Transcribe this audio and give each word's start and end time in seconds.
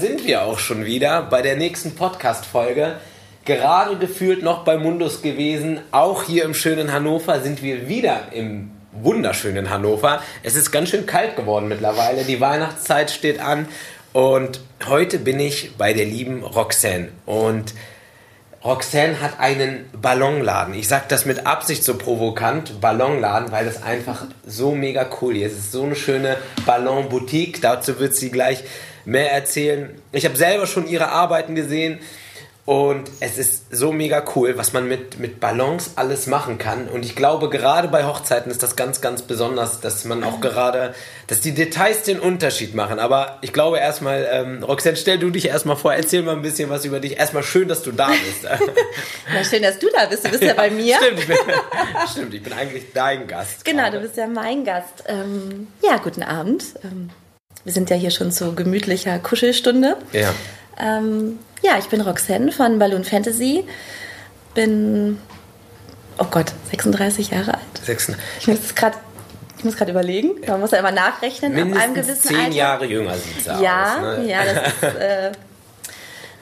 Sind 0.00 0.26
wir 0.26 0.42
auch 0.42 0.58
schon 0.58 0.84
wieder 0.84 1.22
bei 1.22 1.42
der 1.42 1.56
nächsten 1.56 1.94
Podcast-Folge. 1.94 2.96
Gerade 3.44 3.96
gefühlt 3.96 4.42
noch 4.42 4.64
bei 4.64 4.76
Mundus 4.76 5.22
gewesen. 5.22 5.80
Auch 5.90 6.24
hier 6.24 6.44
im 6.44 6.54
schönen 6.54 6.92
Hannover 6.92 7.40
sind 7.40 7.62
wir 7.62 7.88
wieder 7.88 8.32
im 8.32 8.70
wunderschönen 8.92 9.70
Hannover. 9.70 10.22
Es 10.42 10.56
ist 10.56 10.70
ganz 10.70 10.88
schön 10.88 11.06
kalt 11.06 11.36
geworden 11.36 11.68
mittlerweile. 11.68 12.24
Die 12.24 12.40
Weihnachtszeit 12.40 13.10
steht 13.10 13.40
an. 13.40 13.68
Und 14.12 14.60
heute 14.86 15.18
bin 15.18 15.38
ich 15.38 15.76
bei 15.76 15.92
der 15.92 16.06
lieben 16.06 16.42
Roxanne. 16.42 17.08
Und 17.26 17.74
Roxanne 18.64 19.20
hat 19.20 19.38
einen 19.38 19.84
Ballonladen. 19.92 20.74
Ich 20.74 20.88
sage 20.88 21.04
das 21.08 21.26
mit 21.26 21.46
Absicht 21.46 21.84
so 21.84 21.98
provokant, 21.98 22.80
Ballonladen, 22.80 23.52
weil 23.52 23.66
das 23.66 23.82
einfach 23.82 24.24
so 24.46 24.74
mega 24.74 25.06
cool 25.20 25.36
ist. 25.36 25.52
Es 25.52 25.58
ist 25.58 25.72
so 25.72 25.84
eine 25.84 25.96
schöne 25.96 26.38
Ballonboutique. 26.64 27.60
Dazu 27.60 28.00
wird 28.00 28.14
sie 28.16 28.30
gleich 28.30 28.64
mehr 29.04 29.32
erzählen. 29.32 29.90
Ich 30.12 30.24
habe 30.24 30.36
selber 30.36 30.66
schon 30.66 30.86
ihre 30.88 31.08
Arbeiten 31.08 31.54
gesehen. 31.54 32.00
Und 32.66 33.10
es 33.20 33.36
ist 33.36 33.76
so 33.76 33.92
mega 33.92 34.24
cool, 34.34 34.56
was 34.56 34.72
man 34.72 34.88
mit, 34.88 35.18
mit 35.18 35.38
Ballons 35.38 35.92
alles 35.96 36.26
machen 36.26 36.56
kann. 36.56 36.88
Und 36.88 37.04
ich 37.04 37.14
glaube, 37.14 37.50
gerade 37.50 37.88
bei 37.88 38.06
Hochzeiten 38.06 38.50
ist 38.50 38.62
das 38.62 38.74
ganz, 38.74 39.02
ganz 39.02 39.20
besonders, 39.20 39.80
dass 39.80 40.06
man 40.06 40.24
auch 40.24 40.40
gerade, 40.40 40.94
dass 41.26 41.42
die 41.42 41.52
Details 41.52 42.04
den 42.04 42.18
Unterschied 42.18 42.74
machen. 42.74 42.98
Aber 42.98 43.36
ich 43.42 43.52
glaube 43.52 43.80
erstmal, 43.80 44.26
ähm, 44.30 44.62
Roxanne, 44.62 44.96
stell 44.96 45.18
du 45.18 45.28
dich 45.28 45.48
erstmal 45.48 45.76
vor, 45.76 45.92
erzähl 45.92 46.22
mal 46.22 46.34
ein 46.34 46.40
bisschen 46.40 46.70
was 46.70 46.86
über 46.86 47.00
dich. 47.00 47.18
Erstmal 47.18 47.42
schön, 47.42 47.68
dass 47.68 47.82
du 47.82 47.92
da 47.92 48.08
bist. 48.08 48.44
ja, 49.34 49.44
schön, 49.44 49.62
dass 49.62 49.78
du 49.78 49.88
da 49.94 50.06
bist. 50.06 50.24
Du 50.24 50.30
bist 50.30 50.42
ja, 50.42 50.48
ja 50.48 50.54
bei 50.54 50.70
mir. 50.70 50.96
Stimmt 50.96 51.20
ich, 51.20 51.26
bin, 51.26 51.36
stimmt, 52.10 52.34
ich 52.34 52.42
bin 52.42 52.52
eigentlich 52.54 52.84
dein 52.94 53.26
Gast. 53.26 53.66
Genau, 53.66 53.82
gerade. 53.82 53.98
du 53.98 54.02
bist 54.04 54.16
ja 54.16 54.26
mein 54.26 54.64
Gast. 54.64 55.04
Ähm, 55.06 55.66
ja, 55.82 55.98
guten 55.98 56.22
Abend. 56.22 56.64
Ähm, 56.82 57.10
wir 57.64 57.72
sind 57.72 57.90
ja 57.90 57.96
hier 57.96 58.10
schon 58.10 58.30
zu 58.30 58.54
gemütlicher 58.54 59.18
Kuschelstunde. 59.18 59.96
Ja. 60.12 60.32
Ähm, 60.78 61.38
ja, 61.62 61.78
ich 61.78 61.86
bin 61.86 62.00
Roxanne 62.00 62.52
von 62.52 62.78
Balloon 62.78 63.04
Fantasy. 63.04 63.64
Bin, 64.54 65.18
oh 66.18 66.26
Gott, 66.30 66.52
36 66.70 67.30
Jahre 67.30 67.54
alt. 67.54 67.84
36. 67.84 68.22
Ich 68.40 68.46
muss 68.46 68.74
gerade 68.74 68.96
ich 69.56 69.64
muss 69.64 69.78
gerade 69.78 69.92
überlegen, 69.92 70.42
man 70.46 70.60
muss 70.60 70.72
ja 70.72 70.78
immer 70.78 70.90
nachrechnen. 70.90 71.54
Mindestens 71.54 71.78
ab 71.78 71.84
einem 71.84 71.94
gewissen 71.94 72.22
zehn 72.22 72.36
Alter. 72.36 72.54
Jahre 72.54 72.84
jünger 72.84 73.14
sieht 73.14 73.38
es 73.38 73.46
ja, 73.46 73.94
aus. 73.94 74.18
Ne? 74.18 74.30
Ja, 74.30 74.44
das 74.44 74.66
ist, 74.66 75.00
äh, 75.00 75.32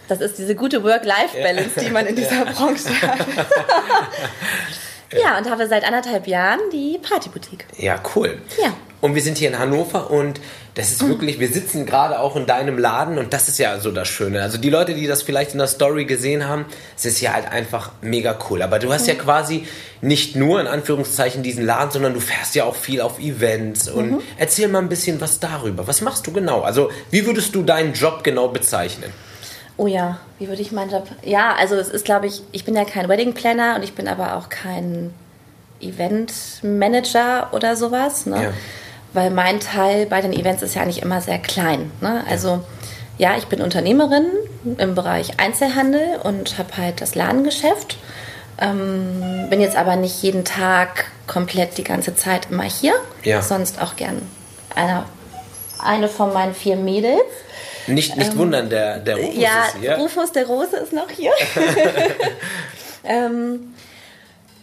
das 0.09 0.21
ist 0.21 0.39
diese 0.39 0.57
gute 0.57 0.83
Work-Life-Balance, 0.83 1.81
die 1.81 1.91
man 1.91 2.07
in 2.07 2.17
dieser 2.17 2.45
Branche 2.47 2.91
hat. 3.01 3.25
ja, 5.23 5.39
und 5.39 5.49
habe 5.49 5.69
seit 5.69 5.85
anderthalb 5.85 6.27
Jahren 6.27 6.59
die 6.73 6.99
Partyboutique. 6.99 7.65
Ja, 7.77 8.03
cool. 8.17 8.41
Ja. 8.61 8.73
Und 9.03 9.17
wir 9.17 9.23
sind 9.23 9.37
hier 9.37 9.49
in 9.49 9.59
Hannover 9.59 10.13
und 10.13 10.41
das 10.77 10.93
ist 10.93 11.05
wirklich, 11.09 11.41
wir 11.41 11.49
sitzen 11.49 11.87
gerade 11.87 12.21
auch 12.21 12.37
in 12.37 12.47
deinem 12.47 12.79
Laden 12.79 13.19
und 13.19 13.33
das 13.33 13.49
ist 13.49 13.59
ja 13.59 13.81
so 13.81 13.91
das 13.91 14.07
Schöne. 14.07 14.41
Also 14.41 14.59
die 14.59 14.71
Leute, 14.71 14.95
die 14.95 15.09
das 15.09 15.25
vielleicht 15.25 15.55
in 15.55 15.59
der 15.59 15.67
Story 15.67 16.05
gesehen 16.05 16.47
haben, 16.47 16.67
es 16.97 17.05
ist 17.05 17.21
ja 17.21 17.33
halt 17.33 17.51
einfach 17.51 17.91
mega 18.01 18.39
cool. 18.49 18.63
Aber 18.63 18.79
du 18.79 18.93
hast 18.93 19.09
ja 19.09 19.15
quasi 19.15 19.67
nicht 20.03 20.37
nur 20.37 20.61
in 20.61 20.69
Anführungszeichen 20.69 21.43
diesen 21.43 21.67
Laden, 21.67 21.91
sondern 21.91 22.15
du 22.15 22.21
fährst 22.21 22.55
ja 22.55 22.63
auch 22.63 22.77
viel 22.77 23.01
auf 23.01 23.19
Events. 23.19 23.89
Und 23.89 24.13
mhm. 24.13 24.21
erzähl 24.39 24.69
mal 24.69 24.79
ein 24.79 24.89
bisschen 24.89 25.21
was 25.21 25.41
darüber. 25.41 25.89
Was 25.89 26.01
machst 26.01 26.25
du 26.29 26.33
genau? 26.33 26.61
Also 26.61 26.93
wie 27.11 27.27
würdest 27.27 27.57
du 27.57 27.65
deinen 27.65 27.95
Job 27.95 28.23
genau 28.23 28.49
bezeichnen? 28.49 29.13
Oh 29.79 29.89
ja, 29.89 30.21
wie 30.39 30.47
würde 30.47 30.63
ich 30.63 30.71
meinen 30.71 30.93
Job? 30.93 31.09
Ja, 31.25 31.57
also 31.59 31.75
es 31.75 31.89
ist, 31.89 32.05
glaube 32.05 32.29
ich, 32.29 32.41
ich 32.53 32.65
bin 32.65 32.77
ja 32.77 32.85
kein 32.85 33.09
Wedding 33.09 33.35
Planner 33.35 33.75
und 33.75 33.83
ich 33.83 33.95
bin 33.95 34.07
aber 34.07 34.37
auch 34.37 34.49
kein 34.49 35.13
Event 35.81 36.33
Manager 36.63 37.49
oder 37.53 37.75
sowas. 37.75 38.27
Ne? 38.27 38.43
Ja 38.45 38.53
weil 39.13 39.31
mein 39.31 39.61
Teil 39.61 40.07
bei 40.07 40.21
den 40.21 40.33
Events 40.33 40.63
ist 40.63 40.75
ja 40.75 40.83
eigentlich 40.83 41.03
immer 41.03 41.21
sehr 41.21 41.39
klein. 41.39 41.91
Ne? 42.01 42.25
Also 42.29 42.65
ja, 43.19 43.37
ich 43.37 43.47
bin 43.47 43.61
Unternehmerin 43.61 44.27
im 44.79 44.95
Bereich 44.95 45.39
Einzelhandel 45.39 46.21
und 46.23 46.59
habe 46.59 46.77
halt 46.77 47.01
das 47.01 47.15
Ladengeschäft. 47.15 47.99
Ähm, 48.59 49.47
bin 49.51 49.61
jetzt 49.61 49.77
aber 49.77 49.97
nicht 49.97 50.23
jeden 50.23 50.45
Tag 50.45 51.07
komplett 51.27 51.79
die 51.79 51.85
ganze 51.85 52.15
Zeit 52.15 52.49
immer 52.51 52.65
hier. 52.65 52.95
Ja. 53.25 53.43
Sonst 53.43 53.81
auch 53.81 53.97
gern 53.97 54.23
eine, 54.75 55.05
eine 55.83 56.09
von 56.09 56.33
meinen 56.33 56.55
vier 56.55 56.77
Mädels. 56.77 57.21
Nicht, 57.87 58.17
nicht 58.17 58.33
ähm, 58.33 58.39
wundern, 58.39 58.71
der, 58.71 58.99
der 58.99 59.17
Rufus 59.17 59.43
ja, 59.43 59.65
ist 59.65 59.77
hier. 59.81 59.95
Rufus, 59.97 60.33
der 60.33 60.45
Große, 60.45 60.77
ist 60.77 60.93
noch 60.93 61.11
hier. 61.11 61.33
ähm, 63.05 63.75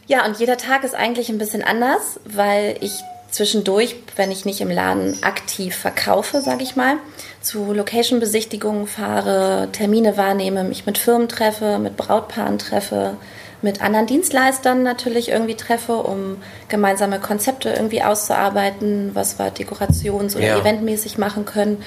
ja, 0.08 0.26
und 0.26 0.40
jeder 0.40 0.58
Tag 0.58 0.84
ist 0.84 0.96
eigentlich 0.96 1.30
ein 1.30 1.38
bisschen 1.38 1.64
anders, 1.64 2.20
weil 2.26 2.78
ich 2.82 2.94
zwischendurch, 3.32 3.96
wenn 4.16 4.32
ich 4.32 4.46
nicht 4.46 4.62
im 4.62 4.70
Laden 4.70 5.22
aktiv 5.24 5.76
verkaufe, 5.76 6.42
sage 6.42 6.64
ich 6.64 6.76
mal, 6.76 6.96
zu 7.42 7.74
Location-Besichtigungen 7.74 8.88
fahre, 8.88 9.70
Termine 9.72 10.18
wahrnehme, 10.18 10.64
mich 10.64 10.86
mit 10.86 10.98
Firmen 10.98 11.30
treffe, 11.30 11.80
mit 11.80 11.96
Brautpaaren 11.96 12.58
treffe, 12.58 13.16
mit 13.62 13.82
anderen 13.82 14.08
Dienstleistern 14.08 14.84
natürlich 14.84 15.30
irgendwie 15.30 15.56
treffe, 15.56 15.98
um 15.98 16.38
gemeinsame 16.70 17.20
Konzepte 17.20 17.70
irgendwie 17.70 18.04
auszuarbeiten, 18.04 19.12
was 19.14 19.38
wir 19.38 19.52
dekorations- 19.54 20.36
oder 20.36 20.48
ja. 20.48 20.60
eventmäßig 20.60 21.18
machen 21.18 21.46
können. 21.46 21.84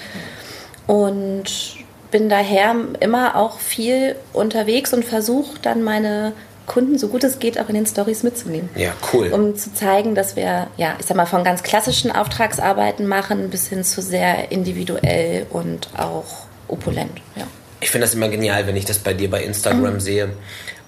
Und 0.87 1.77
bin 2.11 2.29
daher 2.29 2.75
immer 3.01 3.37
auch 3.37 3.59
viel 3.59 4.17
unterwegs 4.33 4.93
und 4.93 5.05
versuche 5.05 5.59
dann 5.63 5.83
meine 5.83 6.35
Kunden 6.73 6.97
so 6.99 7.09
gut 7.09 7.23
es 7.23 7.39
geht 7.39 7.61
auch 7.61 7.69
in 7.69 7.75
den 7.75 7.85
Stories 7.85 8.23
mitzunehmen. 8.23 8.71
Ja, 8.75 8.95
cool. 9.13 9.29
Um 9.29 9.55
zu 9.57 9.75
zeigen, 9.75 10.15
dass 10.15 10.37
wir, 10.37 10.69
ja, 10.79 10.97
ich 10.99 11.05
sag 11.05 11.19
mal, 11.19 11.27
von 11.27 11.45
ganz 11.45 11.63
klassischen 11.63 12.11
Auftragsarbeiten 12.11 13.07
machen 13.07 13.51
bis 13.51 13.69
hin 13.69 13.85
zu 13.85 14.01
sehr 14.01 14.51
individuell 14.51 15.47
und 15.51 15.89
auch 15.99 16.47
opulent. 16.69 17.21
Ja. 17.37 17.47
Ich 17.81 17.91
finde 17.91 18.07
das 18.07 18.15
immer 18.15 18.31
genial, 18.31 18.67
wenn 18.67 18.77
ich 18.77 18.87
das 18.87 18.99
bei 18.99 19.13
dir 19.13 19.29
bei 19.29 19.43
Instagram 19.43 19.95
mhm. 19.95 20.01
sehe. 20.01 20.31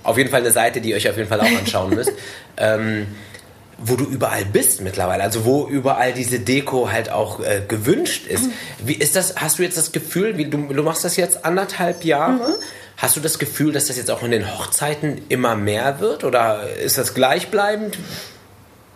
Auf 0.02 0.16
jeden 0.16 0.30
Fall 0.30 0.40
eine 0.40 0.52
Seite, 0.52 0.80
die 0.80 0.90
ihr 0.90 0.96
euch 0.96 1.08
auf 1.08 1.18
jeden 1.18 1.28
Fall 1.28 1.40
auch 1.40 1.58
anschauen 1.58 1.94
müsst. 1.94 2.12
ähm, 2.56 3.06
wo 3.76 3.96
du 3.96 4.04
überall 4.04 4.46
bist 4.46 4.80
mittlerweile, 4.80 5.22
also 5.22 5.44
wo 5.44 5.66
überall 5.66 6.14
diese 6.14 6.38
Deko 6.38 6.90
halt 6.92 7.10
auch 7.10 7.40
äh, 7.40 7.60
gewünscht 7.68 8.26
ist. 8.26 8.44
Mhm. 8.44 8.52
Wie 8.84 8.94
ist 8.94 9.16
das? 9.16 9.36
Hast 9.36 9.58
du 9.58 9.62
jetzt 9.62 9.76
das 9.76 9.92
Gefühl, 9.92 10.38
wie 10.38 10.46
du, 10.46 10.56
du 10.72 10.82
machst 10.82 11.04
das 11.04 11.16
jetzt 11.16 11.44
anderthalb 11.44 12.04
Jahre? 12.04 12.48
Mhm. 12.48 12.54
Hast 12.96 13.16
du 13.16 13.20
das 13.20 13.38
Gefühl, 13.38 13.72
dass 13.72 13.86
das 13.86 13.96
jetzt 13.96 14.10
auch 14.10 14.22
in 14.22 14.30
den 14.30 14.56
Hochzeiten 14.56 15.22
immer 15.28 15.56
mehr 15.56 16.00
wird 16.00 16.24
oder 16.24 16.70
ist 16.70 16.96
das 16.96 17.14
gleichbleibend? 17.14 17.98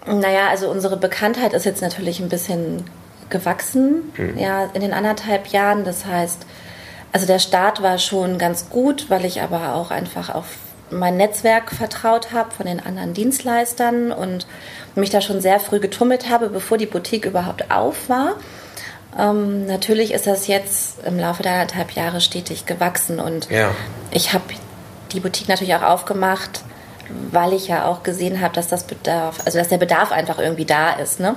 Naja, 0.07 0.49
also 0.49 0.71
unsere 0.71 0.97
Bekanntheit 0.97 1.53
ist 1.53 1.65
jetzt 1.65 1.83
natürlich 1.83 2.21
ein 2.21 2.29
bisschen 2.29 2.85
gewachsen, 3.29 4.13
mhm. 4.17 4.39
ja, 4.39 4.71
in 4.73 4.81
den 4.81 4.93
anderthalb 4.93 5.49
Jahren. 5.49 5.85
Das 5.85 6.07
heißt, 6.07 6.47
also 7.13 7.27
der 7.27 7.39
Start 7.39 7.83
war 7.83 7.99
schon 7.99 8.39
ganz 8.39 8.71
gut, 8.71 9.11
weil 9.11 9.25
ich 9.25 9.43
aber 9.43 9.75
auch 9.75 9.91
einfach 9.91 10.35
auf 10.35 10.47
mein 10.91 11.17
Netzwerk 11.17 11.71
vertraut 11.73 12.33
habe 12.33 12.51
von 12.51 12.67
den 12.67 12.81
anderen 12.81 13.13
Dienstleistern 13.13 14.13
und 14.13 14.47
mich 14.95 15.11
da 15.11 15.21
schon 15.21 15.41
sehr 15.41 15.61
früh 15.61 15.81
getummelt 15.81 16.31
habe, 16.31 16.49
bevor 16.49 16.79
die 16.79 16.87
Boutique 16.87 17.27
überhaupt 17.27 17.71
auf 17.71 18.09
war. 18.09 18.37
Ähm, 19.17 19.67
natürlich 19.67 20.13
ist 20.13 20.27
das 20.27 20.47
jetzt 20.47 21.05
im 21.05 21.19
Laufe 21.19 21.43
der 21.43 21.53
anderthalb 21.53 21.93
Jahre 21.93 22.21
stetig 22.21 22.67
gewachsen 22.67 23.21
und 23.21 23.49
ja. 23.51 23.71
ich 24.11 24.33
habe 24.33 24.45
die 25.13 25.21
Boutique 25.21 25.49
natürlich 25.49 25.75
auch 25.75 25.83
aufgemacht, 25.83 26.63
weil 27.31 27.53
ich 27.53 27.69
ja 27.69 27.87
auch 27.87 28.03
gesehen 28.03 28.41
habe, 28.41 28.55
dass 28.55 28.69
das 28.69 28.85
Bedarf, 28.85 29.41
also 29.45 29.59
dass 29.59 29.69
der 29.69 29.79
Bedarf 29.79 30.13
einfach 30.13 30.39
irgendwie 30.39 30.67
da 30.67 30.93
ist. 30.93 31.21
Ne? 31.21 31.37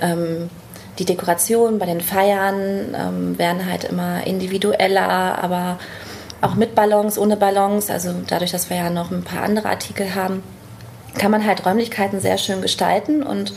Ähm, 0.00 0.50
die 0.98 1.04
Dekorationen 1.04 1.78
bei 1.78 1.86
den 1.86 2.00
Feiern 2.00 2.94
ähm, 2.94 3.38
werden 3.38 3.68
halt 3.70 3.84
immer 3.84 4.26
individueller, 4.26 5.42
aber 5.42 5.78
auch 6.40 6.54
mit 6.54 6.74
Ballons, 6.74 7.18
ohne 7.18 7.36
Ballons. 7.36 7.90
Also 7.90 8.14
dadurch, 8.26 8.52
dass 8.52 8.70
wir 8.70 8.76
ja 8.76 8.90
noch 8.90 9.10
ein 9.10 9.24
paar 9.24 9.42
andere 9.42 9.68
Artikel 9.68 10.14
haben, 10.14 10.42
kann 11.18 11.30
man 11.30 11.46
halt 11.46 11.64
Räumlichkeiten 11.64 12.20
sehr 12.20 12.38
schön 12.38 12.60
gestalten 12.60 13.22
und 13.22 13.52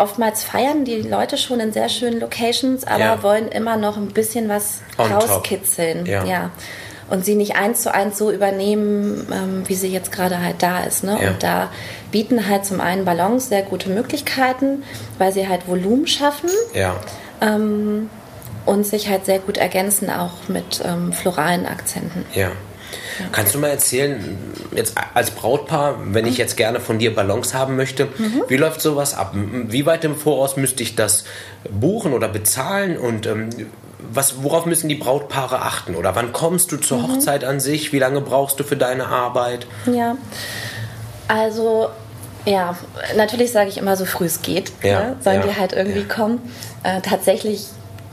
oftmals 0.00 0.44
feiern 0.44 0.84
die 0.84 1.02
Leute 1.02 1.36
schon 1.36 1.60
in 1.60 1.72
sehr 1.72 1.88
schönen 1.88 2.20
Locations, 2.20 2.84
aber 2.86 3.00
ja. 3.00 3.22
wollen 3.22 3.48
immer 3.48 3.76
noch 3.76 3.96
ein 3.96 4.08
bisschen 4.08 4.48
was 4.48 4.80
On 4.98 5.10
rauskitzeln. 5.10 6.06
Ja. 6.06 6.24
ja. 6.24 6.50
Und 7.08 7.24
sie 7.24 7.34
nicht 7.34 7.56
eins 7.56 7.82
zu 7.82 7.92
eins 7.92 8.18
so 8.18 8.30
übernehmen, 8.30 9.26
ähm, 9.32 9.62
wie 9.66 9.74
sie 9.74 9.88
jetzt 9.88 10.12
gerade 10.12 10.40
halt 10.40 10.62
da 10.62 10.84
ist. 10.84 11.02
Ne? 11.02 11.18
Ja. 11.20 11.30
Und 11.30 11.42
da 11.42 11.70
bieten 12.12 12.48
halt 12.48 12.64
zum 12.64 12.80
einen 12.80 13.04
Ballons 13.04 13.48
sehr 13.48 13.62
gute 13.62 13.90
Möglichkeiten, 13.90 14.84
weil 15.18 15.32
sie 15.32 15.48
halt 15.48 15.66
Volumen 15.66 16.06
schaffen. 16.06 16.50
Ja. 16.72 16.94
Ähm, 17.40 18.08
und 18.66 18.86
sich 18.86 19.08
halt 19.08 19.24
sehr 19.24 19.38
gut 19.38 19.56
ergänzen, 19.56 20.10
auch 20.10 20.48
mit 20.48 20.82
ähm, 20.84 21.12
floralen 21.12 21.66
Akzenten. 21.66 22.24
Ja. 22.34 22.52
Kannst 23.32 23.54
du 23.54 23.58
mal 23.58 23.68
erzählen, 23.68 24.38
jetzt 24.74 24.96
als 25.14 25.30
Brautpaar, 25.30 25.98
wenn 26.06 26.26
ich 26.26 26.38
jetzt 26.38 26.56
gerne 26.56 26.80
von 26.80 26.98
dir 26.98 27.14
Ballons 27.14 27.54
haben 27.54 27.76
möchte, 27.76 28.06
mhm. 28.06 28.42
wie 28.48 28.56
läuft 28.56 28.80
sowas 28.80 29.14
ab? 29.14 29.34
Wie 29.34 29.86
weit 29.86 30.04
im 30.04 30.16
Voraus 30.16 30.56
müsste 30.56 30.82
ich 30.82 30.96
das 30.96 31.24
buchen 31.68 32.12
oder 32.12 32.28
bezahlen 32.28 32.96
und 32.96 33.26
ähm, 33.26 33.50
was, 34.12 34.42
worauf 34.42 34.66
müssen 34.66 34.88
die 34.88 34.94
Brautpaare 34.94 35.62
achten? 35.62 35.94
Oder 35.94 36.14
wann 36.16 36.32
kommst 36.32 36.72
du 36.72 36.76
zur 36.76 36.98
mhm. 36.98 37.08
Hochzeit 37.08 37.44
an 37.44 37.60
sich? 37.60 37.92
Wie 37.92 37.98
lange 37.98 38.20
brauchst 38.20 38.58
du 38.58 38.64
für 38.64 38.76
deine 38.76 39.06
Arbeit? 39.06 39.66
Ja, 39.86 40.16
also 41.28 41.90
ja, 42.44 42.76
natürlich 43.16 43.52
sage 43.52 43.68
ich 43.68 43.78
immer 43.78 43.96
so 43.96 44.04
früh 44.04 44.24
es 44.24 44.42
geht, 44.42 44.72
ja, 44.82 45.00
ne? 45.00 45.16
sollen 45.20 45.40
ja, 45.40 45.46
die 45.46 45.56
halt 45.56 45.72
irgendwie 45.72 46.00
ja. 46.00 46.14
kommen. 46.14 46.40
Äh, 46.82 47.00
tatsächlich 47.02 47.66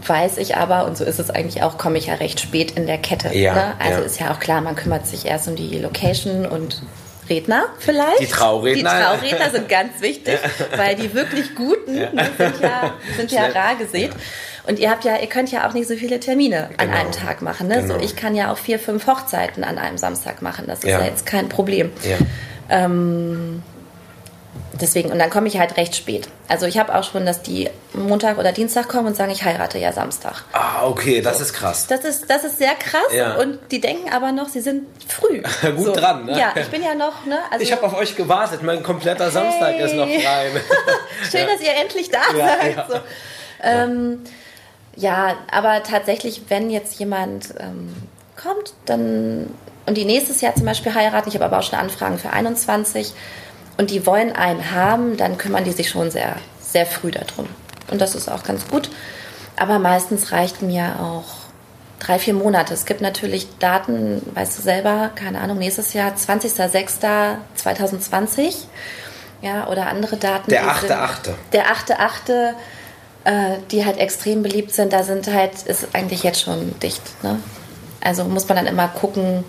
weiß 0.06 0.38
ich 0.38 0.56
aber, 0.58 0.86
und 0.86 0.98
so 0.98 1.04
ist 1.04 1.20
es 1.20 1.30
eigentlich 1.30 1.64
auch, 1.64 1.78
komme 1.78 1.98
ich 1.98 2.08
ja 2.08 2.16
recht 2.16 2.40
spät 2.40 2.72
in 2.72 2.88
der 2.88 2.98
Kette. 2.98 3.36
Ja, 3.36 3.54
ne? 3.54 3.74
Also 3.80 4.00
ja. 4.00 4.06
ist 4.06 4.20
ja 4.20 4.32
auch 4.32 4.40
klar, 4.40 4.62
man 4.62 4.76
kümmert 4.76 5.08
sich 5.08 5.26
erst 5.26 5.48
um 5.48 5.56
die 5.56 5.78
Location 5.80 6.46
und 6.46 6.82
Redner 7.30 7.66
vielleicht. 7.80 8.22
Die 8.22 8.28
Trauredner. 8.28 8.90
Die 8.90 9.04
Trauredner 9.04 9.50
sind 9.50 9.68
ganz 9.70 10.02
wichtig, 10.02 10.38
weil 10.78 10.96
die 10.96 11.14
wirklich 11.14 11.56
guten 11.56 11.96
ne, 11.96 12.10
sind 12.38 12.62
ja, 12.62 12.94
sind 13.18 13.32
ja 13.32 13.48
rar 13.48 13.76
gesät. 13.76 14.12
Und 14.66 14.80
ihr 14.80 14.90
habt 14.90 15.06
ja, 15.06 15.18
ihr 15.18 15.28
könnt 15.28 15.52
ja 15.52 15.68
auch 15.68 15.74
nicht 15.74 15.88
so 15.88 15.96
viele 15.96 16.20
Termine 16.20 16.70
an 16.78 16.88
Genau. 16.88 16.98
einem 17.00 17.12
Tag 17.12 17.42
machen. 17.42 17.68
Ne? 17.68 17.82
Genau. 17.82 17.96
So, 17.96 18.00
ich 18.02 18.16
kann 18.16 18.36
ja 18.36 18.52
auch 18.52 18.58
vier, 18.58 18.80
fünf 18.80 19.08
Hochzeiten 19.08 19.64
an 19.64 19.78
einem 19.78 19.98
Samstag 19.98 20.42
machen. 20.42 20.66
Das 20.68 20.80
ist 20.80 20.90
Ja. 20.90 21.00
ja, 21.00 21.06
jetzt 21.06 21.26
kein 21.26 21.48
Problem. 21.50 21.92
Ja. 22.04 22.86
Deswegen, 24.80 25.12
und 25.12 25.20
dann 25.20 25.30
komme 25.30 25.48
ich 25.48 25.58
halt 25.58 25.78
recht 25.78 25.96
spät. 25.96 26.28
Also 26.48 26.66
ich 26.66 26.78
habe 26.78 26.94
auch 26.96 27.04
schon, 27.04 27.26
dass 27.26 27.42
die 27.42 27.70
Montag 27.94 28.38
oder 28.38 28.52
Dienstag 28.52 28.88
kommen 28.88 29.08
und 29.08 29.16
sagen, 29.16 29.32
ich 29.32 29.44
heirate 29.44 29.78
ja 29.80 29.92
Samstag. 29.94 30.44
Ah, 30.54 30.86
okay, 30.86 31.22
das 31.22 31.40
ist 31.42 31.54
krass. 31.54 31.88
Das 31.88 32.02
ist, 32.02 32.30
das 32.30 32.44
ist 32.44 32.58
sehr 32.58 32.76
krass 32.76 33.14
Ja. 33.14 33.36
und 33.38 33.60
die 33.72 33.82
denken 33.82 34.12
aber 34.14 34.32
noch, 34.32 34.50
sie 34.50 34.62
sind 34.62 34.84
früh. 35.08 35.42
Gut 35.76 35.96
dran, 35.98 36.26
ne? 36.26 36.38
Ja, 36.40 36.54
ich 36.56 36.68
bin 36.68 36.84
ja 36.84 36.94
noch, 36.96 37.26
ne? 37.26 37.40
Also 37.52 37.64
Ich 37.64 37.72
habe 37.72 37.84
auf 37.84 37.96
euch 37.98 38.16
gewartet, 38.16 38.62
mein 38.64 38.84
kompletter 38.84 39.32
Samstag 39.32 39.80
ist 39.80 39.96
noch 39.96 40.08
frei. 40.08 40.52
schön, 41.32 41.48
dass 41.48 41.62
ihr 41.62 41.76
endlich 41.82 42.10
da 42.12 42.20
Ja, 42.38 42.48
seid. 42.60 42.76
ja. 42.78 42.88
So. 42.90 42.96
Ähm, 43.64 44.20
ja, 44.96 45.36
aber 45.52 45.84
tatsächlich, 45.84 46.44
wenn 46.50 46.70
jetzt 46.70 47.00
jemand 47.00 47.54
ähm, 47.60 47.96
kommt, 48.42 48.74
dann 48.86 49.48
und 49.86 49.96
die 49.96 50.04
nächstes 50.06 50.42
Jahr 50.42 50.54
zum 50.54 50.66
Beispiel 50.66 50.94
heiraten, 50.94 51.30
ich 51.30 51.36
habe 51.36 51.46
aber 51.46 51.60
auch 51.60 51.64
schon 51.64 51.80
Anfragen 51.80 52.18
für 52.18 52.30
21 52.32 53.14
und 53.78 53.90
die 53.92 54.06
wollen 54.06 54.34
einen 54.36 54.72
haben, 54.72 55.18
dann 55.18 55.38
kümmern 55.38 55.64
die 55.64 55.72
sich 55.72 55.90
schon 55.90 56.12
sehr, 56.12 56.36
sehr 56.62 56.86
früh 56.86 57.12
darum. 57.12 57.48
Und 57.90 58.02
das 58.02 58.16
ist 58.16 58.30
auch 58.30 58.44
ganz 58.44 58.68
gut. 58.68 58.90
Aber 59.56 59.80
meistens 59.80 60.32
reicht 60.32 60.62
mir 60.62 60.96
auch 61.02 61.24
drei, 62.00 62.20
vier 62.20 62.34
Monate. 62.34 62.74
Es 62.74 62.86
gibt 62.86 63.02
natürlich 63.02 63.48
Daten, 63.60 64.22
weißt 64.36 64.58
du 64.58 64.62
selber, 64.62 65.10
keine 65.16 65.40
Ahnung, 65.42 65.58
nächstes 65.58 65.94
Jahr 65.94 66.14
20.06.2020. 66.14 68.56
Ja, 69.42 69.68
oder 69.68 69.88
andere 69.88 70.18
Daten. 70.18 70.50
Der 70.50 70.64
die 70.64 70.68
achte, 70.68 70.88
sind- 70.88 70.98
achte. 70.98 71.36
Der 71.54 71.72
achte, 71.72 72.00
achte, 72.00 72.54
äh, 73.24 73.58
die 73.72 73.86
halt 73.86 73.98
extrem 73.98 74.42
beliebt 74.42 74.74
sind, 74.74 74.94
da 74.94 75.04
sind 75.04 75.32
halt, 75.32 75.52
ist 75.66 75.88
eigentlich 75.94 76.24
jetzt 76.24 76.42
schon 76.42 76.78
dicht. 76.80 77.02
Ne? 77.24 77.40
Also 78.02 78.24
muss 78.24 78.48
man 78.48 78.58
dann 78.58 78.68
immer 78.68 78.88
gucken, 78.88 79.44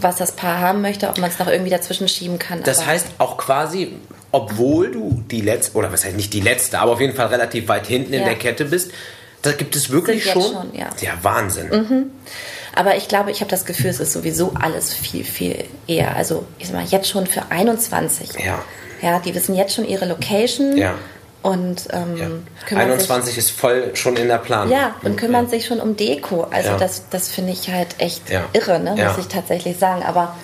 was 0.00 0.16
das 0.16 0.32
Paar 0.32 0.58
haben 0.60 0.80
möchte, 0.82 1.08
ob 1.08 1.18
man 1.18 1.30
es 1.30 1.38
noch 1.38 1.48
irgendwie 1.48 1.70
dazwischen 1.70 2.08
schieben 2.08 2.38
kann. 2.38 2.62
Das 2.62 2.86
heißt 2.86 3.06
auch 3.18 3.36
quasi, 3.36 3.92
obwohl 4.30 4.90
du 4.90 5.22
die 5.30 5.40
letzte, 5.40 5.76
oder 5.76 5.92
was 5.92 6.04
heißt 6.04 6.16
nicht 6.16 6.32
die 6.32 6.40
letzte, 6.40 6.78
aber 6.78 6.92
auf 6.92 7.00
jeden 7.00 7.14
Fall 7.14 7.26
relativ 7.28 7.68
weit 7.68 7.86
hinten 7.86 8.12
in 8.12 8.20
Ja. 8.20 8.26
der 8.26 8.36
Kette 8.36 8.64
bist, 8.64 8.90
da 9.42 9.52
gibt 9.52 9.74
es 9.76 9.90
wirklich 9.90 10.24
schon. 10.24 10.42
schon, 10.42 10.74
ja. 10.74 10.88
ja, 11.00 11.12
Wahnsinn. 11.22 12.10
Aber 12.74 12.96
ich 12.96 13.08
glaube, 13.08 13.30
ich 13.30 13.40
habe 13.40 13.50
das 13.50 13.64
Gefühl, 13.64 13.90
es 13.90 14.00
ist 14.00 14.12
sowieso 14.12 14.52
alles 14.58 14.94
viel, 14.94 15.24
viel 15.24 15.64
eher. 15.86 16.16
Also 16.16 16.46
ich 16.58 16.68
sag 16.68 16.76
mal, 16.76 16.84
jetzt 16.84 17.08
schon 17.08 17.26
für 17.26 17.42
21. 17.50 18.30
Ja. 18.44 18.62
Ja, 19.02 19.18
die 19.18 19.34
wissen 19.34 19.56
jetzt 19.56 19.74
schon 19.74 19.84
ihre 19.84 20.06
Location. 20.06 20.76
Ja. 20.76 20.94
Und 21.42 21.88
ähm, 21.90 22.16
Ja. 22.16 22.26
kümmern 22.68 22.90
21 22.92 23.36
ist 23.36 23.50
voll 23.50 23.90
schon 23.94 24.16
in 24.16 24.28
der 24.28 24.38
Planung. 24.38 24.68
sich, 24.68 24.76
ja, 24.78 24.94
und 25.02 25.16
kümmern 25.16 25.48
sich 25.48 25.66
schon 25.66 25.80
um 25.80 25.96
Deko. 25.96 26.44
Also 26.50 26.70
Ja. 26.70 26.76
das, 26.76 27.08
das 27.10 27.28
finde 27.28 27.52
ich 27.52 27.68
halt 27.68 27.96
echt 27.98 28.30
Ja. 28.30 28.44
irre, 28.52 28.78
ne? 28.78 28.94
Ja. 28.96 29.08
muss 29.08 29.18
ich 29.18 29.26
tatsächlich 29.26 29.76
sagen. 29.76 30.02
Aber 30.04 30.36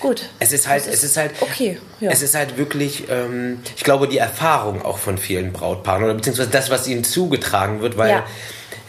gut. 0.00 0.30
Es 0.40 0.52
ist 0.52 0.66
halt, 0.66 0.86
Das 0.86 0.94
es 0.94 1.04
ist 1.04 1.16
halt, 1.18 1.32
okay. 1.40 1.78
Ja. 2.00 2.10
es 2.10 2.22
ist 2.22 2.34
halt 2.34 2.56
wirklich, 2.56 3.04
ähm, 3.10 3.60
ich 3.76 3.84
glaube, 3.84 4.08
die 4.08 4.18
Erfahrung 4.18 4.82
auch 4.82 4.96
von 4.98 5.18
vielen 5.18 5.52
Brautpaaren 5.52 6.04
oder 6.04 6.14
beziehungsweise 6.14 6.48
das, 6.50 6.70
was 6.70 6.86
ihnen 6.88 7.04
zugetragen 7.04 7.82
wird, 7.82 7.98
weil 7.98 8.22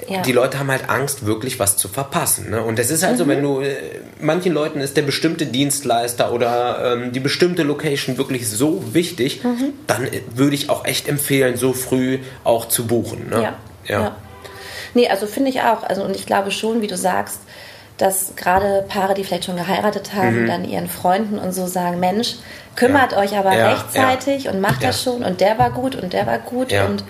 Ja. 0.07 0.15
Ja. 0.17 0.21
die 0.21 0.33
Leute 0.33 0.59
haben 0.59 0.69
halt 0.69 0.89
Angst, 0.89 1.25
wirklich 1.25 1.59
was 1.59 1.77
zu 1.77 1.87
verpassen. 1.87 2.49
Ne? 2.49 2.61
Und 2.61 2.77
es 2.77 2.91
ist 2.91 3.03
halt 3.03 3.17
Mhm. 3.19 3.27
wenn 3.29 3.41
du, 3.41 3.61
äh, 3.61 3.75
manchen 4.19 4.53
Leuten 4.53 4.81
ist 4.81 4.97
der 4.97 5.03
bestimmte 5.03 5.45
Dienstleister 5.45 6.33
oder 6.33 6.93
ähm, 6.93 7.11
die 7.13 7.21
bestimmte 7.21 7.63
Location 7.63 8.17
wirklich 8.17 8.49
so 8.49 8.93
wichtig, 8.93 9.43
Mhm. 9.43 9.73
dann 9.87 10.05
äh, 10.07 10.21
würde 10.35 10.55
ich 10.55 10.69
auch 10.69 10.83
echt 10.85 11.07
empfehlen, 11.07 11.55
so 11.55 11.71
früh 11.73 12.19
auch 12.43 12.67
zu 12.67 12.85
buchen. 12.85 13.29
Ne? 13.29 13.41
Ja. 13.43 13.53
ja. 13.87 14.15
Nee, 14.93 15.07
also 15.09 15.25
finde 15.25 15.49
ich 15.51 15.61
auch. 15.61 15.83
Also 15.83 16.03
und 16.03 16.15
ich 16.15 16.25
glaube 16.25 16.51
schon, 16.51 16.81
wie 16.81 16.87
du 16.87 16.97
sagst, 16.97 17.39
dass 17.97 18.35
gerade 18.35 18.83
Paare, 18.89 19.13
die 19.13 19.23
vielleicht 19.23 19.45
schon 19.45 19.55
geheiratet 19.55 20.13
haben, 20.15 20.47
dann 20.47 20.65
ihren 20.67 20.89
Freunden 20.89 21.37
und 21.39 21.51
so 21.53 21.67
sagen, 21.67 21.99
Mensch, 21.99 22.35
kümmert 22.75 23.11
Mhm. 23.11 23.17
Ja. 23.17 23.23
euch 23.23 23.37
aber 23.37 23.55
Ja, 23.55 23.71
rechtzeitig 23.73 24.43
ja. 24.45 24.51
und 24.51 24.59
macht 24.59 24.83
das 24.83 25.05
Ja. 25.05 25.11
schon 25.13 25.23
und 25.23 25.39
der 25.39 25.57
war 25.59 25.69
gut 25.71 25.95
und 25.95 26.11
der 26.11 26.25
war 26.27 26.39
gut 26.39 26.71
Ja. 26.71 26.85
und 26.87 27.03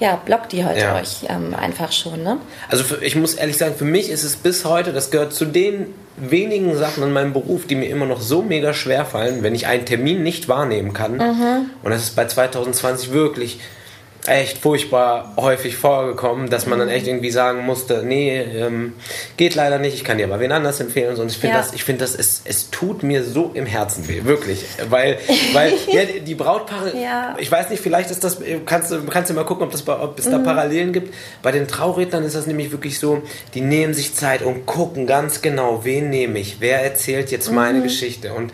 ja, 0.00 0.16
blockt 0.16 0.52
die 0.52 0.64
heute 0.64 0.80
Ja. 0.80 0.96
euch 0.96 1.18
ähm, 1.28 1.54
einfach 1.54 1.92
schon, 1.92 2.22
ne? 2.22 2.38
Also 2.68 2.82
für, 2.84 3.04
ich 3.04 3.14
muss 3.16 3.34
ehrlich 3.34 3.56
sagen, 3.58 3.74
für 3.76 3.84
mich 3.84 4.10
ist 4.10 4.24
es 4.24 4.36
bis 4.36 4.64
heute, 4.64 4.92
das 4.92 5.10
gehört 5.10 5.32
zu 5.32 5.44
den 5.44 5.94
wenigen 6.16 6.76
Sachen 6.76 7.02
in 7.04 7.12
meinem 7.12 7.32
Beruf, 7.32 7.66
die 7.66 7.74
mir 7.76 7.88
immer 7.88 8.06
noch 8.06 8.20
so 8.20 8.42
mega 8.42 8.74
schwer 8.74 9.04
fallen, 9.04 9.42
wenn 9.42 9.54
ich 9.54 9.66
einen 9.66 9.86
Termin 9.86 10.22
nicht 10.22 10.48
wahrnehmen 10.48 10.92
kann. 10.92 11.20
Und 11.82 11.90
das 11.90 12.02
ist 12.02 12.16
bei 12.16 12.26
2020 12.26 13.12
wirklich 13.12 13.60
echt 14.26 14.58
furchtbar 14.58 15.32
häufig 15.38 15.76
vorgekommen, 15.76 16.50
dass 16.50 16.66
man 16.66 16.78
dann 16.78 16.88
echt 16.88 17.06
irgendwie 17.06 17.30
sagen 17.30 17.64
musste, 17.64 18.02
nee, 18.04 18.38
ähm, 18.38 18.92
geht 19.38 19.54
leider 19.54 19.78
nicht, 19.78 19.94
ich 19.94 20.04
kann 20.04 20.18
dir 20.18 20.26
aber 20.26 20.40
wen 20.40 20.52
anders 20.52 20.78
empfehlen 20.80 21.10
und 21.10 21.16
so. 21.16 21.22
Und 21.22 21.30
ich 21.30 21.38
finde 21.38 21.56
Ja. 21.56 21.62
das, 21.62 21.72
ich 21.72 21.84
finde 21.84 22.04
das, 22.04 22.14
es, 22.14 22.42
es 22.44 22.70
tut 22.70 23.02
mir 23.02 23.24
so 23.24 23.50
im 23.54 23.64
Herzen 23.64 24.06
weh, 24.08 24.24
wirklich. 24.24 24.64
Weil, 24.90 25.18
weil 25.54 25.72
ja, 25.92 26.02
die 26.04 26.34
Brautpaare, 26.34 26.92
Ja. 26.96 27.34
ich 27.38 27.50
weiß 27.50 27.70
nicht, 27.70 27.82
vielleicht 27.82 28.10
ist 28.10 28.22
das, 28.22 28.38
kannst 28.66 28.90
du, 28.90 29.02
kannst 29.04 29.30
du 29.30 29.34
mal 29.34 29.44
gucken, 29.44 29.64
ob, 29.64 29.72
das, 29.72 29.88
ob 29.88 30.18
es 30.18 30.28
da 30.28 30.38
Mhm. 30.38 30.44
Parallelen 30.44 30.92
gibt. 30.92 31.14
Bei 31.42 31.50
den 31.50 31.66
Traurednern 31.66 32.22
ist 32.24 32.34
das 32.36 32.46
nämlich 32.46 32.70
wirklich 32.72 32.98
so, 32.98 33.22
die 33.54 33.62
nehmen 33.62 33.94
sich 33.94 34.14
Zeit 34.14 34.42
und 34.42 34.66
gucken 34.66 35.06
ganz 35.06 35.40
genau, 35.40 35.80
wen 35.84 36.10
nehme 36.10 36.38
ich, 36.38 36.56
wer 36.60 36.82
erzählt 36.82 37.30
jetzt 37.30 37.48
Mhm. 37.48 37.54
meine 37.56 37.82
Geschichte. 37.82 38.34
Und 38.34 38.52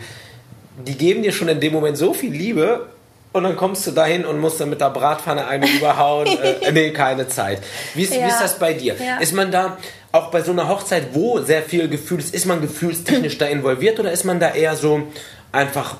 die 0.85 0.95
geben 0.97 1.23
dir 1.23 1.31
schon 1.33 1.49
in 1.49 1.59
dem 1.59 1.73
Moment 1.73 1.97
so 1.97 2.13
viel 2.13 2.31
Liebe 2.31 2.87
und 3.33 3.43
dann 3.43 3.55
kommst 3.55 3.85
du 3.85 3.91
dahin 3.91 4.25
und 4.25 4.39
musst 4.39 4.59
dann 4.59 4.69
mit 4.69 4.81
der 4.81 4.89
Bratpfanne 4.89 5.45
eine 5.47 5.67
überhauen. 5.77 6.27
äh, 6.27 6.71
nee, 6.71 6.91
keine 6.91 7.27
Zeit. 7.27 7.61
Wie 7.93 8.03
ist, 8.03 8.13
wie 8.13 8.19
Ja. 8.19 8.27
ist 8.27 8.39
das 8.41 8.57
bei 8.59 8.73
dir? 8.73 8.95
Ja. 8.95 9.17
Ist 9.17 9.33
man 9.33 9.51
da 9.51 9.77
auch 10.11 10.31
bei 10.31 10.41
so 10.41 10.51
einer 10.51 10.67
Hochzeit, 10.67 11.07
wo 11.13 11.39
sehr 11.41 11.61
viel 11.61 11.87
Gefühl 11.89 12.19
ist, 12.19 12.33
ist 12.33 12.45
man 12.45 12.61
gefühlstechnisch 12.61 13.37
da 13.39 13.45
involviert 13.45 13.99
oder 13.99 14.11
ist 14.11 14.23
man 14.23 14.39
da 14.39 14.51
eher 14.53 14.75
so 14.75 15.03
einfach 15.51 15.97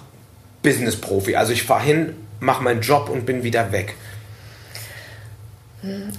Business-Profi? 0.64 1.36
Also 1.36 1.54
ich 1.54 1.64
fahre 1.64 1.84
hin, 1.84 2.16
mache 2.40 2.64
meinen 2.64 2.82
Job 2.82 3.10
und 3.10 3.26
bin 3.26 3.44
wieder 3.44 3.72
weg. 3.72 3.94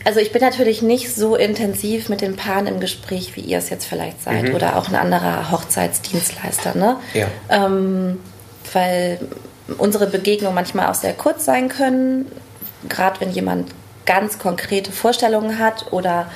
Also 0.05 0.21
ich 0.21 0.31
bin 0.33 0.41
natürlich 0.41 0.83
nicht 0.83 1.13
so 1.15 1.35
intensiv 1.35 2.09
mit 2.09 2.21
den 2.21 2.37
Paaren 2.37 2.67
im 2.69 2.79
Gespräch, 2.81 3.35
wie 3.35 3.41
ihr 3.41 3.59
es 3.59 3.71
jetzt 3.71 3.85
vielleicht 3.87 4.23
seid 4.23 4.55
oder 4.55 4.77
auch 4.77 4.89
ein 4.89 4.95
anderer 4.95 5.51
Hochzeitsdienstleister, 5.51 6.77
ne? 6.77 6.97
Ja. 7.13 7.27
Ähm, 7.51 8.21
weil 8.73 9.19
unsere 9.77 10.07
Begegnungen 10.07 10.55
manchmal 10.55 10.91
auch 10.91 10.95
sehr 10.95 11.13
kurz 11.13 11.45
sein 11.45 11.69
können, 11.69 12.31
gerade 12.89 13.21
wenn 13.21 13.31
jemand 13.31 13.71
ganz 14.07 14.39
konkrete 14.39 14.91
Vorstellungen 14.93 15.59
hat 15.59 15.93
oder 15.93 16.31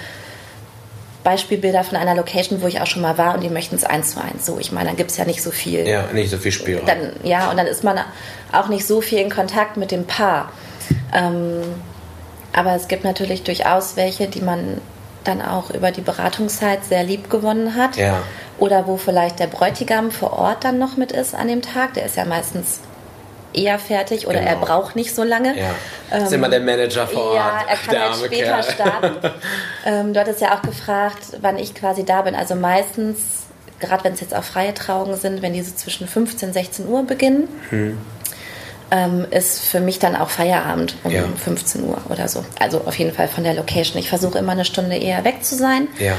Beispielbilder 1.25 1.85
von 1.85 1.97
einer 1.97 2.15
Location, 2.15 2.63
wo 2.63 2.67
ich 2.67 2.81
auch 2.81 2.87
schon 2.87 3.01
mal 3.01 3.17
war 3.17 3.35
und 3.35 3.43
die 3.43 3.49
möchten 3.49 3.77
es 3.77 3.85
eins 3.85 4.13
zu 4.13 4.21
eins. 4.21 4.45
So, 4.45 4.59
ich 4.59 4.73
meine, 4.73 4.89
dann 4.89 4.97
gibt 4.97 5.11
es 5.13 5.17
ja 5.17 5.25
nicht 5.25 5.43
so 5.43 5.51
viel 5.51 5.87
Ja, 5.87 6.05
nicht 6.13 6.31
so 6.31 6.37
viel 6.37 6.53
Spielraum. 6.53 6.87
dann, 6.87 7.13
ja, 7.23 7.51
und 7.51 7.57
dann 7.57 7.67
ist 7.67 7.85
man 7.85 7.99
auch 8.51 8.69
nicht 8.69 8.87
so 8.87 9.01
viel 9.01 9.19
in 9.19 9.31
Kontakt 9.31 9.77
mit 9.77 9.91
dem 9.93 10.05
Paar. 10.05 10.51
Ähm, 11.15 11.63
aber 12.53 12.75
es 12.75 12.89
gibt 12.89 13.05
natürlich 13.05 13.45
durchaus 13.45 13.97
welche, 13.97 14.27
die 14.27 14.43
man 14.43 14.81
dann 15.25 15.41
auch 15.41 15.71
über 15.71 15.93
die 15.93 16.01
Beratungszeit 16.01 16.85
sehr 16.85 17.05
lieb 17.05 17.31
gewonnen 17.31 17.77
hat. 17.77 17.97
Ja. 17.97 18.23
Oder 18.59 18.87
wo 18.87 18.97
vielleicht 18.97 19.39
der 19.39 19.47
Bräutigam 19.47 20.11
vor 20.11 20.33
Ort 20.33 20.65
dann 20.65 20.79
noch 20.79 20.97
mit 20.97 21.13
ist 21.13 21.35
an 21.35 21.49
dem 21.49 21.63
Tag. 21.63 21.95
Der 21.95 22.05
ist 22.05 22.17
ja 22.17 22.25
meistens 22.25 22.81
eher 23.55 23.79
fertig 23.79 24.27
oder 24.27 24.41
er 24.41 24.55
Genau. 24.55 24.67
braucht 24.67 24.97
nicht 24.97 25.15
so 25.15 25.23
lange. 25.23 25.57
ja. 25.59 25.71
Das 26.11 26.25
ist 26.25 26.33
immer 26.33 26.49
der 26.49 26.61
Manager 26.61 27.07
vor 27.07 27.25
Ort. 27.25 27.33
Ähm, 27.33 27.37
Ja, 27.37 27.65
er 27.69 27.77
kann 27.77 27.91
der 27.95 28.01
halt 28.11 28.17
später 28.27 28.45
Kerl. 28.45 28.63
starten. 28.63 29.17
ähm, 29.87 30.13
du 30.15 30.21
hattest 30.21 30.41
ja 30.41 30.55
auch 30.57 30.63
gefragt, 30.63 31.23
wann 31.41 31.59
ich 31.59 31.75
quasi 31.75 32.05
da 32.05 32.23
bin. 32.23 32.35
Also 32.35 32.55
meistens, 32.55 33.19
gerade 33.81 34.05
wenn 34.05 34.13
es 34.13 34.21
jetzt 34.21 34.35
auch 34.35 34.45
freie 34.45 34.75
Trauungen 34.75 35.17
sind, 35.17 35.41
wenn 35.43 35.53
die 35.55 35.63
so 35.63 35.75
zwischen 35.75 36.07
15 36.07 36.53
16 36.53 36.87
Uhr 36.89 37.05
beginnen, 37.05 37.49
Hm. 37.71 37.99
ähm, 38.91 39.27
ist 39.31 39.61
für 39.65 39.81
mich 39.81 39.99
dann 39.99 40.15
auch 40.17 40.29
Feierabend 40.29 40.97
um 41.03 41.11
Ja. 41.11 41.23
15 41.43 41.83
Uhr 41.85 41.97
oder 42.11 42.29
so. 42.29 42.45
Also 42.61 42.83
auf 42.85 42.95
jeden 42.99 43.15
Fall 43.15 43.27
von 43.29 43.43
der 43.43 43.55
Location. 43.55 43.99
Ich 43.99 44.11
versuche 44.11 44.39
immer 44.39 44.53
eine 44.53 44.67
Stunde 44.67 44.97
eher 44.97 45.25
weg 45.25 45.43
zu 45.43 45.55
sein, 45.57 45.89
Ja, 45.99 46.13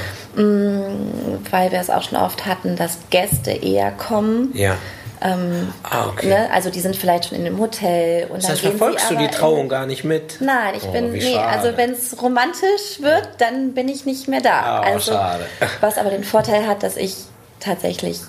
weil 1.51 1.71
wir 1.71 1.79
es 1.79 1.89
auch 1.91 2.01
schon 2.01 2.17
oft 2.17 2.45
hatten, 2.47 2.75
dass 2.75 2.97
Gäste 3.11 3.51
eher 3.51 3.91
kommen. 3.91 4.49
ja. 4.55 4.75
Ah, 5.23 6.07
okay. 6.09 6.27
Ne? 6.27 6.49
Also 6.51 6.69
die 6.69 6.79
sind 6.81 6.95
vielleicht 6.95 7.25
schon 7.29 7.37
in 7.37 7.45
einem 7.45 7.59
Hotel 7.59 8.25
und 8.27 8.37
Das 8.37 8.43
dann 8.43 8.51
heißt, 8.53 8.61
gehen 8.61 8.71
sie 8.73 8.77
verfolgst 8.77 9.09
du 9.11 9.15
die 9.15 9.25
in- 9.25 9.31
Trauung 9.31 9.69
gar 9.69 9.85
nicht 9.85 10.03
mit? 10.03 10.37
Nein, 10.41 10.73
ich 10.75 10.83
Oh, 10.83 10.91
bin, 10.91 11.11
nee, 11.13 11.37
also 11.37 11.77
wenn 11.77 11.91
es 11.91 12.21
romantisch 12.21 12.99
wird, 12.99 13.29
dann 13.37 13.73
bin 13.73 13.87
ich 13.87 14.05
nicht 14.05 14.27
mehr 14.27 14.41
da. 14.41 14.59
Ah, 14.61 14.79
also, 14.81 15.11
schade. 15.13 15.45
Was 15.81 15.97
aber 15.97 16.09
den 16.09 16.23
Vorteil 16.23 16.67
hat, 16.67 16.83
dass 16.83 16.97
ich 16.97 17.15
tatsächlich 17.59 18.19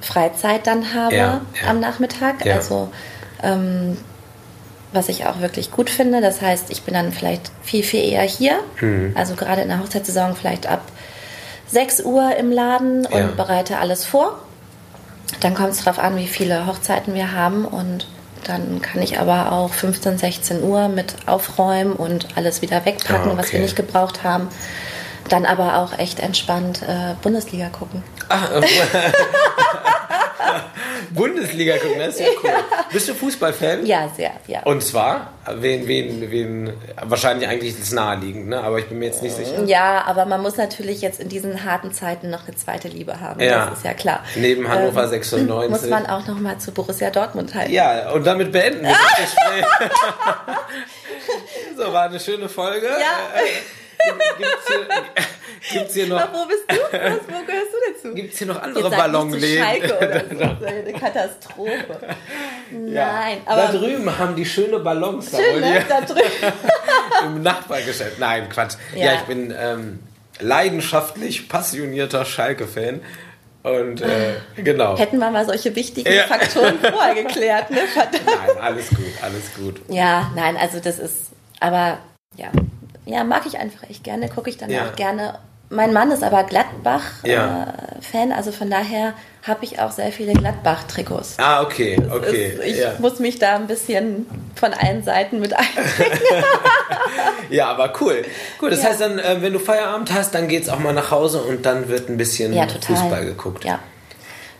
Freizeit 0.00 0.66
dann 0.68 0.94
habe 0.94 1.14
Ja, 1.16 1.40
ja. 1.62 1.68
am 1.70 1.80
Nachmittag. 1.80 2.44
Ja. 2.44 2.54
Also 2.56 2.88
ähm, 3.42 3.96
was 4.92 5.08
ich 5.10 5.26
auch 5.26 5.40
wirklich 5.40 5.70
gut 5.70 5.90
finde. 5.90 6.20
Das 6.20 6.40
heißt, 6.40 6.70
ich 6.70 6.82
bin 6.82 6.94
dann 6.94 7.12
vielleicht 7.12 7.50
viel, 7.62 7.82
viel 7.82 8.02
eher 8.10 8.22
hier. 8.22 8.58
Also 9.14 9.34
gerade 9.34 9.60
in 9.62 9.68
der 9.68 9.80
Hochzeitssaison 9.80 10.34
vielleicht 10.34 10.66
ab 10.66 10.80
6 11.66 12.04
Uhr 12.04 12.34
im 12.36 12.50
Laden 12.50 13.04
und 13.04 13.36
bereite 13.36 13.76
alles 13.78 14.06
vor. 14.06 14.38
Dann 15.40 15.54
kommt 15.54 15.70
es 15.70 15.84
darauf 15.84 15.98
an, 15.98 16.16
wie 16.16 16.26
viele 16.26 16.66
Hochzeiten 16.66 17.14
wir 17.14 17.32
haben 17.32 17.64
und 17.64 18.06
dann 18.44 18.80
kann 18.80 19.02
ich 19.02 19.18
aber 19.18 19.52
auch 19.52 19.72
15, 19.72 20.16
16 20.18 20.62
Uhr 20.62 20.88
mit 20.88 21.14
aufräumen 21.26 21.92
und 21.92 22.28
alles 22.36 22.62
wieder 22.62 22.84
wegpacken, 22.84 23.32
Ah, 23.32 23.36
was 23.36 23.46
wir 23.52 23.58
okay. 23.58 23.62
nicht 23.62 23.76
gebraucht 23.76 24.24
haben. 24.24 24.48
Dann 25.28 25.44
aber 25.44 25.76
auch 25.78 25.98
echt 25.98 26.20
entspannt 26.20 26.80
äh, 26.82 27.14
Bundesliga 27.20 27.68
gucken. 27.68 28.02
Ach, 28.30 28.50
äh, 28.52 28.62
Bundesliga 31.10 31.76
gucken, 31.78 31.98
das 31.98 32.14
ist 32.14 32.20
ja 32.20 32.26
cool. 32.42 32.50
Bist 32.92 33.08
du 33.08 33.14
Fußballfan? 33.14 33.86
Ja, 33.86 34.08
sehr, 34.16 34.32
ja. 34.46 34.62
Und 34.62 34.82
zwar, 34.82 35.32
wen, 35.56 35.86
wen, 35.86 36.30
wen, 36.30 36.72
wahrscheinlich 37.02 37.48
eigentlich 37.48 37.78
es 37.78 37.92
naheliegend, 37.92 38.48
ne? 38.48 38.60
aber 38.60 38.78
ich 38.78 38.86
bin 38.86 38.98
mir 38.98 39.06
jetzt 39.06 39.22
nicht 39.22 39.36
sicher. 39.36 39.64
Ja, 39.64 40.04
aber 40.06 40.24
man 40.26 40.42
muss 40.42 40.56
natürlich 40.56 41.00
jetzt 41.00 41.20
in 41.20 41.28
diesen 41.28 41.64
harten 41.64 41.92
Zeiten 41.92 42.30
noch 42.30 42.46
eine 42.46 42.56
zweite 42.56 42.88
Liebe 42.88 43.20
haben. 43.20 43.40
Ja. 43.40 43.66
Das 43.66 43.78
ist 43.78 43.84
ja 43.84 43.94
klar. 43.94 44.24
Neben 44.36 44.68
Hannover 44.68 45.04
Ähm, 45.04 45.10
96. 45.10 45.70
Muss 45.70 45.90
man 45.90 46.06
auch 46.06 46.26
noch 46.26 46.38
mal 46.38 46.58
zu 46.58 46.72
Borussia 46.72 47.10
Dortmund 47.10 47.54
halten. 47.54 47.72
Ja, 47.72 48.10
und 48.12 48.26
damit 48.26 48.52
beenden 48.52 48.84
wir 48.84 48.90
das 48.90 49.16
Gespräch. 49.34 49.64
so, 51.76 51.92
war 51.92 52.04
eine 52.04 52.20
schöne 52.20 52.48
Folge. 52.48 52.86
Ja. 52.86 53.40
Gibt's 54.38 54.68
hier, 54.68 55.78
gibt's 55.80 55.94
hier 55.94 56.06
noch, 56.06 56.20
Aber 56.20 56.38
wo 56.38 56.46
bist 56.46 56.62
du? 56.68 56.76
Was, 56.76 57.18
wo 57.26 57.44
gehörst 57.44 57.72
du 57.72 57.92
dazu? 58.08 58.14
gibt's 58.14 58.38
hier 58.38 58.46
noch 58.46 58.62
andere 58.62 58.90
Ballonläden? 58.90 59.64
Schalke 59.64 59.96
oder 59.96 60.20
so. 60.30 60.36
Das 60.38 60.60
ist 60.60 60.66
eine 60.66 60.92
Katastrophe. 60.92 61.98
Nein, 62.70 63.38
da 63.44 63.52
aber 63.52 63.78
drüben 63.78 64.18
haben 64.18 64.36
die 64.36 64.46
schöne 64.46 64.78
Ballons 64.78 65.30
da 65.30 65.38
schön, 65.38 65.60
ne? 65.60 65.84
Da 65.88 66.00
drüben. 66.02 66.22
im 67.26 67.42
Nachbargeschäft. 67.42 68.18
Nein, 68.18 68.48
Quatsch. 68.48 68.74
Ja, 68.94 69.06
Ja. 69.06 69.14
ich 69.14 69.20
bin 69.22 69.52
ähm, 69.58 69.98
leidenschaftlich 70.40 71.48
passionierter 71.48 72.24
Schalke-Fan. 72.24 73.00
Und 73.64 74.00
äh, 74.00 74.36
genau. 74.56 74.96
Hätten 74.96 75.18
wir 75.18 75.30
mal 75.30 75.44
solche 75.44 75.74
wichtigen 75.74 76.10
Ja. 76.12 76.22
Faktoren 76.24 76.78
vorher 76.80 77.14
geklärt, 77.22 77.70
ne? 77.70 77.80
Verdammt. 77.92 78.22
Nein, 78.24 78.56
alles 78.60 78.88
gut, 78.90 78.98
alles 79.20 79.54
gut. 79.56 79.80
Ja, 79.88 80.30
nein, 80.36 80.56
also 80.56 80.78
das 80.80 80.98
ist, 81.00 81.30
aber 81.60 81.98
ja, 82.36 82.50
ja, 83.08 83.24
mag 83.24 83.42
ich 83.46 83.58
einfach 83.58 83.88
echt 83.88 84.04
gerne, 84.04 84.28
gucke 84.28 84.50
ich 84.50 84.56
dann 84.58 84.70
Ja. 84.70 84.86
auch 84.86 84.96
gerne. 84.96 85.38
Mein 85.70 85.92
Mann 85.92 86.10
ist 86.10 86.22
aber 86.22 86.38
Ja. 86.38 86.42
Gladbach-Fan, 86.44 88.32
also 88.32 88.52
von 88.52 88.70
daher 88.70 89.12
habe 89.46 89.64
ich 89.66 89.78
auch 89.80 89.90
sehr 89.90 90.12
viele 90.12 90.32
Gladbach-Trikots. 90.32 91.34
Ah, 91.38 91.62
okay, 91.62 91.98
okay. 92.10 92.52
Ist, 92.58 92.64
ich 92.64 92.78
ja. 92.78 92.92
muss 92.98 93.18
mich 93.18 93.38
da 93.38 93.56
ein 93.56 93.66
bisschen 93.66 94.26
von 94.54 94.72
allen 94.72 95.02
Seiten 95.02 95.40
mit 95.40 95.52
ein. 95.58 95.64
ja, 97.50 97.66
aber 97.68 97.92
cool. 98.00 98.24
Cool, 98.60 98.70
das 98.70 98.84
heißt 98.84 99.00
dann, 99.00 99.18
äh, 99.18 99.36
wenn 99.40 99.52
du 99.52 99.58
Feierabend 99.58 100.12
hast, 100.12 100.34
dann 100.34 100.48
geht's 100.48 100.68
auch 100.68 100.78
mal 100.78 100.92
nach 100.94 101.10
Hause 101.10 101.42
und 101.42 101.64
dann 101.66 101.88
wird 101.88 102.08
ein 102.08 102.16
bisschen. 102.16 102.52
Fußball 102.86 103.24
geguckt. 103.24 103.64
Ja. 103.64 103.78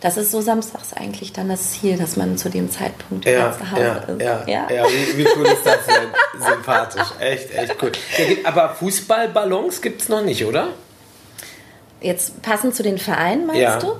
Das 0.01 0.15
ist 0.15 0.31
so 0.31 0.39
samstags 0.39 0.93
eigentlich 0.93 1.33
dann 1.33 1.49
das 1.49 1.71
Ziel, 1.71 1.97
dass 1.97 2.15
man 2.15 2.37
zu 2.37 2.49
dem 2.49 2.71
Zeitpunkt 2.71 3.25
Ja, 3.25 3.51
zu 3.51 3.69
Hause 3.71 3.81
ja, 4.21 4.37
ist. 4.37 4.47
ja, 4.47 4.67
ja. 4.71 4.85
Wie, 4.87 5.17
wie 5.17 5.27
cool 5.35 5.45
ist 5.45 5.65
das 5.65 5.79
denn? 5.87 6.07
Sympathisch. 6.41 7.07
Echt, 7.19 7.53
echt 7.53 7.75
cool. 7.81 7.91
Ja, 8.17 8.25
gibt- 8.25 8.45
aber 8.45 8.69
Fußballballons 8.75 9.81
gibt's 9.81 10.07
noch 10.07 10.21
nicht, 10.21 10.45
oder? 10.45 10.69
Jetzt 12.01 12.41
passend 12.41 12.75
zu 12.75 12.83
den 12.83 12.97
Vereinen, 12.97 13.45
meinst 13.45 13.61
Ja. 13.61 13.77
du? 13.77 13.95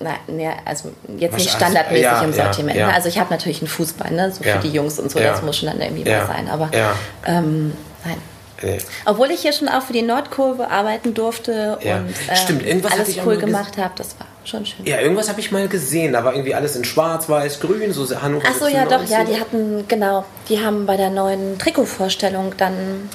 Nein, 0.00 0.14
nee, 0.28 0.48
also 0.64 0.92
jetzt 1.16 1.36
nicht 1.36 1.50
standardmäßig 1.50 2.04
ja, 2.04 2.22
im 2.22 2.30
ja, 2.32 2.44
Sortiment. 2.44 2.76
ja. 2.78 2.86
ne? 2.86 2.94
Also 2.94 3.08
ich 3.08 3.18
habe 3.18 3.30
natürlich 3.30 3.60
einen 3.60 3.68
Fußball, 3.68 4.12
ne? 4.12 4.30
so 4.30 4.44
Ja. 4.44 4.56
für 4.60 4.68
die 4.68 4.72
Jungs 4.72 5.00
und 5.00 5.10
so, 5.10 5.18
Ja. 5.18 5.32
das 5.32 5.42
muss 5.42 5.56
schon 5.56 5.68
dann 5.68 5.80
irgendwie 5.80 6.08
Ja. 6.08 6.18
mal 6.18 6.26
sein. 6.28 6.48
Aber 6.48 6.70
Ja. 6.72 6.94
ähm, 7.26 7.72
nein. 8.04 8.16
Nee. 8.62 8.78
Obwohl 9.06 9.30
ich 9.32 9.40
hier 9.42 9.52
schon 9.52 9.68
auch 9.68 9.82
für 9.82 9.92
die 9.92 10.02
Nordkurve 10.02 10.68
arbeiten 10.70 11.14
durfte 11.14 11.78
Ja. 11.82 11.96
und 11.96 12.08
ähm, 12.28 12.36
Stimmt, 12.36 12.92
alles 12.92 13.16
cool 13.26 13.38
gemacht 13.38 13.76
habe, 13.76 13.92
das 13.96 14.16
war 14.20 14.26
schon 14.48 14.64
schön. 14.66 14.84
Ja, 14.86 15.00
irgendwas 15.00 15.28
habe 15.28 15.40
ich 15.40 15.50
mal 15.52 15.68
gesehen. 15.68 16.12
Da 16.12 16.24
war 16.24 16.32
irgendwie 16.32 16.54
alles 16.54 16.74
in 16.76 16.84
schwarz, 16.84 17.28
weiß, 17.28 17.60
grün, 17.60 17.92
so 17.92 18.04
Hannover 18.20 18.46
Ach 18.48 18.54
so, 18.54 18.66
ja, 18.66 18.84
doch, 18.84 19.00
96. 19.04 19.10
ja, 19.10 19.24
die 19.24 19.40
hatten, 19.40 19.84
genau, 19.88 20.24
die 20.48 20.60
haben 20.64 20.86
bei 20.86 20.96
der 20.96 21.10
neuen 21.10 21.58
Trikotvorstellung 21.58 22.54
dann 22.56 23.08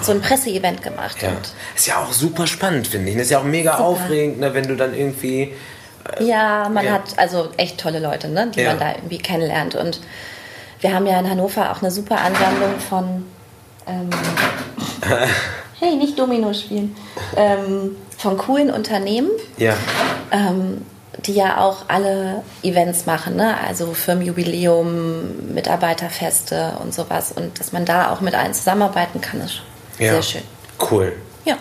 so 0.00 0.12
ein 0.12 0.20
Presseevent 0.22 0.82
gemacht. 0.82 1.16
Ah. 1.22 1.26
Ja. 1.26 1.32
Ist 1.76 1.86
ja 1.86 1.96
auch 2.02 2.12
super 2.12 2.46
spannend, 2.46 2.86
finde 2.86 3.10
ich. 3.10 3.16
Das 3.16 3.24
ist 3.26 3.30
ja 3.30 3.38
auch 3.40 3.44
mega 3.44 3.72
Super. 3.72 3.84
aufregend, 3.84 4.40
ne, 4.40 4.54
wenn 4.54 4.66
du 4.66 4.76
dann 4.76 4.94
irgendwie. 4.94 5.52
Ja, 6.20 6.68
man 6.70 6.84
Ja. 6.84 6.92
hat 6.92 7.18
also 7.18 7.48
echt 7.56 7.78
tolle 7.78 7.98
Leute, 7.98 8.28
ne, 8.28 8.50
die 8.54 8.60
Ja. 8.60 8.70
man 8.70 8.78
da 8.80 8.92
irgendwie 8.94 9.18
kennenlernt. 9.18 9.74
Und 9.74 10.00
wir 10.80 10.94
haben 10.94 11.06
ja 11.06 11.18
in 11.18 11.28
Hannover 11.28 11.70
auch 11.72 11.82
eine 11.82 11.90
super 11.90 12.18
Ansammlung 12.20 12.78
von. 12.88 13.26
Ähm, 13.86 14.08
hey, 15.80 15.96
nicht 15.96 16.18
Domino 16.18 16.52
spielen. 16.54 16.96
Ähm, 17.36 17.96
von 18.16 18.38
coolen 18.38 18.70
Unternehmen, 18.70 19.28
Ja. 19.58 19.74
Ähm, 20.34 20.82
die 21.24 21.34
ja 21.34 21.58
auch 21.58 21.84
alle 21.88 22.42
Events 22.62 23.06
machen, 23.06 23.36
ne? 23.36 23.56
also 23.66 23.94
Firmenjubiläum, 23.94 25.54
Mitarbeiterfeste 25.54 26.76
und 26.82 26.92
sowas. 26.92 27.32
Und 27.32 27.60
dass 27.60 27.72
man 27.72 27.84
da 27.84 28.12
auch 28.12 28.20
mit 28.20 28.34
allen 28.34 28.52
zusammenarbeiten 28.52 29.20
kann, 29.20 29.40
ist 29.40 29.62
ja. 29.98 30.12
sehr 30.12 30.22
schön. 30.22 30.42
Cool. 30.90 31.12
Ja. 31.44 31.56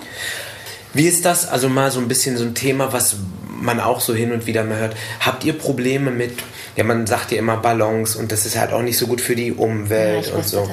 Wie 0.93 1.07
ist 1.07 1.25
das? 1.25 1.47
Also 1.47 1.69
mal 1.69 1.91
so 1.91 1.99
ein 1.99 2.07
bisschen 2.07 2.37
so 2.37 2.43
ein 2.43 2.55
Thema, 2.55 2.93
was 2.93 3.17
man 3.47 3.79
auch 3.79 4.01
so 4.01 4.13
hin 4.13 4.31
und 4.31 4.45
wieder 4.45 4.63
mal 4.63 4.77
hört. 4.77 4.95
Habt 5.19 5.43
ihr 5.43 5.57
Probleme 5.57 6.11
mit, 6.11 6.39
ja, 6.75 6.83
man 6.83 7.07
sagt 7.07 7.31
ja 7.31 7.37
immer 7.37 7.57
Ballons 7.57 8.15
und 8.15 8.31
das 8.31 8.45
ist 8.45 8.57
halt 8.57 8.73
auch 8.73 8.81
nicht 8.81 8.97
so 8.97 9.07
gut 9.07 9.21
für 9.21 9.35
die 9.35 9.49
Ja, 9.49 9.55
Umwelt 9.55 10.25
ich 10.25 10.33
und 10.33 10.39
wusste, 10.39 10.57
so. 10.57 10.69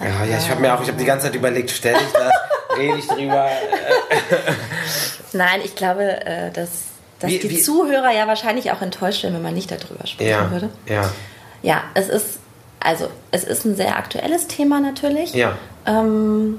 Ja, 0.00 0.24
ja, 0.24 0.38
ich 0.38 0.50
habe 0.50 0.60
mir 0.60 0.74
auch, 0.74 0.82
ich 0.82 0.88
habe 0.88 0.98
die 0.98 1.04
ganze 1.04 1.26
Zeit 1.26 1.34
überlegt, 1.34 1.70
stelle 1.70 1.98
ich 1.98 2.12
das, 2.12 2.32
rede 2.78 2.98
ich 2.98 3.06
drüber. 3.06 3.48
Nein, 5.32 5.60
ich 5.64 5.74
glaube, 5.74 6.26
äh, 6.26 6.50
dass, 6.50 6.70
dass 7.24 7.32
Wie- 7.32 7.38
die 7.40 7.50
wie- 7.50 7.60
Zuhörer 7.62 8.12
ja 8.12 8.26
wahrscheinlich 8.26 8.70
auch 8.72 8.80
enttäuscht 8.82 9.22
wären, 9.22 9.34
wenn 9.34 9.42
man 9.42 9.54
nicht 9.54 9.70
darüber 9.70 10.06
sprechen 10.06 10.30
Ja, 10.30 10.50
würde. 10.50 10.68
ja, 10.88 11.10
Ja, 11.62 11.82
es 11.94 12.08
ist, 12.08 12.38
also 12.80 13.08
es 13.30 13.44
ist 13.44 13.64
ein 13.64 13.74
sehr 13.76 13.96
aktuelles 13.96 14.46
Thema 14.48 14.80
natürlich. 14.80 15.34
ja, 15.34 15.56
Ähm, 15.86 16.58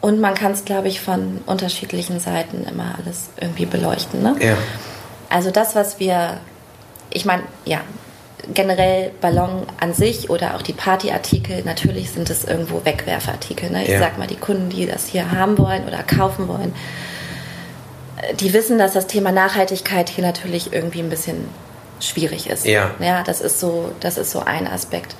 und 0.00 0.20
man 0.20 0.34
kann 0.34 0.52
es, 0.52 0.64
glaube 0.64 0.88
ich, 0.88 1.00
von 1.00 1.40
unterschiedlichen 1.46 2.18
Seiten 2.20 2.64
immer 2.64 2.94
alles 3.02 3.30
irgendwie 3.40 3.66
beleuchten. 3.66 4.22
Ne? 4.22 4.34
ja, 4.40 4.56
Also 5.30 5.50
das, 5.50 5.74
was 5.76 5.98
wir, 6.00 6.38
ich 7.10 7.24
meine, 7.24 7.42
ja, 7.64 7.80
generell 8.52 9.12
Ballon 9.20 9.62
an 9.80 9.94
sich 9.94 10.28
oder 10.28 10.56
auch 10.56 10.62
die 10.62 10.72
Partyartikel, 10.72 11.62
natürlich 11.64 12.10
sind 12.10 12.28
es 12.28 12.42
irgendwo 12.44 12.84
Wegwerfartikel. 12.84 13.70
Ne? 13.70 13.84
Ich 13.84 13.90
Ja. 13.90 14.00
sag 14.00 14.18
mal, 14.18 14.26
die 14.26 14.34
Kunden, 14.36 14.68
die 14.68 14.84
das 14.86 15.06
hier 15.06 15.30
haben 15.30 15.56
wollen 15.58 15.84
oder 15.86 16.02
kaufen 16.02 16.48
wollen, 16.48 16.74
die 18.40 18.52
wissen, 18.52 18.78
dass 18.78 18.92
das 18.92 19.06
Thema 19.06 19.32
Nachhaltigkeit 19.32 20.08
hier 20.08 20.24
natürlich 20.24 20.72
irgendwie 20.72 21.00
ein 21.00 21.10
bisschen 21.10 21.48
schwierig 22.00 22.48
ist. 22.50 22.66
Ja. 22.66 22.90
ja 23.00 23.22
das, 23.22 23.40
ist 23.40 23.60
so, 23.60 23.92
das 24.00 24.18
ist 24.18 24.30
so 24.30 24.40
ein 24.40 24.66
Aspekt. 24.66 25.14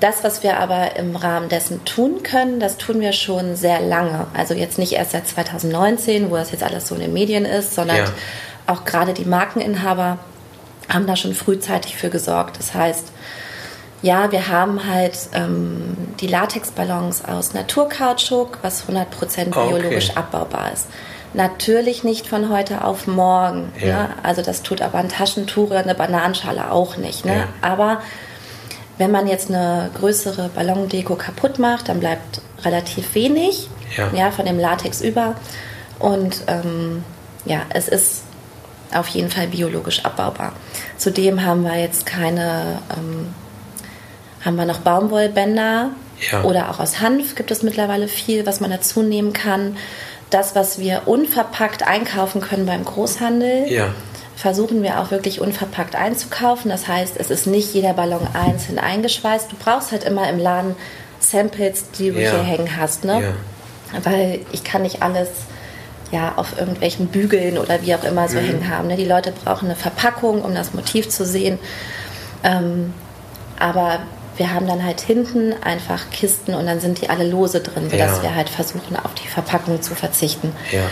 Das, 0.00 0.24
was 0.24 0.42
wir 0.42 0.58
aber 0.58 0.96
im 0.96 1.14
Rahmen 1.16 1.48
dessen 1.50 1.84
tun 1.84 2.22
können, 2.22 2.58
das 2.60 2.78
tun 2.78 3.00
wir 3.00 3.12
schon 3.12 3.54
sehr 3.56 3.80
lange. 3.80 4.26
Also 4.34 4.54
jetzt 4.54 4.78
nicht 4.78 4.92
erst 4.92 5.12
seit 5.12 5.26
2019, 5.26 6.30
wo 6.30 6.36
das 6.36 6.52
jetzt 6.52 6.62
alles 6.62 6.88
so 6.88 6.94
in 6.94 7.02
den 7.02 7.12
Medien 7.12 7.44
ist, 7.44 7.74
sondern 7.74 7.96
Ja. 7.98 8.04
auch 8.66 8.84
gerade 8.84 9.12
die 9.12 9.26
Markeninhaber 9.26 10.18
haben 10.88 11.06
da 11.06 11.16
schon 11.16 11.34
frühzeitig 11.34 11.96
für 11.96 12.08
gesorgt. 12.08 12.58
Das 12.58 12.72
heißt, 12.74 13.08
ja, 14.02 14.32
wir 14.32 14.48
haben 14.48 14.86
halt 14.88 15.18
ähm, 15.34 15.96
die 16.20 16.26
Latexballons 16.26 17.22
aus 17.26 17.52
Naturkautschuk, 17.52 18.58
was 18.62 18.84
100% 18.88 18.88
Ah, 18.92 19.64
okay. 19.64 19.68
biologisch 19.68 20.16
abbaubar 20.16 20.72
ist. 20.72 20.86
Natürlich 21.32 22.02
nicht 22.02 22.26
von 22.26 22.50
heute 22.50 22.84
auf 22.84 23.06
morgen. 23.06 23.72
Ja. 23.80 23.86
Ne? 24.04 24.08
Also 24.22 24.42
das 24.42 24.62
tut 24.62 24.82
aber 24.82 24.98
ein 24.98 25.08
Taschentuch 25.08 25.70
oder 25.70 25.78
eine 25.80 25.94
Bananenschale 25.94 26.70
auch 26.72 26.96
nicht. 26.96 27.24
Ne? 27.24 27.36
Ja. 27.36 27.44
Aber 27.62 28.00
wenn 28.98 29.10
man 29.12 29.26
jetzt 29.28 29.48
eine 29.48 29.90
größere 29.98 30.50
Ballondeko 30.54 31.14
kaputt 31.14 31.58
macht, 31.58 31.88
dann 31.88 32.00
bleibt 32.00 32.40
relativ 32.64 33.14
wenig 33.14 33.68
Ja. 33.96 34.30
von 34.30 34.44
dem 34.44 34.58
Latex 34.58 35.00
über. 35.00 35.36
Und 35.98 36.42
ähm, 36.48 37.04
ja, 37.44 37.62
es 37.70 37.88
ist 37.88 38.22
auf 38.92 39.06
jeden 39.08 39.30
Fall 39.30 39.46
biologisch 39.46 40.04
abbaubar. 40.04 40.52
Zudem 40.98 41.44
haben 41.44 41.62
wir 41.62 41.76
jetzt 41.78 42.06
keine, 42.06 42.78
ähm, 42.96 43.32
haben 44.44 44.56
wir 44.56 44.64
noch 44.64 44.78
Baumwollbänder 44.80 45.90
Ja. 46.32 46.42
oder 46.42 46.70
auch 46.70 46.80
aus 46.80 47.00
Hanf 47.00 47.36
gibt 47.36 47.50
es 47.50 47.62
mittlerweile 47.62 48.08
viel, 48.08 48.44
was 48.46 48.60
man 48.60 48.70
dazu 48.70 49.02
nehmen 49.02 49.32
kann. 49.32 49.76
Das, 50.30 50.54
was 50.54 50.78
wir 50.78 51.02
unverpackt 51.06 51.86
einkaufen 51.86 52.40
können 52.40 52.66
beim 52.66 52.84
Großhandel, 52.84 53.70
ja, 53.70 53.88
versuchen 54.36 54.82
wir 54.82 55.00
auch 55.00 55.10
wirklich 55.10 55.40
unverpackt 55.40 55.96
einzukaufen. 55.96 56.70
Das 56.70 56.88
heißt, 56.88 57.16
es 57.18 57.30
ist 57.30 57.46
nicht 57.46 57.74
jeder 57.74 57.92
Ballon 57.92 58.26
einzeln 58.32 58.78
eingeschweißt. 58.78 59.52
Du 59.52 59.56
brauchst 59.56 59.92
halt 59.92 60.04
immer 60.04 60.30
im 60.30 60.38
Laden 60.38 60.76
Samples, 61.18 61.90
die 61.98 62.10
du 62.10 62.20
Ja. 62.20 62.30
hier 62.30 62.42
hängen 62.42 62.76
hast. 62.78 63.04
Ne? 63.04 63.34
Weil 64.02 64.40
ich 64.52 64.64
kann 64.64 64.82
nicht 64.82 65.02
alles 65.02 65.28
ja, 66.10 66.32
auf 66.36 66.58
irgendwelchen 66.58 67.08
Bügeln 67.08 67.58
oder 67.58 67.82
wie 67.82 67.94
auch 67.94 68.02
immer 68.04 68.28
so 68.28 68.38
hängen 68.38 68.68
haben. 68.74 68.88
Ne? 68.88 68.96
Die 68.96 69.04
Leute 69.04 69.32
brauchen 69.44 69.66
eine 69.66 69.76
Verpackung, 69.76 70.42
um 70.42 70.54
das 70.54 70.72
Motiv 70.74 71.08
zu 71.08 71.24
sehen. 71.26 71.58
Ähm, 72.42 72.94
aber 73.58 73.98
wir 74.36 74.52
haben 74.54 74.66
dann 74.66 74.84
halt 74.84 75.00
hinten 75.00 75.52
einfach 75.62 76.10
Kisten 76.10 76.54
und 76.54 76.66
dann 76.66 76.80
sind 76.80 77.00
die 77.02 77.10
alle 77.10 77.24
lose 77.28 77.60
drin, 77.60 77.90
sodass 77.90 78.18
Ja. 78.18 78.22
wir 78.22 78.34
halt 78.34 78.48
versuchen, 78.48 78.96
auf 78.96 79.14
die 79.14 79.28
Verpackung 79.28 79.82
zu 79.82 79.94
verzichten. 79.94 80.52
Ja. 80.72 80.82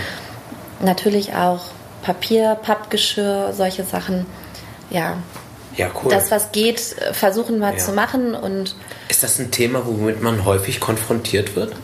Natürlich 0.80 1.34
auch 1.34 1.60
Papier, 2.02 2.56
Pappgeschirr, 2.62 3.52
solche 3.52 3.84
Sachen. 3.84 4.26
Ja, 4.90 5.16
Ja, 5.76 5.88
cool. 6.02 6.10
das, 6.10 6.30
was 6.30 6.52
geht, 6.52 6.80
versuchen 7.12 7.58
wir 7.60 7.70
Ja. 7.72 7.76
zu 7.78 7.92
machen 7.92 8.34
und 8.34 8.74
ist 9.08 9.22
das 9.22 9.38
ein 9.38 9.50
Thema, 9.50 9.86
womit 9.86 10.22
man 10.22 10.44
häufig 10.44 10.80
konfrontiert 10.80 11.56
wird? 11.56 11.74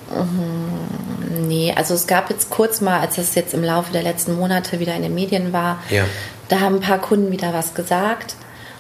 Nee, 1.47 1.73
also 1.77 1.95
es 1.95 2.07
gab 2.07 2.31
jetzt 2.31 2.51
kurz 2.51 2.81
mal, 2.81 3.01
als 3.01 3.19
es 3.19 3.35
jetzt 3.35 3.55
im 3.55 3.63
Laufe 3.65 3.93
der 3.93 4.03
letzten 4.03 4.35
Monate 4.37 4.81
wieder 4.81 4.95
in 4.95 5.03
den 5.03 5.15
Medien 5.15 5.53
war, 5.53 5.79
Ja. 5.91 6.05
da 6.49 6.61
haben 6.61 6.77
ein 6.77 6.81
paar 6.81 6.99
Kunden 6.99 7.31
wieder 7.31 7.53
was 7.53 7.75
gesagt. 7.75 8.35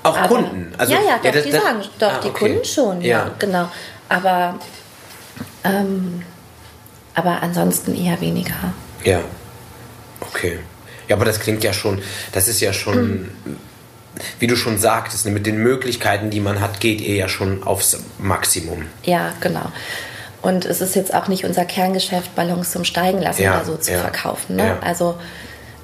Auch 0.04 0.16
Aber- 0.16 0.28
Kunden? 0.28 0.72
Also- 0.78 0.92
ja, 0.92 1.00
ja, 1.00 1.06
ja, 1.06 1.16
doch, 1.22 1.32
das- 1.32 1.42
die 1.44 1.50
das- 1.50 1.62
sagen, 1.62 1.82
doch, 1.98 2.12
Ah, 2.12 2.20
die 2.22 2.28
okay. 2.28 2.38
Kunden 2.50 2.64
schon, 2.64 3.00
ja, 3.02 3.08
Ja. 3.26 3.30
genau. 3.38 3.68
Aber, 4.08 4.58
ähm, 5.64 6.22
aber 7.14 7.42
ansonsten 7.42 7.94
eher 7.96 8.20
weniger. 8.20 8.54
Ja. 9.02 9.20
Okay. 10.20 10.60
Ja, 11.08 11.16
aber 11.16 11.24
das 11.24 11.40
klingt 11.40 11.64
ja 11.64 11.72
schon, 11.72 12.00
das 12.32 12.48
ist 12.48 12.60
ja 12.60 12.72
schon, 12.72 13.30
wie 14.38 14.46
du 14.46 14.56
schon 14.56 14.78
sagtest, 14.78 15.24
ne, 15.26 15.32
mit 15.32 15.46
den 15.46 15.58
Möglichkeiten, 15.58 16.30
die 16.30 16.40
man 16.40 16.60
hat, 16.60 16.80
geht 16.80 17.00
ihr 17.00 17.16
ja 17.16 17.28
schon 17.28 17.62
aufs 17.64 17.98
Maximum. 18.18 18.86
Ja, 19.02 19.32
genau. 19.40 19.70
Und 20.42 20.64
es 20.66 20.80
ist 20.82 20.94
jetzt 20.94 21.14
auch 21.14 21.28
nicht 21.28 21.44
unser 21.44 21.64
Kerngeschäft, 21.64 22.34
Ballons 22.34 22.70
zum 22.70 22.84
Steigen 22.84 23.20
lassen 23.22 23.42
Ja, 23.42 23.56
oder 23.56 23.64
so 23.64 23.76
zu 23.76 23.92
ja, 23.92 24.00
verkaufen. 24.00 24.56
Ne? 24.56 24.66
ja. 24.66 24.78
Also 24.80 25.18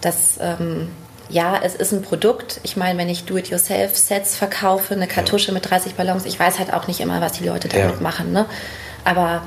das, 0.02 0.38
ähm, 0.40 0.88
ja, 1.30 1.58
es 1.62 1.75
ist 1.75 1.92
ein 1.92 2.02
Produkt. 2.02 2.60
Ich 2.62 2.76
meine, 2.76 2.99
wenn 2.99 3.08
ich 3.08 3.25
Do-it-yourself-Sets 3.25 4.37
verkaufe, 4.37 4.94
eine 4.94 5.06
Kartusche 5.06 5.52
mit 5.52 5.68
30 5.70 5.94
Ballons, 5.94 6.25
ich 6.26 6.38
weiß 6.38 6.58
halt 6.58 6.72
auch 6.72 6.87
nicht 6.88 7.00
immer, 7.00 7.20
was 7.20 7.32
die 7.32 7.44
Leute 7.44 7.68
damit 7.68 7.96
Ja. 7.96 8.00
machen. 8.02 8.32
Ne? 8.32 8.46
Aber 9.04 9.42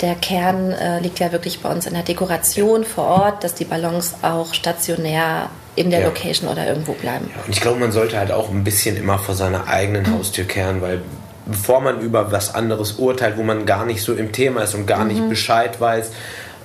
der 0.00 0.14
Kern 0.14 0.72
äh, 0.72 0.98
liegt 1.00 1.18
ja 1.20 1.30
wirklich 1.30 1.60
bei 1.60 1.68
uns 1.70 1.86
in 1.86 1.94
der 1.94 2.02
Dekoration 2.02 2.84
vor 2.84 3.04
Ort, 3.04 3.44
dass 3.44 3.54
die 3.54 3.64
Ballons 3.64 4.14
auch 4.22 4.54
stationär 4.54 5.50
in 5.76 5.90
der 5.90 6.00
Ja. 6.00 6.06
Location 6.06 6.48
oder 6.48 6.66
irgendwo 6.66 6.92
bleiben. 6.92 7.30
Und 7.46 7.52
ich 7.54 7.60
glaube, 7.60 7.78
man 7.80 7.92
sollte 7.92 8.18
halt 8.18 8.32
auch 8.32 8.48
ein 8.50 8.64
bisschen 8.64 8.96
immer 8.96 9.18
vor 9.18 9.34
seiner 9.34 9.68
eigenen 9.68 10.12
Haustür 10.12 10.44
kehren, 10.44 10.80
weil 10.82 11.02
bevor 11.46 11.80
man 11.80 12.00
über 12.00 12.32
was 12.32 12.54
anderes 12.54 12.92
urteilt, 12.92 13.36
wo 13.36 13.42
man 13.42 13.66
gar 13.66 13.84
nicht 13.86 14.02
so 14.02 14.14
im 14.14 14.32
Thema 14.32 14.62
ist 14.62 14.74
und 14.74 14.86
gar 14.86 15.04
nicht 15.04 15.28
Bescheid 15.28 15.80
weiß 15.80 16.10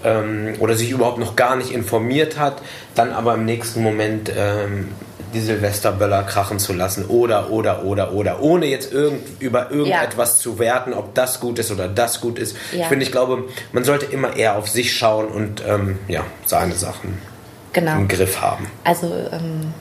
ähm, 0.05 0.53
oder 0.59 0.75
sich 0.75 0.91
überhaupt 0.91 1.17
noch 1.17 1.35
gar 1.35 1.55
nicht 1.55 1.71
informiert 1.71 2.37
hat, 2.39 2.61
dann 2.95 3.11
aber 3.11 3.33
im 3.33 3.43
nächsten 3.45 3.81
Moment 3.81 4.31
ähm, 4.35 4.89
die 5.33 5.41
Silvesterböller 5.41 6.23
krachen 6.23 6.59
zu 6.59 6.71
lassen 6.71 7.05
oder, 7.05 7.51
oder, 7.51 7.83
oder, 7.83 8.13
oder, 8.13 8.41
ohne 8.41 8.67
jetzt 8.67 8.93
irgend, 8.93 9.41
über 9.41 9.69
irgendetwas 9.69 10.39
zu 10.39 10.59
werten, 10.59 10.93
ob 10.93 11.13
das 11.13 11.41
gut 11.41 11.59
ist 11.59 11.71
oder 11.71 11.89
das 11.89 12.21
gut 12.21 12.39
ist. 12.39 12.55
Ja. 12.71 12.81
Ich 12.83 12.85
finde, 12.87 13.03
ich 13.03 13.11
glaube, 13.11 13.43
man 13.73 13.83
sollte 13.83 14.05
immer 14.05 14.35
eher 14.37 14.57
auf 14.57 14.69
sich 14.69 14.95
schauen 14.95 15.27
und 15.27 15.61
ähm, 15.67 15.99
ja, 16.07 16.21
seine 16.45 16.73
Sachen 16.75 17.17
Genau. 17.73 17.97
im 17.97 18.07
Griff 18.07 18.39
haben. 18.39 18.67
Also 18.85 19.07
ähm, 19.33 19.73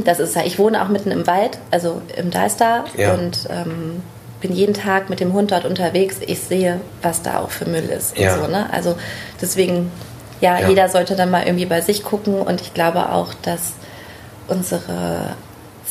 das 0.04 0.18
ist 0.18 0.34
ja, 0.34 0.42
ich 0.46 0.58
wohne 0.58 0.82
auch 0.82 0.88
mitten 0.88 1.10
im 1.10 1.26
Wald, 1.26 1.58
also 1.70 2.00
im 2.16 2.30
Deister 2.30 2.86
Ja. 2.96 3.12
und 3.12 3.46
ähm, 3.50 4.02
bin 4.42 4.52
jeden 4.52 4.74
Tag 4.74 5.08
mit 5.08 5.20
dem 5.20 5.32
Hund 5.32 5.52
dort 5.52 5.64
unterwegs. 5.64 6.16
Ich 6.26 6.40
sehe, 6.40 6.80
was 7.00 7.22
da 7.22 7.38
auch 7.40 7.50
für 7.50 7.64
Müll 7.64 7.84
ist 7.84 8.18
Ja. 8.18 8.36
so. 8.36 8.46
Ne? 8.48 8.68
Also 8.72 8.96
deswegen, 9.40 9.90
ja, 10.42 10.58
Ja. 10.60 10.68
jeder 10.68 10.88
sollte 10.90 11.16
dann 11.16 11.30
mal 11.30 11.44
irgendwie 11.46 11.64
bei 11.66 11.80
sich 11.80 12.02
gucken 12.04 12.34
und 12.34 12.60
ich 12.60 12.74
glaube 12.74 13.10
auch, 13.10 13.32
dass 13.42 13.72
unsere 14.48 15.34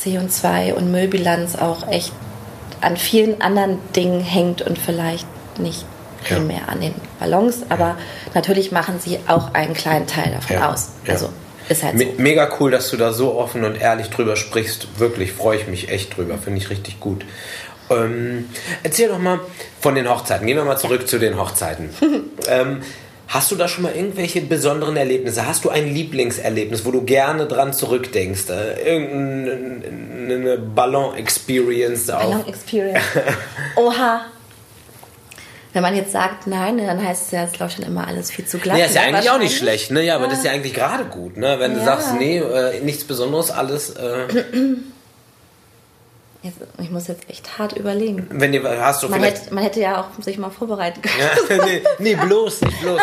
CO2 0.00 0.74
und 0.74 0.90
Müllbilanz 0.92 1.56
auch 1.56 1.88
echt 1.88 2.12
an 2.80 2.96
vielen 2.96 3.40
anderen 3.40 3.78
Dingen 3.96 4.20
hängt 4.20 4.62
und 4.62 4.78
vielleicht 4.78 5.26
nicht 5.58 5.84
Ja. 6.28 6.36
primär 6.36 6.68
an 6.68 6.80
den 6.80 6.94
Ballons, 7.18 7.62
aber 7.68 7.96
natürlich 8.34 8.70
machen 8.72 9.00
sie 9.00 9.18
auch 9.26 9.54
einen 9.54 9.74
kleinen 9.74 10.06
Teil 10.06 10.32
davon 10.32 10.58
aus. 10.62 10.90
Also 11.08 11.30
ist 11.68 11.82
halt 11.82 11.98
so. 11.98 12.04
Me 12.04 12.12
mega 12.18 12.48
cool, 12.60 12.70
dass 12.70 12.90
du 12.90 12.96
da 12.96 13.12
so 13.12 13.34
offen 13.38 13.64
und 13.64 13.80
ehrlich 13.80 14.10
drüber 14.10 14.36
sprichst. 14.36 14.98
Wirklich 15.00 15.32
freue 15.32 15.56
ich 15.58 15.66
mich 15.68 15.88
echt 15.90 16.16
drüber. 16.16 16.36
Finde 16.38 16.58
ich 16.60 16.70
richtig 16.70 17.00
gut. 17.00 17.24
Ähm, 17.90 18.48
erzähl 18.82 19.08
doch 19.08 19.18
mal 19.18 19.40
von 19.80 19.94
den 19.94 20.08
Hochzeiten. 20.08 20.46
Gehen 20.46 20.56
wir 20.56 20.64
mal 20.64 20.78
zurück 20.78 21.06
zu 21.08 21.18
den 21.18 21.38
Hochzeiten. 21.38 21.90
ähm, 22.48 22.82
hast 23.28 23.50
du 23.50 23.56
da 23.56 23.68
schon 23.68 23.82
mal 23.84 23.92
irgendwelche 23.94 24.40
besonderen 24.40 24.96
Erlebnisse? 24.96 25.46
Hast 25.46 25.64
du 25.64 25.70
ein 25.70 25.92
Lieblingserlebnis, 25.92 26.84
wo 26.84 26.90
du 26.90 27.02
gerne 27.02 27.46
dran 27.46 27.72
zurückdenkst? 27.72 28.48
Äh, 28.50 28.94
irgendeine 28.94 30.58
Ballon-Experience 30.58 32.10
auch? 32.10 32.20
Ballon 32.30 32.46
Experience. 32.48 33.02
Oha. 33.76 34.26
Wenn 35.74 35.80
man 35.82 35.96
jetzt 35.96 36.12
sagt 36.12 36.46
nein, 36.46 36.76
dann 36.76 37.02
heißt 37.02 37.26
es 37.26 37.30
ja, 37.30 37.44
es 37.44 37.58
läuft 37.58 37.76
schon 37.76 37.86
immer 37.86 38.06
alles 38.06 38.30
viel 38.30 38.44
zu 38.44 38.58
glatt. 38.58 38.76
Ja, 38.76 38.84
ist 38.84 38.94
ja 38.94 39.02
eigentlich 39.02 39.30
auch 39.30 39.38
nicht 39.38 39.56
schlecht, 39.56 39.90
ne? 39.90 40.02
Ja, 40.02 40.16
aber 40.16 40.28
das 40.28 40.38
ist 40.40 40.44
ja 40.44 40.50
eigentlich 40.52 40.74
gerade 40.74 41.04
gut, 41.06 41.38
ne? 41.38 41.56
Wenn 41.58 41.72
du 41.72 41.78
Ja. 41.78 41.84
sagst, 41.86 42.14
nee, 42.18 42.36
äh, 42.38 42.80
nichts 42.80 43.04
Besonderes, 43.04 43.50
alles. 43.50 43.88
Äh, 43.90 44.26
Jetzt, 46.42 46.56
ich 46.80 46.90
muss 46.90 47.06
jetzt 47.06 47.30
echt 47.30 47.56
hart 47.58 47.72
überlegen. 47.74 48.26
wenn 48.30 48.50
dir 48.50 48.62
hast 48.84 49.04
du 49.04 49.08
Man 49.08 49.22
hätte, 49.22 49.54
man 49.54 49.62
hätte 49.62 49.78
ja 49.80 50.00
auch 50.00 50.22
sich 50.22 50.38
mal 50.38 50.50
vorbereiten 50.50 51.00
können. 51.00 51.14
Ja, 51.48 51.64
nee, 51.64 51.82
nee, 51.98 52.14
bloß 52.16 52.62
nicht, 52.62 52.80
bloß. 52.80 53.00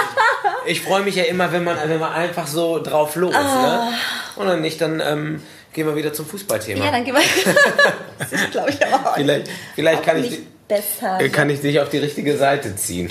Ich 0.65 0.82
freue 0.82 1.04
mich 1.04 1.15
ja 1.15 1.23
immer, 1.23 1.49
wenn 1.54 1.63
man, 1.63 1.78
wenn 1.88 1.99
man 1.99 2.12
einfach 2.12 2.47
so 2.47 2.80
drauf 2.80 3.15
los, 3.15 3.34
ne? 3.34 3.93
Und 4.36 4.45
dann 4.47 4.60
nicht, 4.60 4.82
dann 4.82 4.99
ähm, 4.99 5.41
gehen 5.71 5.88
wir 5.88 5.95
wieder 5.95 6.12
zum 6.12 6.25
Fußballthema. 6.25 6.82
Ah. 6.82 6.86
Ja, 6.88 6.91
dann 6.91 7.06
gehen 7.06 7.15
wir. 7.15 7.21
das 8.19 8.32
ist, 8.34 8.52
glaube 8.52 8.71
ich, 8.71 8.86
aber 8.86 9.12
auch 9.12 9.15
vielleicht 9.15 9.49
vielleicht 9.75 10.02
auch 10.02 10.06
kann, 10.06 10.23
ich, 10.23 10.39
besser. 10.67 11.17
di- 11.19 11.30
kann 11.30 11.49
ich 11.49 11.62
dich 11.62 11.80
auf 11.80 11.88
die 11.89 11.99
richtige 11.99 12.36
Seite 12.38 12.75
ziehen. 12.75 13.10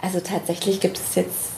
Also 0.00 0.20
tatsächlich 0.20 0.80
gibt 0.80 0.98
es 0.98 1.14
jetzt, 1.14 1.50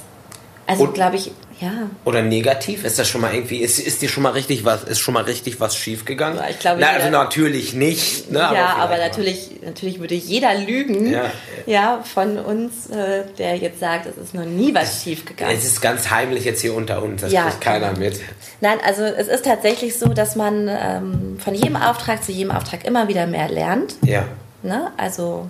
also 0.66 0.88
glaube 0.88 1.16
ich, 1.16 1.30
ja. 1.60 1.90
Oder 2.04 2.22
negativ? 2.22 2.84
Ist 2.84 2.98
das 2.98 3.08
schon 3.08 3.20
mal 3.20 3.34
irgendwie, 3.34 3.58
ist, 3.58 3.78
ist 3.78 4.00
dir 4.02 4.08
schon 4.08 4.22
mal 4.22 4.32
richtig 4.32 4.64
was, 4.64 4.84
ist 4.84 5.00
schon 5.00 5.14
mal 5.14 5.24
richtig 5.24 5.60
was 5.60 5.76
schiefgegangen? 5.76 6.38
Ja, 6.38 6.48
ich 6.48 6.58
glaube, 6.58 6.80
Na, 6.80 6.90
also 6.90 7.10
natürlich 7.10 7.74
nicht, 7.74 8.30
ne? 8.30 8.38
ja, 8.38 8.76
aber 8.76 8.96
mal. 8.96 9.08
natürlich, 9.08 9.50
natürlich 9.64 9.98
würde 9.98 10.14
jeder 10.14 10.54
lügen, 10.54 11.10
Ja. 11.10 11.30
ja, 11.66 12.02
von 12.02 12.38
uns, 12.38 12.88
äh, 12.90 13.24
der 13.38 13.56
jetzt 13.56 13.80
sagt, 13.80 14.06
es 14.06 14.16
ist 14.16 14.34
noch 14.34 14.44
nie 14.44 14.74
was 14.74 15.02
schiefgegangen. 15.02 15.56
Es 15.56 15.64
ist 15.64 15.80
ganz 15.80 16.10
heimlich 16.10 16.44
jetzt 16.44 16.60
hier 16.60 16.74
unter 16.74 17.02
uns, 17.02 17.22
das 17.22 17.32
Ja, 17.32 17.44
kriegt 17.48 17.60
keiner 17.60 17.88
genau. 17.88 18.00
mit. 18.00 18.20
Nein, 18.60 18.78
also 18.84 19.02
es 19.04 19.28
ist 19.28 19.44
tatsächlich 19.44 19.98
so, 19.98 20.08
dass 20.08 20.36
man 20.36 20.68
ähm, 20.68 21.38
von 21.38 21.54
jedem 21.54 21.76
Auftrag 21.76 22.24
zu 22.24 22.32
jedem 22.32 22.50
Auftrag 22.52 22.84
immer 22.84 23.08
wieder 23.08 23.26
mehr 23.26 23.48
lernt. 23.48 23.96
Ja. 24.04 24.24
Ne? 24.62 24.90
Also 24.96 25.48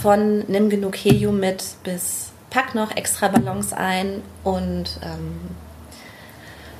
von 0.00 0.44
nimm 0.48 0.70
genug 0.70 0.96
Helium 0.96 1.40
mit 1.40 1.62
bis 1.84 2.29
pack 2.50 2.74
noch 2.74 2.96
extra 2.96 3.28
Ballons 3.28 3.72
ein 3.72 4.22
und 4.44 4.98
ähm, 5.02 5.40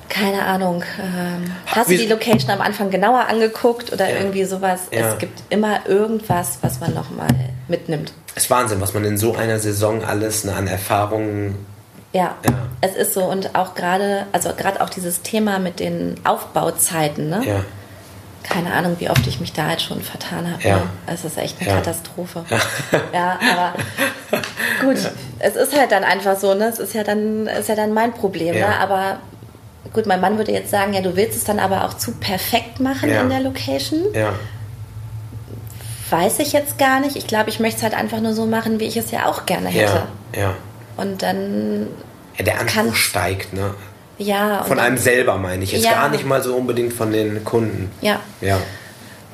keine 0.09 0.43
Ahnung, 0.45 0.83
ähm, 1.01 1.51
hast 1.67 1.89
du 1.89 1.95
die 1.97 2.05
Location 2.07 2.51
am 2.51 2.59
Anfang 2.59 2.89
genauer 2.89 3.27
angeguckt 3.29 3.93
oder 3.93 4.09
Ja. 4.09 4.17
irgendwie 4.17 4.43
sowas? 4.43 4.81
Ja. 4.91 5.13
Es 5.13 5.17
gibt 5.19 5.41
immer 5.49 5.85
irgendwas, 5.87 6.57
was 6.61 6.81
man 6.81 6.93
nochmal 6.93 7.29
mitnimmt. 7.69 8.11
Es 8.35 8.43
ist 8.43 8.49
Wahnsinn, 8.49 8.81
was 8.81 8.93
man 8.93 9.05
in 9.05 9.17
so 9.17 9.35
einer 9.35 9.59
Saison 9.59 10.03
alles 10.03 10.43
ne, 10.43 10.53
an 10.53 10.67
Erfahrungen. 10.67 11.65
Ja, 12.11 12.35
Ja. 12.45 12.51
es 12.81 12.95
ist 12.95 13.13
so 13.13 13.23
und 13.23 13.55
auch 13.55 13.73
gerade, 13.73 14.25
also 14.33 14.49
gerade 14.57 14.81
auch 14.81 14.89
dieses 14.89 15.21
Thema 15.21 15.59
mit 15.59 15.79
den 15.79 16.15
Aufbauzeiten, 16.25 17.29
ne? 17.29 17.41
Ja. 17.45 17.63
Keine 18.43 18.73
Ahnung, 18.73 18.95
wie 18.99 19.09
oft 19.09 19.25
ich 19.27 19.39
mich 19.39 19.53
da 19.53 19.69
jetzt 19.71 19.83
schon 19.83 20.01
vertan 20.01 20.51
habe. 20.51 20.61
Ja. 20.67 20.77
Ne? 20.77 20.83
Es 21.07 21.23
ist 21.25 21.37
echt 21.37 21.59
eine 21.59 21.69
Ja. 21.69 21.75
Katastrophe. 21.77 22.43
Ja, 23.13 23.39
aber 23.53 23.73
gut, 24.81 24.97
es 25.39 25.55
ist 25.55 25.77
halt 25.77 25.91
dann 25.91 26.03
einfach 26.03 26.37
so, 26.37 26.53
ne? 26.53 26.65
Es 26.65 26.79
ist 26.79 26.93
ja 26.93 27.03
dann, 27.03 27.47
ist 27.47 27.69
ja 27.69 27.75
dann 27.75 27.93
mein 27.93 28.13
Problem, 28.13 28.55
Ja. 28.55 28.69
ne? 28.69 28.79
Aber 28.79 29.17
gut, 29.93 30.05
mein 30.05 30.21
Mann 30.21 30.37
würde 30.37 30.51
jetzt 30.51 30.71
sagen, 30.71 30.93
ja, 30.93 31.01
du 31.01 31.15
willst 31.15 31.37
es 31.37 31.43
dann 31.43 31.59
aber 31.59 31.85
auch 31.85 31.93
zu 31.95 32.13
perfekt 32.13 32.79
machen 32.79 33.09
Ja. 33.09 33.21
in 33.21 33.29
der 33.29 33.41
Location. 33.41 34.01
Ja. 34.13 34.33
Weiß 36.09 36.39
ich 36.39 36.51
jetzt 36.51 36.77
gar 36.77 36.99
nicht. 36.99 37.15
Ich 37.15 37.27
glaube, 37.27 37.49
ich 37.49 37.59
möchte 37.59 37.77
es 37.77 37.83
halt 37.83 37.93
einfach 37.93 38.19
nur 38.19 38.33
so 38.33 38.45
machen, 38.45 38.79
wie 38.79 38.85
ich 38.85 38.97
es 38.97 39.11
ja 39.11 39.27
auch 39.27 39.45
gerne 39.45 39.69
hätte. 39.69 40.03
Ja. 40.35 40.41
Ja. 40.41 40.53
Und 40.97 41.21
dann, 41.23 41.87
ja 42.37 42.43
der 42.43 42.59
Anspruch 42.59 42.95
steigt, 42.95 43.53
ne? 43.53 43.73
Ja. 44.21 44.63
Von 44.63 44.79
einem 44.79 44.97
selber 44.97 45.37
meine 45.37 45.63
ich. 45.63 45.71
Jetzt 45.71 45.85
Ja. 45.85 45.93
gar 45.93 46.09
nicht 46.09 46.25
mal 46.25 46.41
so 46.41 46.55
unbedingt 46.55 46.93
von 46.93 47.11
den 47.11 47.43
Kunden. 47.43 47.91
Ja. 48.01 48.19
Ja. 48.41 48.57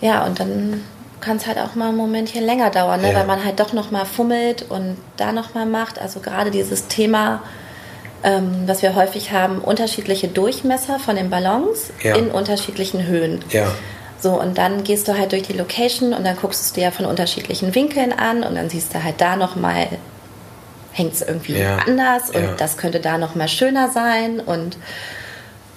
Ja, 0.02 0.26
und 0.26 0.39
dann 0.39 0.82
kann 1.21 1.38
es 1.38 1.47
halt 1.47 1.58
auch 1.58 1.73
mal 1.76 1.89
ein 1.89 1.95
Momentchen 1.95 2.43
länger 2.45 2.69
dauern, 2.69 3.02
ne? 3.02 3.12
Ja. 3.12 3.19
weil 3.19 3.26
man 3.26 3.43
halt 3.43 3.60
doch 3.60 3.73
noch 3.73 3.89
mal 3.91 4.06
fummelt 4.06 4.65
und 4.69 4.97
da 5.17 5.32
noch 5.32 5.54
mal 5.56 5.65
macht. 5.65 6.00
Also 6.00 6.19
gerade 6.19 6.52
dieses 6.52 6.88
Thema, 6.88 7.41
ähm, 8.23 8.63
was 8.67 8.82
wir 8.84 8.93
häufig 8.95 9.32
haben, 9.32 9.58
unterschiedliche 9.60 10.28
Durchmesser 10.28 11.00
von 11.00 11.15
den 11.15 11.30
Ballons 11.30 11.91
Ja. 12.04 12.15
in 12.15 12.30
unterschiedlichen 12.30 13.06
Höhen. 13.08 13.43
Ja. 13.50 13.65
So, 14.19 14.39
und 14.39 14.58
dann 14.58 14.84
gehst 14.84 15.08
du 15.08 15.17
halt 15.17 15.32
durch 15.32 15.43
die 15.43 15.54
Location 15.54 16.13
und 16.13 16.23
dann 16.26 16.36
guckst 16.38 16.62
du 16.62 16.65
es 16.65 16.73
dir 16.73 16.84
ja 16.86 16.91
von 16.91 17.06
unterschiedlichen 17.06 17.73
Winkeln 17.76 18.13
an 18.13 18.43
und 18.43 18.56
dann 18.56 18.69
siehst 18.69 18.93
du 18.93 19.04
halt 19.04 19.15
da 19.21 19.36
noch 19.36 19.56
mal 19.56 19.88
hängt 20.97 21.13
es 21.13 21.21
irgendwie 21.21 21.60
Ja. 21.60 21.77
anders 21.86 22.29
und 22.31 22.41
Ja. 22.43 22.53
das 22.57 22.75
könnte 22.77 22.99
da 22.99 23.17
noch 23.17 23.36
mal 23.36 23.47
schöner 23.47 23.89
sein 23.89 24.39
und 24.39 24.77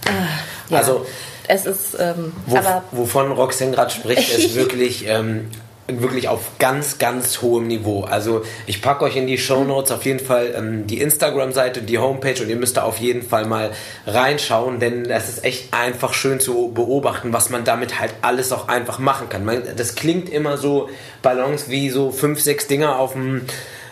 äh, 0.06 0.72
ja. 0.72 0.78
Also- 0.78 1.06
es 1.52 1.66
ist, 1.66 1.96
ähm, 1.98 2.32
Wo, 2.46 2.56
aber 2.58 2.84
wovon 2.92 3.32
Roxanne 3.32 3.72
gerade 3.72 3.90
spricht, 3.90 4.32
ist 4.32 4.54
wirklich 4.54 5.04
ähm, 5.08 5.50
wirklich 5.88 6.28
auf 6.28 6.42
ganz, 6.60 6.98
ganz 6.98 7.42
hohem 7.42 7.66
Niveau. 7.66 8.02
Also 8.04 8.42
ich 8.68 8.80
packe 8.80 9.04
euch 9.04 9.16
in 9.16 9.26
die 9.26 9.36
Show 9.38 9.64
Notes 9.64 9.90
auf 9.90 10.04
jeden 10.04 10.20
Fall 10.24 10.54
ähm, 10.56 10.86
die 10.86 11.00
Instagram-Seite, 11.00 11.82
die 11.82 11.98
Homepage 11.98 12.40
und 12.40 12.48
ihr 12.48 12.54
müsst 12.54 12.76
da 12.76 12.82
auf 12.84 12.98
jeden 12.98 13.22
Fall 13.22 13.46
mal 13.46 13.72
reinschauen, 14.06 14.78
denn 14.78 15.08
das 15.08 15.28
ist 15.28 15.42
echt 15.44 15.74
einfach 15.74 16.14
schön 16.14 16.38
zu 16.38 16.70
beobachten, 16.72 17.32
was 17.32 17.50
man 17.50 17.64
damit 17.64 17.98
halt 17.98 18.12
alles 18.22 18.52
auch 18.52 18.68
einfach 18.68 19.00
machen 19.00 19.28
kann. 19.28 19.44
Man, 19.44 19.64
das 19.76 19.96
klingt 19.96 20.28
immer 20.28 20.56
so 20.56 20.88
Ballons 21.22 21.68
wie 21.68 21.90
so 21.90 22.12
fünf, 22.12 22.40
sechs 22.40 22.68
Dinger 22.68 22.96
auf 23.00 23.14
dem 23.14 23.42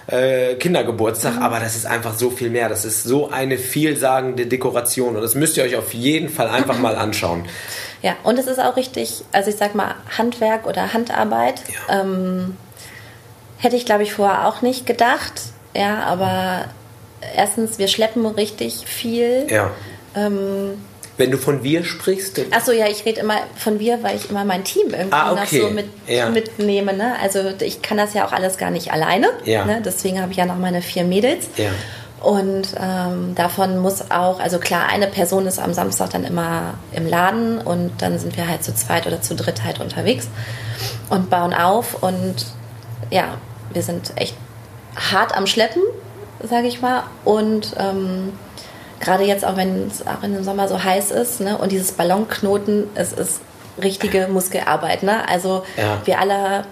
äh, 0.09 0.55
Kindergeburtstag, 0.55 1.37
mhm. 1.37 1.42
aber 1.42 1.61
das 1.61 1.77
ist 1.77 1.87
einfach 1.87 2.14
so 2.14 2.31
viel 2.31 2.51
mehr. 2.51 2.68
Das 2.68 2.85
ist 2.85 3.05
so 3.05 3.31
eine 3.31 3.59
vielsagende 3.59 4.47
Dekoration 4.47 5.16
und 5.16 5.23
das 5.23 5.35
müsst 5.35 5.57
ihr 5.57 5.64
euch 5.64 5.77
auf 5.77 5.94
jeden 5.94 6.29
Fall 6.29 6.49
einfach 6.49 6.79
mal 6.79 6.97
anschauen. 6.97 7.44
Ja, 8.01 8.14
und 8.23 8.38
es 8.38 8.47
ist 8.47 8.61
auch 8.61 8.77
richtig, 8.77 9.25
also 9.33 9.51
ich 9.51 9.57
sag 9.57 9.75
mal, 9.75 9.97
Handwerk 10.16 10.68
oder 10.68 10.92
Handarbeit. 10.92 11.61
Ja. 11.88 12.01
Ähm, 12.03 12.57
hätte 13.57 13.75
ich, 13.75 13.85
glaube 13.85 14.05
ich, 14.05 14.12
vorher 14.12 14.47
auch 14.47 14.62
nicht 14.62 14.87
gedacht. 14.87 15.33
Ja, 15.75 16.05
aber 16.05 16.66
erstens, 17.35 17.81
wir 17.81 17.88
schleppen 17.88 18.25
richtig 18.25 18.85
viel. 18.87 19.49
Ja. 19.51 19.73
Ähm, 20.14 20.75
wenn 21.18 21.31
du 21.31 21.37
von 21.37 21.62
wir 21.62 21.85
sprichst? 21.85 22.40
Achso, 22.50 22.72
ja, 22.72 22.87
ich 22.87 23.04
rede 23.04 23.20
immer 23.20 23.38
von 23.57 23.78
wir, 23.78 24.02
weil 24.02 24.16
ich 24.16 24.31
immer 24.31 24.44
mein 24.44 24.64
Team 24.64 24.88
irgendwie 24.90 25.12
ah, 25.12 25.33
okay. 25.33 25.61
noch 25.61 25.68
so 25.68 25.74
mit, 25.74 25.87
ja. 26.07 26.31
mitnehme. 26.31 26.94
Ne? 26.94 27.16
Also 27.20 27.40
ich 27.61 27.83
kann 27.83 27.98
das 27.98 28.14
ja 28.14 28.26
auch 28.26 28.33
alles 28.33 28.57
gar 28.57 28.70
nicht 28.70 28.92
alleine. 28.92 29.28
Ja. 29.44 29.64
Ne? 29.64 29.83
Deswegen 29.85 30.20
habe 30.22 30.31
ich 30.33 30.38
ja 30.38 30.46
noch 30.46 30.57
meine 30.57 30.81
vier 30.81 31.04
Mädels. 31.04 31.48
Ja. 31.57 31.70
Und 32.20 32.68
ähm, 32.81 33.35
davon 33.37 33.78
muss 33.78 34.11
auch, 34.11 34.40
also 34.40 34.59
klar, 34.59 34.88
eine 34.88 35.07
Person 35.07 35.46
ist 35.46 35.59
am 35.59 35.72
Samstag 35.72 36.11
dann 36.11 36.24
immer 36.24 36.74
im 36.92 37.07
Laden 37.07 37.59
und 37.59 37.92
dann 37.98 38.18
sind 38.18 38.37
wir 38.37 38.48
halt 38.48 38.64
zu 38.64 38.74
zweit 38.74 39.07
oder 39.07 39.22
zu 39.22 39.37
dritt 39.37 39.62
halt 39.62 39.81
unterwegs 39.81 40.28
und 41.11 41.31
bauen 41.31 41.54
auf. 41.54 42.02
Und 42.02 42.46
ja, 43.11 43.38
wir 43.72 43.83
sind 43.83 44.12
echt 44.16 44.35
hart 44.96 45.37
am 45.37 45.46
Schleppen, 45.46 45.83
sage 46.42 46.66
ich 46.66 46.81
mal. 46.81 47.04
Und 47.24 47.74
ähm, 47.78 48.33
gerade 49.09 49.25
jetzt 49.25 49.44
auch, 49.44 49.57
wenn 49.57 49.88
es 49.88 50.07
auch 50.07 50.23
in 50.23 50.35
dem 50.35 50.44
Sommer 50.44 50.68
so 50.68 50.83
heiß 50.83 51.11
ist 51.11 51.40
ne, 51.40 51.57
und 51.57 51.73
dieses 51.73 51.92
Ballonknoten, 51.92 52.88
es 52.94 53.12
ist 53.12 53.40
richtige 53.83 54.29
Muskelarbeit. 54.29 55.03
Ne? 55.03 55.29
Also 55.29 55.64
ja. 55.77 56.01
wir 56.05 56.18
alle 56.21 56.64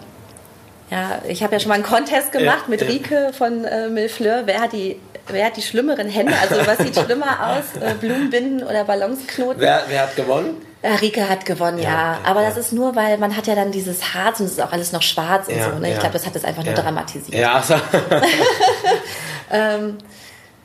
ja, 0.91 1.19
ich 1.27 1.43
habe 1.43 1.53
ja 1.53 1.59
schon 1.59 1.71
mal 1.71 1.75
einen 1.75 1.83
Contest 1.83 2.31
gemacht 2.31 2.65
ja, 2.67 2.69
mit 2.69 2.83
Rike 2.83 3.33
von 3.37 3.65
äh, 3.65 3.89
Milfleur. 3.89 4.43
Wer 4.45 4.61
hat 4.61 4.73
die 4.73 5.01
wer 5.27 5.47
hat 5.47 5.57
die 5.57 5.63
schlimmeren 5.63 6.09
Hände? 6.09 6.33
Also 6.41 6.65
was 6.65 6.79
sieht 6.79 6.95
schlimmer 6.95 7.39
aus? 7.59 7.83
Äh, 7.83 7.95
Blumenbinden 7.95 8.63
oder 8.63 8.85
Ballonsknoten? 8.85 9.61
Wer, 9.61 9.83
wer 9.89 10.03
hat 10.03 10.15
gewonnen? 10.15 10.57
Äh, 10.83 10.93
Rike 10.93 11.29
hat 11.29 11.45
gewonnen, 11.45 11.79
ja. 11.79 11.91
ja. 11.91 12.19
Aber 12.23 12.43
ja. 12.43 12.49
das 12.49 12.59
ist 12.59 12.73
nur, 12.73 12.95
weil 12.95 13.19
man 13.19 13.37
hat 13.37 13.49
ja 13.49 13.57
dann 13.57 13.73
dieses 13.73 14.15
Harz 14.15 14.39
und 14.39 14.47
es 14.47 14.53
ist 14.53 14.61
auch 14.61 14.71
alles 14.71 14.93
noch 14.93 15.03
schwarz 15.03 15.49
und 15.49 15.57
ja, 15.57 15.73
so. 15.73 15.79
Ne? 15.79 15.91
Ich 15.91 15.99
glaube, 15.99 16.13
das 16.13 16.27
hat 16.27 16.37
das 16.37 16.45
einfach 16.45 16.63
nur 16.63 16.75
dramatisiert. 16.75 17.41
Ja, 17.41 17.61
so. 17.61 17.75
ähm, 19.51 19.99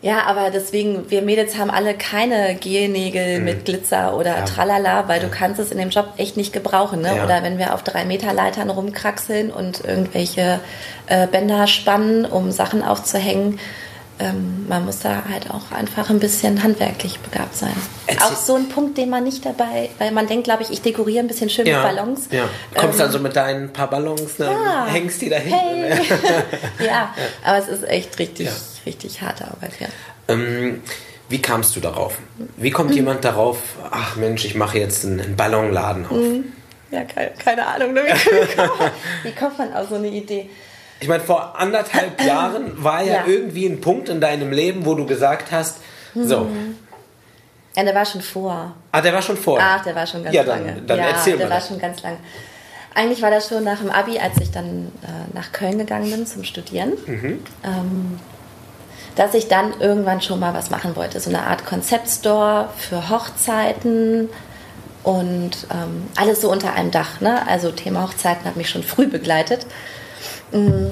ja, 0.02 0.24
aber 0.26 0.50
deswegen, 0.50 1.12
wir 1.12 1.22
Mädels 1.22 1.58
haben 1.58 1.70
alle 1.70 1.94
keine 1.94 2.56
Gelnägel 2.56 3.40
mhm. 3.40 3.46
mit 3.46 3.66
Glitzer 3.66 4.18
oder 4.18 4.38
ja. 4.38 4.46
Tralala, 4.46 5.08
weil 5.08 5.20
du 5.20 5.30
kannst 5.30 5.60
es 5.60 5.72
in 5.72 5.78
dem 5.78 5.90
Job 5.90 6.14
echt 6.18 6.38
nicht 6.38 6.54
gebrauchen. 6.54 7.02
Ne? 7.02 7.16
Ja. 7.18 7.24
Oder 7.24 7.44
wenn 7.44 7.60
wir 7.60 7.74
auf 7.74 7.84
drei 7.84 8.06
Meter 8.06 8.34
Leitern 8.34 8.72
rumkraxeln 8.72 9.52
und 9.52 9.86
irgendwelche 9.86 10.60
äh, 11.06 11.28
Bänder 11.28 11.68
spannen, 11.68 12.26
um 12.26 12.52
Sachen 12.52 12.84
aufzuhängen, 12.84 13.60
ähm, 14.22 14.66
man 14.68 14.86
muss 14.86 15.00
da 15.00 15.24
halt 15.32 15.50
auch 15.50 15.72
einfach 15.72 16.10
ein 16.10 16.20
bisschen 16.20 16.62
handwerklich 16.62 17.20
begabt 17.20 17.56
sein. 17.56 17.76
Erzähl 18.08 18.24
auch 18.24 18.36
so 18.36 18.56
ein 18.56 18.70
Punkt, 18.70 18.98
den 18.98 19.10
man 19.10 19.24
nicht 19.24 19.46
dabei, 19.46 19.90
weil 19.98 20.12
man 20.12 20.28
denkt, 20.28 20.44
glaube 20.44 20.64
ich, 20.64 20.70
ich 20.70 20.82
dekoriere 20.82 21.24
ein 21.24 21.28
bisschen 21.28 21.50
schön 21.50 21.66
ja, 21.66 21.78
mit 21.78 21.96
Ballons. 21.96 22.28
Ja. 22.32 22.44
Kommst 22.76 22.96
ähm, 22.96 23.06
dann 23.06 23.12
so 23.12 23.20
mit 23.20 23.36
deinen 23.36 23.74
paar 23.74 23.90
Ballons, 23.90 24.38
ne? 24.38 24.46
ja, 24.46 24.86
hängst 24.88 25.22
die 25.22 25.30
da 25.30 25.38
hinten. 25.38 25.58
Hey. 25.58 25.90
ja. 26.80 26.86
ja, 26.86 27.16
aber 27.44 27.58
es 27.58 27.68
ist 27.68 27.88
echt 27.88 28.18
richtig, 28.20 28.50
ja. 28.86 28.92
richtig 28.92 29.22
harte 29.22 29.46
Arbeit, 29.46 29.80
ja. 29.80 29.88
Ähm, 30.28 30.82
wie 31.30 31.42
kamst 31.42 31.76
du 31.76 31.80
darauf? 31.80 32.18
Wie 32.58 32.72
kommt 32.72 32.92
mhm. 32.92 32.98
jemand 32.98 33.24
darauf, 33.24 33.58
ach 33.90 34.16
Mensch, 34.18 34.46
ich 34.46 34.56
mache 34.56 34.80
jetzt 34.80 35.06
einen 35.06 35.36
Ballonladen 35.36 36.06
auf? 36.06 36.18
Mhm. 36.18 36.44
Ja, 36.92 37.06
keine, 37.06 37.32
keine 37.32 37.68
Ahnung, 37.68 37.94
ne? 37.94 38.04
wie, 38.04 38.56
kommt 38.56 38.80
man, 38.80 38.92
wie 39.24 39.32
kommt 39.32 39.58
man 39.58 39.74
auf 39.74 39.90
so 39.90 39.96
eine 39.96 40.10
Idee? 40.10 40.50
Ich 41.00 41.08
meine, 41.08 41.24
vor 41.24 41.58
anderthalb 41.58 42.22
Jahren 42.26 42.84
war 42.84 43.02
ja, 43.02 43.14
ja, 43.14 43.24
irgendwie 43.26 43.66
ein 43.66 43.82
Punkt 43.82 44.10
in 44.10 44.20
deinem 44.20 44.52
Leben, 44.52 44.86
wo 44.86 44.94
du 44.94 45.06
gesagt 45.06 45.52
hast, 45.52 45.78
so. 46.14 46.42
Mhm. 46.42 46.78
Ja, 47.76 47.84
der 47.84 47.96
war 47.96 48.06
schon 48.06 48.22
vor. 48.22 48.76
Ah, 48.92 49.02
der 49.02 49.14
war 49.14 49.22
schon 49.22 49.38
vor? 49.38 49.58
Ach, 49.62 49.82
der 49.84 49.96
war 49.96 50.06
schon 50.06 50.24
ganz 50.24 50.36
ja, 50.36 50.44
dann, 50.44 50.66
lange. 50.66 50.82
Dann 50.82 51.00
ja, 51.00 51.06
erzähl 51.06 51.38
der 51.38 51.48
mal. 51.48 51.56
war 51.56 51.62
schon 51.62 51.80
ganz 51.80 52.02
lange. 52.04 52.18
Eigentlich 52.94 53.22
war 53.22 53.32
das 53.32 53.48
schon 53.48 53.64
nach 53.64 53.80
dem 53.80 53.90
Abi, 53.90 54.20
als 54.20 54.38
ich 54.42 54.52
dann 54.52 54.92
äh, 55.04 55.34
nach 55.34 55.54
Köln 55.54 55.78
gegangen 55.78 56.12
bin 56.12 56.26
zum 56.26 56.44
Studieren. 56.44 56.92
Mhm. 57.06 57.40
Ähm, 57.64 58.20
dass 59.16 59.34
ich 59.34 59.48
dann 59.48 59.80
irgendwann 59.80 60.22
schon 60.22 60.40
mal 60.40 60.54
was 60.54 60.70
machen 60.70 60.96
wollte. 60.96 61.20
So 61.20 61.30
eine 61.30 61.46
Art 61.48 61.66
Konzeptstore 61.66 62.70
für 62.78 63.10
Hochzeiten 63.10 64.30
und 65.04 65.52
ähm, 65.72 66.08
alles 66.16 66.42
so 66.42 66.52
unter 66.52 66.74
einem 66.74 66.92
Dach. 66.92 67.22
Ne? 67.22 67.46
Also 67.48 67.72
Thema 67.72 68.04
Hochzeiten 68.04 68.46
hat 68.46 68.56
mich 68.56 68.70
schon 68.70 68.84
früh 68.84 69.08
begleitet. 69.08 69.66
Mm, 70.52 70.88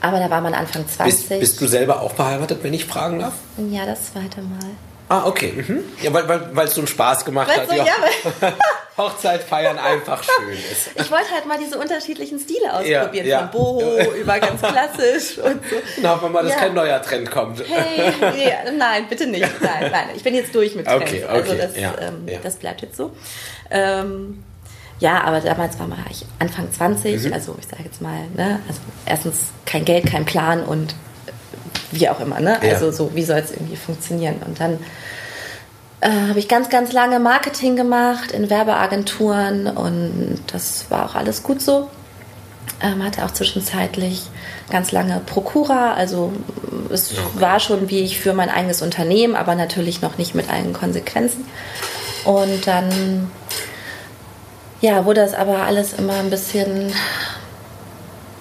aber 0.00 0.18
da 0.18 0.30
war 0.30 0.40
man 0.40 0.54
Anfang 0.54 0.86
20. 0.88 1.28
Bist, 1.28 1.40
bist, 1.40 1.60
du 1.60 1.66
selber 1.66 2.00
auch 2.00 2.14
verheiratet, 2.14 2.60
wenn 2.62 2.74
ich 2.74 2.86
fragen 2.86 3.18
darf? 3.18 3.34
Ja, 3.70 3.84
das 3.84 4.12
zweite 4.12 4.42
Mal. 4.42 4.70
Ah, 5.10 5.26
okay. 5.26 5.52
Mhm. 5.56 5.82
Ja, 6.02 6.12
weil 6.14 6.22
es 6.24 6.56
weil, 6.56 6.68
so 6.68 6.80
einen 6.80 6.86
Spaß 6.86 7.24
gemacht 7.24 7.48
weil 7.48 7.62
hat. 7.62 7.68
So, 7.68 7.74
ja, 7.74 8.54
Hochzeit 8.96 9.42
feiern 9.42 9.76
einfach 9.76 10.22
schön 10.22 10.52
ist. 10.52 10.90
Ich 10.94 11.10
wollte 11.10 11.32
halt 11.32 11.46
mal 11.46 11.58
diese 11.58 11.78
unterschiedlichen 11.78 12.38
Stile 12.38 12.72
ausprobieren. 12.72 13.26
Ja, 13.26 13.40
ja. 13.40 13.48
Von 13.48 13.50
Boho 13.50 14.12
über 14.14 14.38
ganz 14.38 14.62
klassisch 14.62 15.38
und 15.38 15.60
so. 15.68 15.76
Dann 16.00 16.12
hoffen 16.12 16.22
wir 16.22 16.28
mal, 16.28 16.44
dass 16.44 16.56
kein 16.56 16.74
neuer 16.74 17.02
Trend 17.02 17.28
kommt. 17.28 17.60
Hey, 17.66 18.12
nee, 18.36 18.70
nein, 18.76 19.06
bitte 19.08 19.26
nicht. 19.26 19.48
Nein, 19.60 19.90
nein. 19.90 20.08
Ich 20.14 20.22
bin 20.22 20.34
jetzt 20.34 20.54
durch 20.54 20.76
mit 20.76 20.86
Trends. 20.86 21.02
Okay, 21.02 21.24
okay. 21.24 21.34
Also 21.34 21.54
das, 21.54 21.76
ähm, 21.76 22.26
das 22.42 22.56
bleibt 22.56 22.82
jetzt 22.82 22.96
so. 22.96 23.10
Ähm, 23.68 24.44
ja, 25.00 25.24
aber 25.24 25.40
damals 25.40 25.76
war 25.80 25.88
ich 26.08 26.24
Anfang 26.38 26.70
20, 26.70 27.24
mhm. 27.24 27.32
also 27.32 27.56
ich 27.58 27.66
sage 27.66 27.82
jetzt 27.84 28.00
mal, 28.00 28.28
ne, 28.36 28.60
also 28.68 28.80
erstens 29.06 29.46
kein 29.66 29.84
Geld, 29.84 30.06
kein 30.06 30.24
Plan 30.24 30.62
und 30.62 30.94
wie 31.90 32.08
auch 32.08 32.20
immer, 32.20 32.40
ne? 32.40 32.60
Also 32.60 32.86
ja. 32.86 32.92
so, 32.92 33.14
wie 33.14 33.24
soll 33.24 33.38
es 33.38 33.50
irgendwie 33.50 33.76
funktionieren? 33.76 34.36
Und 34.46 34.60
dann 34.60 34.78
äh, 36.00 36.28
habe 36.28 36.38
ich 36.38 36.48
ganz, 36.48 36.68
ganz 36.68 36.92
lange 36.92 37.18
Marketing 37.18 37.76
gemacht 37.76 38.32
in 38.32 38.50
Werbeagenturen 38.50 39.66
und 39.66 40.42
das 40.52 40.86
war 40.90 41.06
auch 41.06 41.14
alles 41.14 41.42
gut 41.42 41.60
so. 41.60 41.88
Ähm, 42.82 43.04
hatte 43.04 43.24
auch 43.24 43.32
zwischenzeitlich 43.32 44.22
ganz 44.70 44.92
lange 44.92 45.20
Prokura, 45.26 45.94
also 45.94 46.32
es 46.90 47.12
okay. 47.12 47.20
war 47.34 47.60
schon 47.60 47.90
wie 47.90 48.00
ich 48.00 48.18
für 48.18 48.32
mein 48.32 48.48
eigenes 48.48 48.80
Unternehmen, 48.80 49.34
aber 49.34 49.54
natürlich 49.54 50.00
noch 50.00 50.16
nicht 50.16 50.34
mit 50.34 50.48
allen 50.48 50.72
Konsequenzen. 50.72 51.44
Und 52.24 52.66
dann 52.66 53.30
ja, 54.80 55.04
wurde 55.04 55.20
das 55.20 55.34
aber 55.34 55.58
alles 55.58 55.92
immer 55.92 56.14
ein 56.14 56.30
bisschen, 56.30 56.92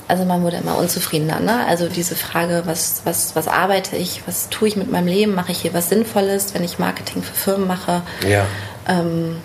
also 0.09 0.25
man 0.25 0.43
wurde 0.43 0.57
immer 0.57 0.77
unzufriedener. 0.77 1.39
Ne? 1.39 1.65
Also 1.67 1.87
diese 1.87 2.15
Frage, 2.15 2.63
was, 2.65 3.01
was, 3.05 3.35
was 3.35 3.47
arbeite 3.47 3.95
ich, 3.95 4.23
was 4.25 4.49
tue 4.49 4.67
ich 4.67 4.75
mit 4.75 4.91
meinem 4.91 5.07
Leben, 5.07 5.35
mache 5.35 5.51
ich 5.51 5.61
hier 5.61 5.73
was 5.73 5.89
Sinnvolles, 5.89 6.53
wenn 6.53 6.63
ich 6.63 6.79
Marketing 6.79 7.21
für 7.21 7.33
Firmen 7.33 7.67
mache. 7.67 8.01
Ja. 8.27 8.45
Ähm, 8.87 9.37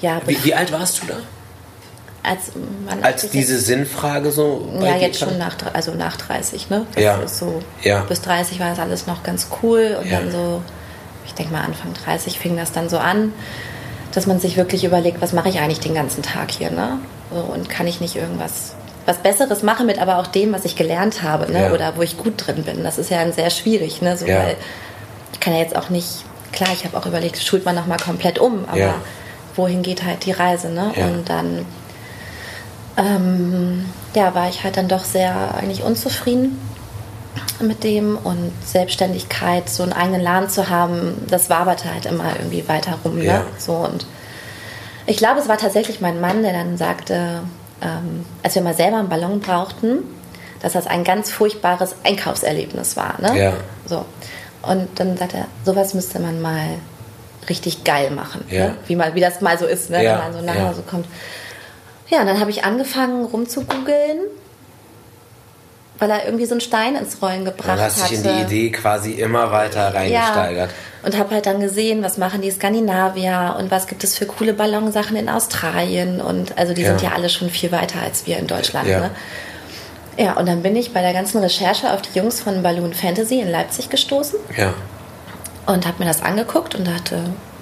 ja 0.00 0.20
wie, 0.26 0.42
wie 0.44 0.54
alt 0.54 0.72
warst 0.72 1.02
du 1.02 1.06
da? 1.08 1.14
Als, 2.22 2.52
als 3.02 3.30
diese 3.30 3.54
jetzt, 3.54 3.66
Sinnfrage 3.66 4.30
so? 4.30 4.68
Ja, 4.80 4.96
jetzt 4.96 5.18
schon 5.18 5.38
nach, 5.38 5.56
also 5.72 5.92
nach 5.94 6.16
30, 6.16 6.70
ne? 6.70 6.86
Das 6.94 7.02
ja. 7.02 7.28
so, 7.28 7.62
ja. 7.82 8.00
Bis 8.02 8.20
30 8.22 8.58
war 8.58 8.70
das 8.70 8.78
alles 8.78 9.06
noch 9.06 9.22
ganz 9.22 9.48
cool 9.62 9.96
und 10.00 10.10
ja. 10.10 10.20
dann 10.20 10.32
so, 10.32 10.62
ich 11.24 11.34
denke 11.34 11.52
mal 11.52 11.62
Anfang 11.62 11.92
30 11.94 12.38
fing 12.38 12.56
das 12.56 12.72
dann 12.72 12.88
so 12.88 12.98
an 12.98 13.32
dass 14.12 14.26
man 14.26 14.40
sich 14.40 14.56
wirklich 14.56 14.82
überlegt, 14.84 15.20
was 15.20 15.34
mache 15.34 15.50
ich 15.50 15.60
eigentlich 15.60 15.80
den 15.80 15.92
ganzen 15.92 16.22
Tag 16.22 16.50
hier, 16.50 16.70
ne? 16.70 17.00
So, 17.30 17.38
und 17.38 17.68
kann 17.68 17.86
ich 17.86 18.00
nicht 18.00 18.16
irgendwas 18.16 18.74
was 19.06 19.18
Besseres 19.18 19.62
machen 19.62 19.86
mit 19.86 19.98
aber 20.00 20.18
auch 20.18 20.26
dem, 20.26 20.52
was 20.52 20.64
ich 20.64 20.76
gelernt 20.76 21.22
habe, 21.22 21.50
ne? 21.50 21.64
Ja. 21.64 21.72
Oder 21.72 21.96
wo 21.96 22.02
ich 22.02 22.16
gut 22.18 22.34
drin 22.36 22.64
bin. 22.64 22.82
Das 22.82 22.98
ist 22.98 23.10
ja 23.10 23.30
sehr 23.32 23.50
schwierig, 23.50 24.02
ne? 24.02 24.16
So, 24.16 24.26
ja. 24.26 24.38
weil 24.38 24.56
ich 25.32 25.40
kann 25.40 25.54
ja 25.54 25.60
jetzt 25.60 25.76
auch 25.76 25.90
nicht, 25.90 26.24
klar, 26.52 26.70
ich 26.72 26.84
habe 26.84 26.96
auch 26.96 27.06
überlegt, 27.06 27.38
schult 27.38 27.64
man 27.64 27.74
nochmal 27.74 27.98
komplett 27.98 28.38
um, 28.38 28.64
aber 28.66 28.78
ja. 28.78 28.94
wohin 29.54 29.82
geht 29.82 30.04
halt 30.04 30.26
die 30.26 30.32
Reise, 30.32 30.70
ne? 30.70 30.92
Und 30.96 31.28
dann 31.28 31.64
ähm, 32.96 33.84
ja, 34.14 34.34
war 34.34 34.48
ich 34.48 34.64
halt 34.64 34.76
dann 34.76 34.88
doch 34.88 35.04
sehr 35.04 35.54
eigentlich 35.54 35.82
unzufrieden 35.82 36.58
mit 37.60 37.84
dem 37.84 38.16
und 38.16 38.52
Selbstständigkeit, 38.64 39.68
so 39.68 39.82
einen 39.82 39.92
eigenen 39.92 40.20
Laden 40.20 40.48
zu 40.48 40.68
haben, 40.68 41.14
das 41.28 41.48
waberte 41.48 41.92
halt 41.92 42.06
immer 42.06 42.36
irgendwie 42.36 42.66
weiter 42.68 42.98
rum. 43.04 43.18
Ne? 43.18 43.42
So, 43.58 43.74
und 43.74 44.06
ich 45.06 45.16
glaube, 45.16 45.40
es 45.40 45.48
war 45.48 45.56
tatsächlich 45.56 46.00
mein 46.00 46.20
Mann, 46.20 46.42
der 46.42 46.52
dann 46.52 46.76
sagte, 46.76 47.42
ähm, 47.82 48.24
als 48.42 48.54
wir 48.54 48.62
mal 48.62 48.74
selber 48.74 48.98
einen 48.98 49.08
Ballon 49.08 49.40
brauchten, 49.40 49.98
dass 50.60 50.72
das 50.72 50.86
ein 50.86 51.04
ganz 51.04 51.30
furchtbares 51.30 51.96
Einkaufserlebnis 52.04 52.96
war. 52.96 53.20
Ne? 53.20 53.38
Ja. 53.38 53.52
So. 53.86 54.04
Und 54.62 54.88
dann 54.96 55.16
sagt 55.16 55.34
er, 55.34 55.46
sowas 55.64 55.94
müsste 55.94 56.18
man 56.18 56.40
mal 56.40 56.78
richtig 57.48 57.84
geil 57.84 58.10
machen. 58.10 58.44
Ja. 58.50 58.68
Ne? 58.68 58.76
Wie, 58.86 58.96
mal, 58.96 59.14
wie 59.14 59.20
das 59.20 59.40
mal 59.40 59.58
so 59.58 59.66
ist, 59.66 59.90
ne? 59.90 60.02
Ja. 60.02 60.12
wenn 60.12 60.18
man 60.18 60.32
so 60.32 60.40
nach 60.40 60.68
Hause 60.68 60.82
kommt. 60.82 61.06
Ja, 62.08 62.20
und 62.20 62.26
dann 62.26 62.40
habe 62.40 62.50
ich 62.50 62.64
angefangen 62.64 63.24
rumzugoogeln, 63.24 64.20
weil 65.98 66.10
er 66.10 66.24
irgendwie 66.24 66.44
so 66.46 66.52
einen 66.52 66.60
Stein 66.60 66.94
ins 66.96 67.22
Rollen 67.22 67.44
gebracht 67.44 67.68
Dann 67.68 67.80
hast 67.80 68.10
dich 68.10 68.18
in 68.18 68.22
die 68.22 68.40
Idee 68.42 68.70
quasi 68.70 69.12
immer 69.12 69.50
weiter 69.52 69.94
reingesteigert. 69.94 70.70
Ja, 70.70 71.06
und 71.06 71.16
habe 71.18 71.34
halt 71.34 71.46
dann 71.46 71.60
gesehen, 71.60 72.02
was 72.02 72.18
machen 72.18 72.42
die 72.42 72.50
Skandinavier 72.50 73.56
und 73.58 73.70
was 73.70 73.86
gibt 73.86 74.04
es 74.04 74.16
für 74.18 74.26
coole 74.26 74.52
Ballonsachen 74.52 75.16
in 75.16 75.28
Australien 75.28 76.20
und 76.20 76.58
also 76.58 76.74
die 76.74 76.82
Ja. 76.82 76.88
sind 76.88 77.02
ja 77.02 77.12
alle 77.14 77.28
schon 77.28 77.48
viel 77.48 77.72
weiter 77.72 78.00
als 78.02 78.26
wir 78.26 78.38
in 78.38 78.46
Deutschland. 78.46 78.88
Ja. 78.88 79.00
Ne? 79.00 79.10
Ja, 80.18 80.32
und 80.34 80.46
dann 80.48 80.62
bin 80.62 80.74
ich 80.76 80.92
bei 80.92 81.02
der 81.02 81.12
ganzen 81.12 81.38
Recherche 81.38 81.92
auf 81.92 82.02
die 82.02 82.18
Jungs 82.18 82.40
von 82.40 82.62
Balloon 82.62 82.92
Fantasy 82.94 83.40
in 83.40 83.50
Leipzig 83.50 83.88
gestoßen 83.90 84.38
Ja. 84.56 84.72
und 85.66 85.86
habe 85.86 85.98
mir 85.98 86.06
das 86.06 86.22
angeguckt 86.22 86.74
und 86.74 86.86
dachte, 86.86 87.20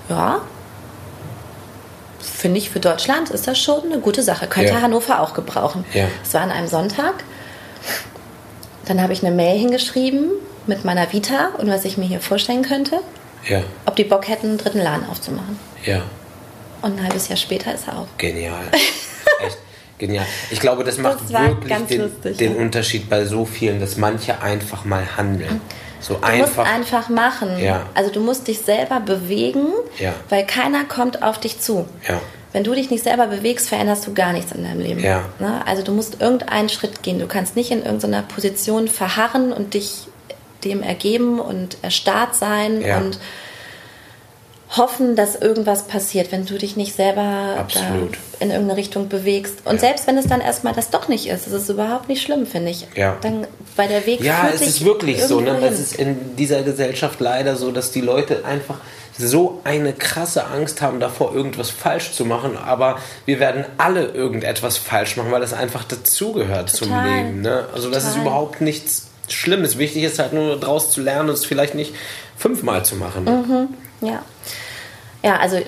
ja, 0.09 0.39
finde 2.21 2.59
ich 2.59 2.71
für 2.71 2.81
Deutschland 2.81 3.31
ist 3.31 3.47
das 3.47 3.59
schon 3.59 3.85
eine 3.85 3.99
gute 3.99 4.23
Sache. 4.23 4.47
Könnte 4.47 4.73
Ja. 4.73 4.81
Hannover 4.83 5.21
auch 5.21 5.35
gebrauchen. 5.35 5.85
Ja. 5.93 6.07
Es 6.23 6.35
war 6.35 6.43
an 6.43 6.51
einem 6.51 6.69
Sonntag. 6.69 7.15
Dann 8.87 9.01
habe 9.03 9.13
ich 9.13 9.25
eine 9.25 9.35
Mail 9.35 9.59
hingeschrieben 9.59 10.31
mit 10.67 10.85
meiner 10.85 11.13
Vita 11.13 11.51
und 11.59 11.69
was 11.69 11.85
ich 11.85 11.97
mir 11.97 12.05
hier 12.07 12.21
vorstellen 12.21 12.63
könnte, 12.63 13.01
Ja. 13.49 13.63
ob 13.87 13.97
die 13.97 14.05
Bock 14.05 14.29
hätten, 14.29 14.49
einen 14.49 14.59
dritten 14.59 14.81
Laden 14.81 15.07
aufzumachen. 15.09 15.59
Ja. 15.85 16.03
Und 16.83 16.99
ein 16.99 17.03
halbes 17.05 17.29
Jahr 17.29 17.37
später 17.37 17.75
ist 17.75 17.87
er 17.89 17.99
auf. 17.99 18.09
Genial. 18.19 18.61
Echt 19.41 19.59
genial. 19.99 20.27
Ich 20.51 20.61
glaube, 20.61 20.85
das 20.85 20.99
macht 20.99 21.21
Das 21.23 21.33
wirklich 21.33 21.79
den, 21.89 22.01
lustig, 22.03 22.37
den 22.37 22.55
ja. 22.57 22.61
Unterschied 22.61 23.09
bei 23.09 23.25
so 23.25 23.45
vielen, 23.45 23.81
dass 23.81 23.97
manche 23.97 24.41
einfach 24.43 24.85
mal 24.85 25.17
handeln. 25.17 25.61
So 26.01 26.15
Du 26.15 26.21
musst 26.21 26.29
einfach. 26.31 26.67
einfach 26.71 27.09
machen. 27.09 27.59
Ja. 27.59 27.87
Also 27.95 28.11
du 28.11 28.21
musst 28.21 28.47
dich 28.49 28.61
selber 28.61 29.01
bewegen, 29.01 29.69
Ja. 29.99 30.13
weil 30.29 30.45
keiner 30.47 30.85
kommt 30.85 31.23
auf 31.23 31.41
dich 31.41 31.61
zu. 31.61 31.89
Ja. 32.07 32.21
Wenn 32.55 32.63
du 32.63 32.73
dich 32.73 32.89
nicht 32.89 33.03
selber 33.03 33.27
bewegst, 33.27 33.69
veränderst 33.69 34.07
du 34.07 34.15
gar 34.15 34.33
nichts 34.33 34.53
in 34.53 34.63
deinem 34.63 34.81
Leben. 34.81 35.01
Ja. 35.01 35.25
Ne? 35.41 35.61
Also 35.67 35.83
du 35.83 35.91
musst 35.91 36.21
irgendeinen 36.21 36.69
Schritt 36.69 37.03
gehen. 37.03 37.19
Du 37.19 37.27
kannst 37.27 37.57
nicht 37.57 37.73
in 37.73 37.83
irgendeiner 37.85 38.23
Position 38.23 38.87
verharren 38.87 39.53
und 39.53 39.75
dich 39.75 40.07
dem 40.63 40.81
ergeben 40.83 41.41
und 41.41 41.77
erstarrt 41.83 42.37
sein 42.37 42.81
Ja. 42.81 42.99
und 42.99 43.19
hoffen, 44.77 45.15
dass 45.17 45.37
irgendwas 45.37 45.89
passiert, 45.89 46.33
wenn 46.33 46.47
du 46.47 46.57
dich 46.57 46.77
nicht 46.77 46.95
selber 46.95 47.67
in 48.41 48.51
irgendeine 48.51 48.77
Richtung 48.77 49.09
bewegst. 49.09 49.59
Und 49.65 49.75
Ja. 49.75 49.81
selbst 49.81 50.07
wenn 50.07 50.17
es 50.17 50.27
dann 50.27 50.41
erstmal 50.41 50.75
das 50.75 50.91
doch 50.91 51.09
nicht 51.09 51.27
ist, 51.27 51.47
das 51.47 51.53
ist 51.53 51.69
überhaupt 51.69 52.09
nicht 52.09 52.23
schlimm, 52.23 52.47
finde 52.47 52.71
ich. 52.71 52.87
Ja. 52.97 53.17
Dann, 53.21 53.47
weil 53.77 53.89
der 53.89 54.07
Weg 54.07 54.21
Ja, 54.21 54.49
es 54.53 54.61
ist 54.63 54.85
wirklich 54.85 55.23
so. 55.23 55.41
Ne? 55.41 55.57
hin. 55.59 55.73
ist 55.73 55.97
in 55.97 56.37
dieser 56.37 56.63
Gesellschaft 56.63 57.19
leider 57.21 57.57
so, 57.57 57.71
dass 57.73 57.91
die 57.91 58.01
Leute 58.01 58.45
einfach 58.45 58.79
so 59.17 59.61
eine 59.65 59.93
krasse 59.93 60.47
Angst 60.47 60.83
haben 60.83 61.01
davor, 61.01 61.35
irgendwas 61.35 61.71
falsch 61.71 62.13
zu 62.13 62.25
machen. 62.25 62.57
Aber 62.57 62.99
wir 63.27 63.41
werden 63.41 63.65
alle 63.79 64.07
irgendetwas 64.07 64.77
falsch 64.77 65.17
machen, 65.17 65.31
weil 65.31 65.41
das 65.41 65.53
einfach 65.53 65.85
dazugehört 65.85 66.71
zum 66.71 66.89
Total. 66.89 67.09
Leben. 67.09 67.43
Ne? 67.43 67.67
Also 67.73 67.91
das 67.91 68.05
ist 68.05 68.11
Total. 68.11 68.23
überhaupt 68.23 68.61
nichts 68.61 69.09
Schlimmes. 69.29 69.79
Wichtig 69.79 70.03
ist 70.03 70.19
halt 70.19 70.33
nur 70.33 70.59
daraus 70.59 70.91
zu 70.91 71.01
lernen 71.01 71.29
und 71.29 71.35
es 71.35 71.45
vielleicht 71.45 71.75
nicht 71.75 71.95
fünfmal 72.37 72.85
zu 72.85 72.97
machen. 72.97 73.25
Ne? 73.25 73.69
Ja. 74.01 74.23
Ja, 75.23 75.39
also 75.39 75.59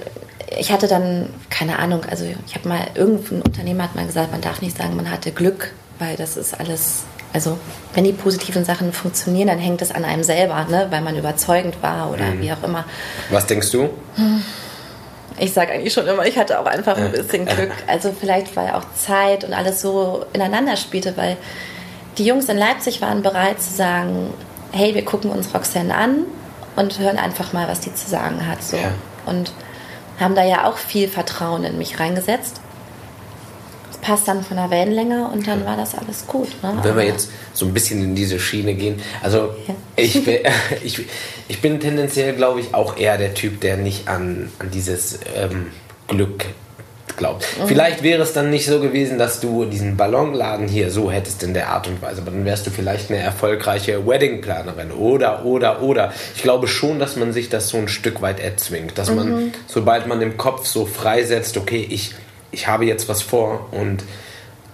ich 0.58 0.70
hatte 0.70 0.86
dann, 0.86 1.30
keine 1.50 1.78
Ahnung, 1.78 2.04
also 2.10 2.24
ich 2.46 2.54
habe 2.54 2.68
mal, 2.68 2.86
irgendein 2.94 3.42
Unternehmer 3.42 3.84
hat 3.84 3.94
mal 3.94 4.06
gesagt, 4.06 4.32
man 4.32 4.40
darf 4.40 4.60
nicht 4.60 4.76
sagen, 4.76 4.96
man 4.96 5.10
hatte 5.10 5.32
Glück, 5.32 5.72
weil 5.98 6.16
das 6.16 6.36
ist 6.36 6.58
alles, 6.58 7.04
also 7.36 7.58
wenn 7.92 8.04
die 8.04 8.14
positiven 8.14 8.64
Sachen 8.64 8.94
funktionieren, 8.94 9.48
dann 9.48 9.58
hängt 9.58 9.82
es 9.82 9.92
an 9.92 10.06
einem 10.06 10.24
selber, 10.24 10.64
ne, 10.70 10.86
weil 10.88 11.02
man 11.02 11.16
überzeugend 11.18 11.82
war 11.82 12.10
oder 12.10 12.24
Mhm. 12.24 12.40
wie 12.40 12.50
auch 12.50 12.62
immer. 12.62 12.86
Was 13.28 13.46
denkst 13.46 13.70
du? 13.72 13.90
Ich 15.38 15.52
sage 15.52 15.72
eigentlich 15.72 15.92
schon 15.92 16.06
immer, 16.06 16.24
ich 16.24 16.38
hatte 16.38 16.58
auch 16.58 16.64
einfach 16.64 16.96
ein 16.96 17.12
bisschen 17.12 17.44
Glück. 17.44 17.70
Also 17.86 18.10
vielleicht, 18.18 18.56
weil 18.56 18.70
auch 18.70 18.84
Zeit 18.94 19.44
und 19.44 19.52
alles 19.52 19.82
so 19.82 20.24
ineinander 20.32 20.76
spielte, 20.78 21.14
weil 21.18 21.36
die 22.16 22.24
Jungs 22.24 22.48
in 22.48 22.56
Leipzig 22.56 23.02
waren 23.02 23.20
bereit 23.20 23.60
zu 23.60 23.74
sagen, 23.74 24.32
hey, 24.72 24.94
wir 24.94 25.04
gucken 25.04 25.30
uns 25.30 25.52
Roxanne 25.52 25.94
an 25.94 26.24
und 26.74 26.98
hören 26.98 27.18
einfach 27.18 27.52
mal, 27.52 27.68
was 27.68 27.80
die 27.80 27.94
zu 27.94 28.08
sagen 28.08 28.46
hat. 28.48 28.62
So. 28.62 28.78
Ja. 28.78 28.92
Und 29.26 29.52
haben 30.18 30.34
da 30.34 30.42
ja 30.42 30.64
auch 30.66 30.78
viel 30.78 31.06
Vertrauen 31.08 31.64
in 31.64 31.76
mich 31.76 32.00
reingesetzt. 32.00 32.62
Das 34.00 34.08
passt 34.10 34.28
dann 34.28 34.42
von 34.42 34.56
der 34.56 34.70
Wellenlänge 34.70 35.28
und 35.32 35.46
dann 35.46 35.64
war 35.64 35.76
das 35.76 35.94
alles 35.94 36.26
gut. 36.26 36.48
Ne? 36.62 36.78
Wenn 36.82 36.96
wir 36.96 37.04
jetzt 37.04 37.30
so 37.52 37.66
ein 37.66 37.72
bisschen 37.74 38.02
in 38.02 38.14
diese 38.14 38.38
Schiene 38.38 38.74
gehen, 38.74 39.00
also 39.22 39.54
Ja. 39.66 39.74
ich, 39.96 40.24
bin, 40.24 40.38
ich, 40.84 41.00
ich 41.48 41.60
bin 41.60 41.80
tendenziell, 41.80 42.34
glaube 42.34 42.60
ich, 42.60 42.74
auch 42.74 42.96
eher 42.98 43.16
der 43.18 43.34
Typ, 43.34 43.60
der 43.60 43.76
nicht 43.76 44.08
an, 44.08 44.50
an 44.58 44.70
dieses 44.70 45.18
ähm, 45.34 45.66
Glück 46.08 46.44
glaubt. 47.16 47.46
Mhm. 47.58 47.66
Vielleicht 47.68 48.02
wäre 48.02 48.22
es 48.22 48.34
dann 48.34 48.50
nicht 48.50 48.66
so 48.66 48.78
gewesen, 48.80 49.16
dass 49.18 49.40
du 49.40 49.64
diesen 49.64 49.96
Ballonladen 49.96 50.68
hier 50.68 50.90
so 50.90 51.10
hättest 51.10 51.42
in 51.42 51.54
der 51.54 51.70
Art 51.70 51.86
und 51.88 52.02
Weise, 52.02 52.20
aber 52.20 52.30
dann 52.32 52.44
wärst 52.44 52.66
du 52.66 52.70
vielleicht 52.70 53.10
eine 53.10 53.20
erfolgreiche 53.20 54.06
Weddingplanerin 54.06 54.90
oder, 54.92 55.44
oder, 55.46 55.80
oder. 55.80 56.12
Ich 56.34 56.42
glaube 56.42 56.68
schon, 56.68 56.98
dass 56.98 57.16
man 57.16 57.32
sich 57.32 57.48
das 57.48 57.68
so 57.70 57.78
ein 57.78 57.88
Stück 57.88 58.20
weit 58.20 58.38
erzwingt, 58.40 58.98
dass 58.98 59.08
Mhm. 59.08 59.16
man, 59.16 59.52
sobald 59.66 60.06
man 60.06 60.20
im 60.20 60.36
Kopf 60.36 60.66
so 60.66 60.84
freisetzt, 60.84 61.56
okay, 61.56 61.86
ich, 61.88 62.14
ich 62.56 62.66
habe 62.66 62.84
jetzt 62.86 63.08
was 63.08 63.20
vor 63.22 63.68
und 63.70 64.02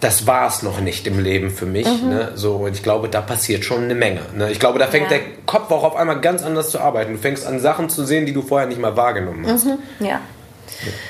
das 0.00 0.26
war 0.26 0.48
es 0.48 0.62
noch 0.62 0.80
nicht 0.80 1.06
im 1.06 1.18
Leben 1.22 1.50
für 1.50 1.66
mich. 1.66 1.86
Mhm. 1.86 2.08
Ne? 2.08 2.32
So, 2.34 2.54
und 2.56 2.74
ich 2.74 2.82
glaube, 2.82 3.08
da 3.08 3.20
passiert 3.20 3.64
schon 3.64 3.84
eine 3.84 3.94
Menge. 3.94 4.20
Ne? 4.34 4.50
Ich 4.50 4.58
glaube, 4.58 4.78
da 4.78 4.86
fängt 4.86 5.10
Ja. 5.10 5.18
der 5.18 5.26
Kopf 5.46 5.70
auch 5.70 5.84
auf 5.84 5.94
einmal 5.96 6.20
ganz 6.20 6.42
anders 6.42 6.70
zu 6.70 6.80
arbeiten. 6.80 7.12
Du 7.12 7.18
fängst 7.18 7.46
an, 7.46 7.60
Sachen 7.60 7.88
zu 7.88 8.04
sehen, 8.04 8.26
die 8.26 8.32
du 8.32 8.42
vorher 8.42 8.66
nicht 8.68 8.80
mal 8.80 8.96
wahrgenommen 8.96 9.46
hast. 9.46 9.66
Ja. 10.00 10.20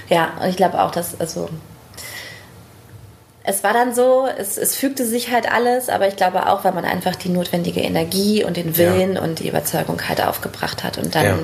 Ja, 0.09 0.33
und 0.43 0.49
ich 0.49 0.57
glaube 0.57 0.81
auch, 0.83 0.91
dass, 0.91 1.19
also. 1.21 1.49
Es 3.45 3.65
war 3.65 3.73
dann 3.73 3.95
so, 3.95 4.27
es, 4.39 4.57
es 4.57 4.77
fügte 4.77 5.05
sich 5.05 5.31
halt 5.33 5.51
alles, 5.51 5.89
aber 5.89 6.07
ich 6.07 6.17
glaube 6.17 6.49
auch, 6.49 6.63
weil 6.65 6.73
man 6.73 6.85
einfach 6.85 7.17
die 7.17 7.29
notwendige 7.29 7.81
Energie 7.81 8.45
und 8.45 8.57
den 8.57 8.77
Willen 8.77 9.19
und 9.19 9.41
die 9.41 9.49
Überzeugung 9.49 10.01
halt 10.09 10.23
aufgebracht 10.23 10.85
hat. 10.85 10.99
Und 10.99 11.15
dann 11.15 11.25
Ja. 11.25 11.39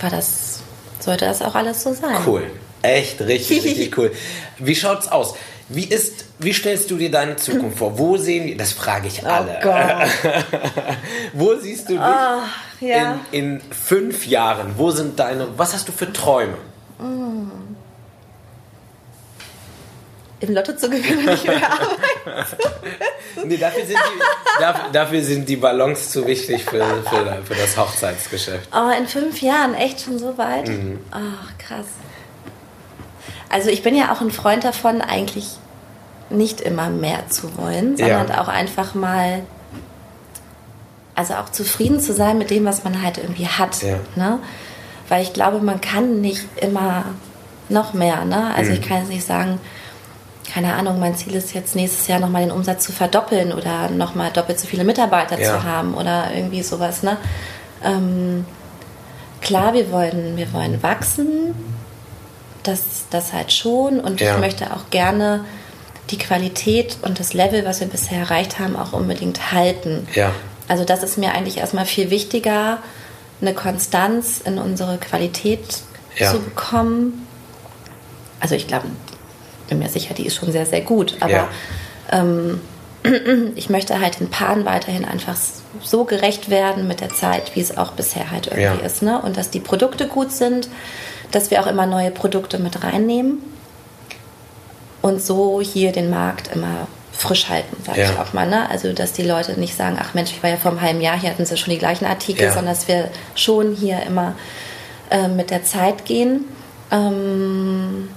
war 0.00 0.10
das, 0.10 0.60
sollte 1.00 1.24
das 1.24 1.42
auch 1.42 1.54
alles 1.54 1.82
so 1.82 1.92
sein. 1.94 2.16
Cool. 2.26 2.42
Echt 2.84 3.20
richtig, 3.20 3.64
richtig 3.64 3.96
cool. 3.98 4.12
Wie 4.58 4.74
schaut's 4.76 5.08
aus? 5.08 5.34
Wie 5.70 5.84
ist, 5.84 6.26
wie 6.38 6.52
stellst 6.52 6.90
du 6.90 6.96
dir 6.96 7.10
deine 7.10 7.36
Zukunft 7.36 7.78
vor? 7.78 7.98
Wo 7.98 8.18
sehen 8.18 8.44
wir, 8.46 8.56
das 8.56 8.72
frage 8.72 9.08
ich 9.08 9.26
alle. 9.26 9.58
Oh 9.60 9.64
Gott. 9.64 10.34
Wo 11.32 11.54
siehst 11.56 11.88
du 11.88 11.94
dich 11.94 12.00
Ah, 12.02 12.42
ja. 12.80 13.18
in, 13.32 13.54
in 13.54 13.60
fünf 13.72 14.26
Jahren? 14.26 14.74
Wo 14.76 14.90
sind 14.90 15.18
deine, 15.18 15.48
was 15.56 15.72
hast 15.72 15.88
du 15.88 15.92
für 15.92 16.12
Träume? 16.12 16.58
Im 20.40 20.52
Lotto 20.54 20.74
zu 20.76 20.90
gewinnen, 20.90 21.24
nicht 21.24 21.46
mehr 21.46 21.70
arbeiten. 21.72 23.48
Nee, 23.48 23.56
dafür 23.56 23.86
sind 23.86 23.96
die, 23.98 24.60
dafür, 24.60 24.84
dafür 24.92 25.22
sind 25.22 25.48
die 25.48 25.56
Ballons 25.56 26.10
zu 26.10 26.26
wichtig 26.26 26.64
für, 26.64 26.84
für, 27.08 27.42
für 27.44 27.54
das 27.54 27.76
Hochzeitsgeschäft. 27.78 28.68
Oh, 28.74 28.90
in 28.98 29.06
fünf 29.06 29.40
Jahren, 29.40 29.74
echt 29.74 30.02
schon 30.02 30.18
so 30.18 30.36
weit? 30.36 30.68
Mhm. 30.68 30.98
Ach, 31.10 31.56
krass. 31.56 31.86
Also 33.54 33.70
ich 33.70 33.82
bin 33.84 33.94
ja 33.94 34.10
auch 34.12 34.20
ein 34.20 34.32
Freund 34.32 34.64
davon, 34.64 35.00
eigentlich 35.00 35.46
nicht 36.28 36.60
immer 36.60 36.90
mehr 36.90 37.28
zu 37.28 37.56
wollen, 37.56 37.96
sondern 37.96 38.28
Ja. 38.28 38.40
auch 38.42 38.48
einfach 38.48 38.94
mal, 38.96 39.42
also 41.14 41.34
auch 41.34 41.48
zufrieden 41.50 42.00
zu 42.00 42.12
sein 42.12 42.36
mit 42.38 42.50
dem, 42.50 42.64
was 42.64 42.82
man 42.82 43.00
halt 43.02 43.18
irgendwie 43.18 43.46
hat. 43.46 43.80
Ja. 43.82 43.98
Ne? 44.16 44.40
Weil 45.08 45.22
ich 45.22 45.32
glaube, 45.32 45.60
man 45.60 45.80
kann 45.80 46.20
nicht 46.20 46.44
immer 46.60 47.04
noch 47.68 47.94
mehr. 47.94 48.24
Ne? 48.24 48.52
Also 48.56 48.72
Mhm. 48.72 48.78
ich 48.78 48.82
kann 48.88 48.98
jetzt 48.98 49.08
nicht 49.10 49.24
sagen, 49.26 49.60
keine 50.52 50.74
Ahnung, 50.74 50.98
mein 50.98 51.14
Ziel 51.16 51.34
ist 51.36 51.54
jetzt 51.54 51.76
nächstes 51.76 52.08
Jahr 52.08 52.18
nochmal 52.18 52.42
den 52.42 52.50
Umsatz 52.50 52.84
zu 52.84 52.90
verdoppeln 52.92 53.52
oder 53.52 53.88
nochmal 53.90 54.30
doppelt 54.32 54.58
so 54.58 54.66
viele 54.66 54.82
Mitarbeiter 54.84 55.38
Ja. 55.40 55.50
zu 55.52 55.62
haben 55.64 55.94
oder 55.94 56.32
irgendwie 56.34 56.62
sowas. 56.62 57.02
Ne? 57.04 57.18
Ähm, 57.84 58.44
klar, 59.40 59.72
wir 59.74 59.92
wollen, 59.92 60.36
wir 60.36 60.52
wollen 60.52 60.82
wachsen, 60.82 61.54
das, 62.66 62.80
das 63.10 63.32
halt 63.32 63.52
schon 63.52 64.00
und 64.00 64.20
Ja. 64.20 64.34
ich 64.34 64.40
möchte 64.40 64.72
auch 64.74 64.90
gerne 64.90 65.44
die 66.10 66.18
Qualität 66.18 66.98
und 67.02 67.18
das 67.20 67.32
Level, 67.32 67.64
was 67.64 67.80
wir 67.80 67.86
bisher 67.86 68.18
erreicht 68.18 68.58
haben, 68.58 68.76
auch 68.76 68.92
unbedingt 68.92 69.52
halten. 69.52 70.06
Ja. 70.14 70.32
Also 70.68 70.84
das 70.84 71.02
ist 71.02 71.16
mir 71.18 71.32
eigentlich 71.32 71.58
erstmal 71.58 71.86
viel 71.86 72.10
wichtiger, 72.10 72.78
eine 73.40 73.54
Konstanz 73.54 74.40
in 74.44 74.58
unsere 74.58 74.98
Qualität 74.98 75.78
Ja. 76.16 76.30
zu 76.30 76.40
bekommen. 76.40 77.26
Also 78.40 78.54
ich 78.54 78.66
glaube, 78.68 78.86
bin 79.68 79.78
mir 79.78 79.88
sicher, 79.88 80.14
die 80.14 80.26
ist 80.26 80.34
schon 80.36 80.52
sehr, 80.52 80.66
sehr 80.66 80.82
gut. 80.82 81.16
Aber 81.20 81.48
ähm, 82.12 82.60
ich 83.54 83.68
möchte 83.70 84.00
halt 84.00 84.20
den 84.20 84.30
Paaren 84.30 84.64
weiterhin 84.64 85.04
einfach 85.04 85.36
so 85.82 86.04
gerecht 86.04 86.50
werden 86.50 86.88
mit 86.88 87.00
der 87.00 87.10
Zeit, 87.10 87.54
wie 87.54 87.60
es 87.60 87.76
auch 87.76 87.92
bisher 87.92 88.30
halt 88.30 88.46
irgendwie 88.46 88.62
Ja. 88.62 88.74
ist. 88.74 89.02
Ne? 89.02 89.20
Und 89.20 89.36
dass 89.36 89.50
die 89.50 89.60
Produkte 89.60 90.06
gut 90.08 90.32
sind, 90.32 90.68
dass 91.30 91.50
wir 91.50 91.60
auch 91.62 91.66
immer 91.66 91.86
neue 91.86 92.10
Produkte 92.10 92.58
mit 92.58 92.82
reinnehmen 92.82 93.38
und 95.02 95.20
so 95.22 95.60
hier 95.60 95.92
den 95.92 96.08
Markt 96.10 96.48
immer 96.54 96.86
frisch 97.12 97.48
halten, 97.48 97.76
sage 97.84 98.00
Ja. 98.00 98.10
ich 98.10 98.18
auch 98.18 98.32
mal. 98.32 98.48
Ne? 98.48 98.68
Also, 98.70 98.92
dass 98.92 99.12
die 99.12 99.22
Leute 99.22 99.58
nicht 99.60 99.76
sagen, 99.76 99.96
ach 100.00 100.14
Mensch, 100.14 100.30
ich 100.32 100.42
war 100.42 100.50
ja 100.50 100.56
vor 100.56 100.70
einem 100.72 100.80
halben 100.80 101.00
Jahr, 101.00 101.18
hier 101.20 101.30
hatten 101.30 101.46
sie 101.46 101.56
schon 101.56 101.72
die 101.72 101.78
gleichen 101.78 102.06
Artikel, 102.06 102.44
Ja. 102.46 102.52
sondern 102.52 102.74
dass 102.74 102.88
wir 102.88 103.08
schon 103.34 103.74
hier 103.74 104.02
immer 104.06 104.34
äh, 105.10 105.28
mit 105.28 105.50
der 105.50 105.62
Zeit 105.64 106.04
gehen. 106.06 106.44
Ähm, 106.90 108.08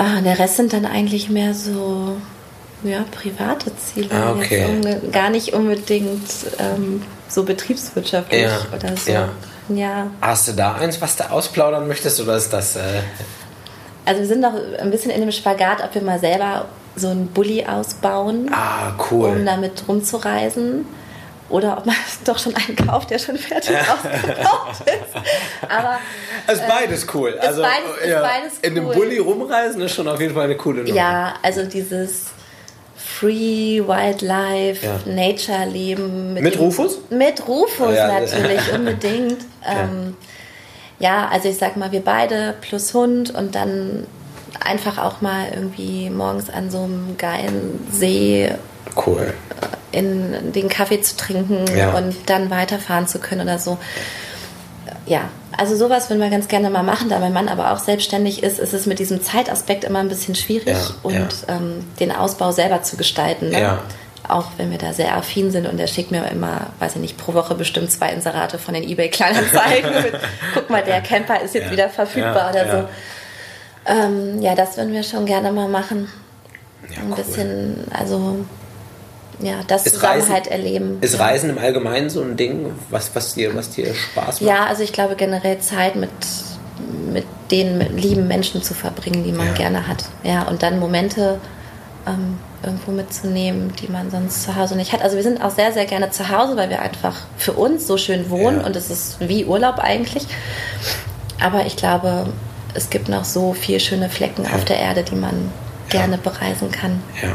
Ah, 0.00 0.20
der 0.20 0.38
Rest 0.38 0.56
sind 0.56 0.72
dann 0.72 0.86
eigentlich 0.86 1.28
mehr 1.28 1.52
so 1.54 2.16
ja, 2.84 3.04
private 3.10 3.76
Ziele. 3.76 4.08
Ah, 4.14 4.30
okay. 4.32 4.64
Jetzt 4.82 5.12
gar 5.12 5.28
nicht 5.30 5.52
unbedingt 5.52 6.30
ähm, 6.58 7.02
so 7.28 7.42
betriebswirtschaftlich 7.42 8.42
Ja, 8.42 8.60
oder 8.74 8.96
so. 8.96 9.10
ja. 9.10 9.28
ja. 9.68 10.06
Hast 10.20 10.48
du 10.48 10.52
da 10.52 10.74
eins, 10.76 11.00
was 11.00 11.16
du 11.16 11.28
ausplaudern 11.30 11.88
möchtest 11.88 12.20
oder 12.20 12.36
ist 12.36 12.52
das. 12.52 12.76
Äh, 12.76 13.02
Also 14.06 14.20
wir 14.20 14.28
sind 14.28 14.40
noch 14.40 14.54
ein 14.80 14.90
bisschen 14.90 15.10
in 15.10 15.20
dem 15.20 15.32
Spagat, 15.32 15.82
ob 15.84 15.92
wir 15.94 16.02
mal 16.02 16.20
selber 16.20 16.66
so 16.96 17.08
einen 17.08 17.26
Bulli 17.26 17.64
ausbauen, 17.66 18.50
ah, 18.52 18.92
cool. 19.10 19.28
um 19.30 19.44
damit 19.44 19.82
rumzureisen. 19.88 20.86
Oder 21.50 21.78
ob 21.78 21.86
man 21.86 21.94
doch 22.24 22.38
schon 22.38 22.54
einen 22.56 22.76
kauft, 22.76 23.10
der 23.10 23.18
schon 23.18 23.38
fertig 23.38 23.74
ausgebaut 23.76 24.76
ist. 24.80 25.70
Aber 25.70 25.98
ist 26.52 26.66
beides 26.68 27.06
cool. 27.14 27.38
also, 27.40 27.62
beides- 27.62 28.04
ist 28.06 28.20
beides 28.20 28.58
In 28.62 28.76
einem 28.76 28.86
cool. 28.88 28.94
Bulli 28.94 29.18
rumreisen 29.18 29.80
ist 29.80 29.94
schon 29.94 30.08
auf 30.08 30.20
jeden 30.20 30.34
Fall 30.34 30.44
eine 30.44 30.56
coole 30.56 30.82
Nummer. 30.82 30.94
ja, 30.94 31.34
also 31.42 31.64
dieses 31.64 32.26
Free 32.96 33.80
Wildlife, 33.86 34.84
Ja. 34.84 34.98
Nature 35.06 35.64
Leben. 35.70 36.34
Mit 36.34 36.54
dem- 36.54 36.60
Rufus? 36.60 36.98
Mit 37.10 37.46
Rufus 37.48 37.94
Ja. 37.94 38.20
natürlich, 38.20 38.72
unbedingt. 38.74 39.38
Ähm, 39.66 40.16
ja, 40.98 41.28
also 41.32 41.48
ich 41.48 41.56
sag 41.56 41.76
mal, 41.76 41.92
wir 41.92 42.00
beide 42.00 42.54
plus 42.60 42.92
Hund 42.94 43.34
und 43.34 43.54
dann 43.54 44.06
einfach 44.60 44.98
auch 44.98 45.20
mal 45.20 45.46
irgendwie 45.54 46.10
morgens 46.10 46.50
an 46.50 46.70
so 46.70 46.82
einem 46.82 47.16
geilen 47.16 47.86
See 47.92 48.52
Cool. 49.06 49.32
in 49.90 50.52
den 50.52 50.68
Kaffee 50.68 51.00
zu 51.00 51.16
trinken 51.16 51.64
Ja. 51.76 51.94
und 51.94 52.14
dann 52.26 52.50
weiterfahren 52.50 53.06
zu 53.06 53.18
können 53.20 53.40
oder 53.40 53.58
so. 53.58 53.78
Ja, 55.06 55.22
also 55.56 55.74
sowas 55.76 56.10
würden 56.10 56.20
wir 56.20 56.28
ganz 56.30 56.48
gerne 56.48 56.68
mal 56.68 56.82
machen, 56.82 57.08
da 57.08 57.18
mein 57.18 57.32
Mann 57.32 57.48
aber 57.48 57.72
auch 57.72 57.78
selbstständig 57.78 58.42
ist, 58.42 58.58
ist 58.58 58.74
es 58.74 58.86
mit 58.86 58.98
diesem 58.98 59.22
Zeitaspekt 59.22 59.84
immer 59.84 60.00
ein 60.00 60.08
bisschen 60.08 60.34
schwierig 60.34 60.76
Ja, 60.76 60.90
und 61.02 61.14
ja. 61.14 61.28
Ähm, 61.48 61.86
den 62.00 62.12
Ausbau 62.12 62.52
selber 62.52 62.82
zu 62.82 62.96
gestalten. 62.96 63.48
Ne? 63.48 63.60
Ja. 63.60 63.78
Auch 64.28 64.46
wenn 64.58 64.70
wir 64.70 64.76
da 64.78 64.92
sehr 64.92 65.16
affin 65.16 65.50
sind 65.50 65.66
und 65.66 65.80
er 65.80 65.86
schickt 65.86 66.10
mir 66.10 66.26
immer, 66.30 66.66
weiß 66.80 66.96
ich 66.96 67.00
nicht, 67.00 67.16
pro 67.16 67.32
Woche 67.32 67.54
bestimmt 67.54 67.90
zwei 67.90 68.10
Inserate 68.10 68.58
von 68.58 68.74
den 68.74 68.82
Ebay-Kleinanzeigen. 68.86 69.90
Guck 70.54 70.68
mal, 70.68 70.82
der 70.82 71.00
Camper 71.00 71.40
ist 71.40 71.54
jetzt 71.54 71.70
wieder 71.70 71.88
verfügbar 71.88 72.50
oder 72.50 72.66
ja. 72.66 72.72
so. 72.82 72.88
Ähm, 73.86 74.42
ja, 74.42 74.54
das 74.54 74.76
würden 74.76 74.92
wir 74.92 75.02
schon 75.02 75.24
gerne 75.24 75.50
mal 75.50 75.68
machen. 75.68 76.08
Ein 76.90 77.08
cool. 77.08 77.16
bisschen, 77.16 77.84
also 77.90 78.44
ja, 79.40 79.54
das 79.66 79.86
Ist 79.86 79.94
Zusammenhalt 79.96 80.46
Reisen- 80.46 80.52
erleben. 80.52 80.98
Ist 81.00 81.14
ja. 81.14 81.24
Reisen 81.24 81.50
im 81.50 81.58
Allgemeinen 81.58 82.10
so 82.10 82.20
ein 82.22 82.36
Ding, 82.36 82.72
was, 82.90 83.10
was, 83.14 83.34
dir, 83.34 83.54
was 83.54 83.70
dir 83.70 83.94
Spaß 83.94 84.40
macht? 84.40 84.40
Ja, 84.40 84.66
also 84.66 84.82
ich 84.82 84.92
glaube 84.92 85.14
generell 85.16 85.58
Zeit 85.60 85.96
mit, 85.96 86.10
mit 87.12 87.24
den 87.50 87.96
lieben 87.96 88.26
Menschen 88.28 88.62
zu 88.62 88.74
verbringen, 88.74 89.24
die 89.24 89.32
man 89.32 89.46
Ja. 89.48 89.52
gerne 89.54 89.86
hat. 89.88 90.04
Ja, 90.22 90.42
und 90.42 90.62
dann 90.62 90.78
Momente 90.78 91.38
ähm, 92.06 92.38
irgendwo 92.62 92.90
mitzunehmen, 92.90 93.72
die 93.80 93.88
man 93.88 94.10
sonst 94.10 94.42
zu 94.42 94.56
Hause 94.56 94.74
nicht 94.76 94.92
hat. 94.92 95.02
Also 95.02 95.16
wir 95.16 95.22
sind 95.22 95.42
auch 95.42 95.50
sehr, 95.50 95.72
sehr 95.72 95.86
gerne 95.86 96.10
zu 96.10 96.28
Hause, 96.28 96.56
weil 96.56 96.68
wir 96.70 96.82
einfach 96.82 97.14
für 97.36 97.52
uns 97.52 97.86
so 97.86 97.96
schön 97.96 98.28
wohnen 98.30 98.60
Ja. 98.60 98.66
und 98.66 98.74
es 98.76 98.90
ist 98.90 99.16
wie 99.20 99.44
Urlaub 99.44 99.78
eigentlich. 99.78 100.26
Aber 101.40 101.66
ich 101.66 101.76
glaube, 101.76 102.26
es 102.74 102.90
gibt 102.90 103.08
noch 103.08 103.24
so 103.24 103.52
viele 103.52 103.80
schöne 103.80 104.08
Flecken 104.10 104.44
auf 104.52 104.64
der 104.64 104.78
Erde, 104.78 105.02
die 105.04 105.14
man 105.14 105.50
gerne 105.88 106.18
bereisen 106.18 106.70
kann. 106.72 107.00
Ja. 107.22 107.30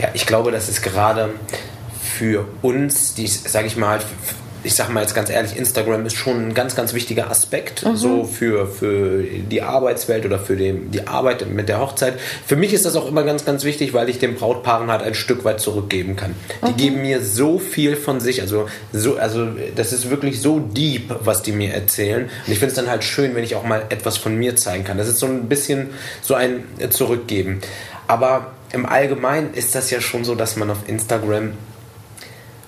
Ja, 0.00 0.08
ich 0.14 0.26
glaube, 0.26 0.50
das 0.50 0.68
ist 0.68 0.82
gerade 0.82 1.30
für 2.02 2.46
uns, 2.62 3.14
die, 3.14 3.26
sage 3.26 3.66
ich 3.66 3.76
mal, 3.76 4.00
ich 4.62 4.74
sage 4.74 4.92
mal 4.92 5.00
jetzt 5.00 5.14
ganz 5.14 5.30
ehrlich, 5.30 5.56
Instagram 5.56 6.04
ist 6.06 6.16
schon 6.16 6.48
ein 6.48 6.54
ganz, 6.54 6.76
ganz 6.76 6.92
wichtiger 6.92 7.30
Aspekt, 7.30 7.84
so 7.94 8.24
für, 8.24 8.66
für 8.66 9.22
die 9.22 9.62
Arbeitswelt 9.62 10.26
oder 10.26 10.38
für 10.38 10.56
den, 10.56 10.90
die 10.90 11.06
Arbeit 11.06 11.48
mit 11.48 11.68
der 11.68 11.80
Hochzeit. 11.80 12.14
Für 12.46 12.56
mich 12.56 12.72
ist 12.72 12.84
das 12.84 12.96
auch 12.96 13.08
immer 13.08 13.22
ganz, 13.22 13.44
ganz 13.44 13.64
wichtig, 13.64 13.94
weil 13.94 14.08
ich 14.08 14.18
den 14.18 14.34
Brautpaaren 14.34 14.90
halt 14.90 15.02
ein 15.02 15.14
Stück 15.14 15.44
weit 15.44 15.60
zurückgeben 15.60 16.16
kann. 16.16 16.34
Die 16.68 16.74
geben 16.74 17.02
mir 17.02 17.22
so 17.22 17.58
viel 17.58 17.96
von 17.96 18.20
sich, 18.20 18.42
also, 18.42 18.68
so, 18.92 19.16
also 19.16 19.48
das 19.76 19.92
ist 19.92 20.10
wirklich 20.10 20.40
so 20.40 20.58
deep, 20.58 21.14
was 21.20 21.42
die 21.42 21.52
mir 21.52 21.72
erzählen. 21.72 22.24
Und 22.24 22.52
ich 22.52 22.58
finde 22.58 22.68
es 22.68 22.74
dann 22.74 22.90
halt 22.90 23.04
schön, 23.04 23.34
wenn 23.34 23.44
ich 23.44 23.54
auch 23.54 23.64
mal 23.64 23.84
etwas 23.88 24.18
von 24.18 24.36
mir 24.36 24.56
zeigen 24.56 24.84
kann. 24.84 24.98
Das 24.98 25.08
ist 25.08 25.18
so 25.18 25.26
ein 25.26 25.48
bisschen 25.48 25.90
so 26.22 26.34
ein 26.34 26.64
Zurückgeben. 26.90 27.60
Aber 28.06 28.52
im 28.72 28.86
Allgemeinen 28.86 29.54
ist 29.54 29.74
das 29.74 29.90
ja 29.90 30.00
schon 30.00 30.24
so, 30.24 30.34
dass 30.34 30.56
man 30.56 30.70
auf 30.70 30.88
Instagram 30.88 31.52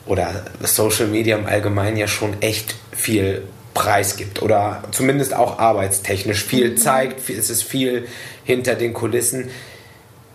oder 0.07 0.45
Social 0.63 1.07
Media 1.07 1.37
im 1.37 1.47
Allgemeinen 1.47 1.97
ja 1.97 2.09
schon 2.09 2.41
echt 2.43 2.75
viel 2.93 3.43
Preis 3.75 4.17
gibt 4.17 4.43
oder 4.43 4.83
zumindest 4.91 5.33
auch 5.35 5.59
arbeitstechnisch 5.59 6.45
viel 6.45 6.75
zeigt, 6.75 7.21
viel- 7.21 7.39
es 7.39 7.51
ist 7.51 7.63
viel 7.63 8.07
hinter 8.45 8.75
den 8.75 8.93
Kulissen. 8.93 9.49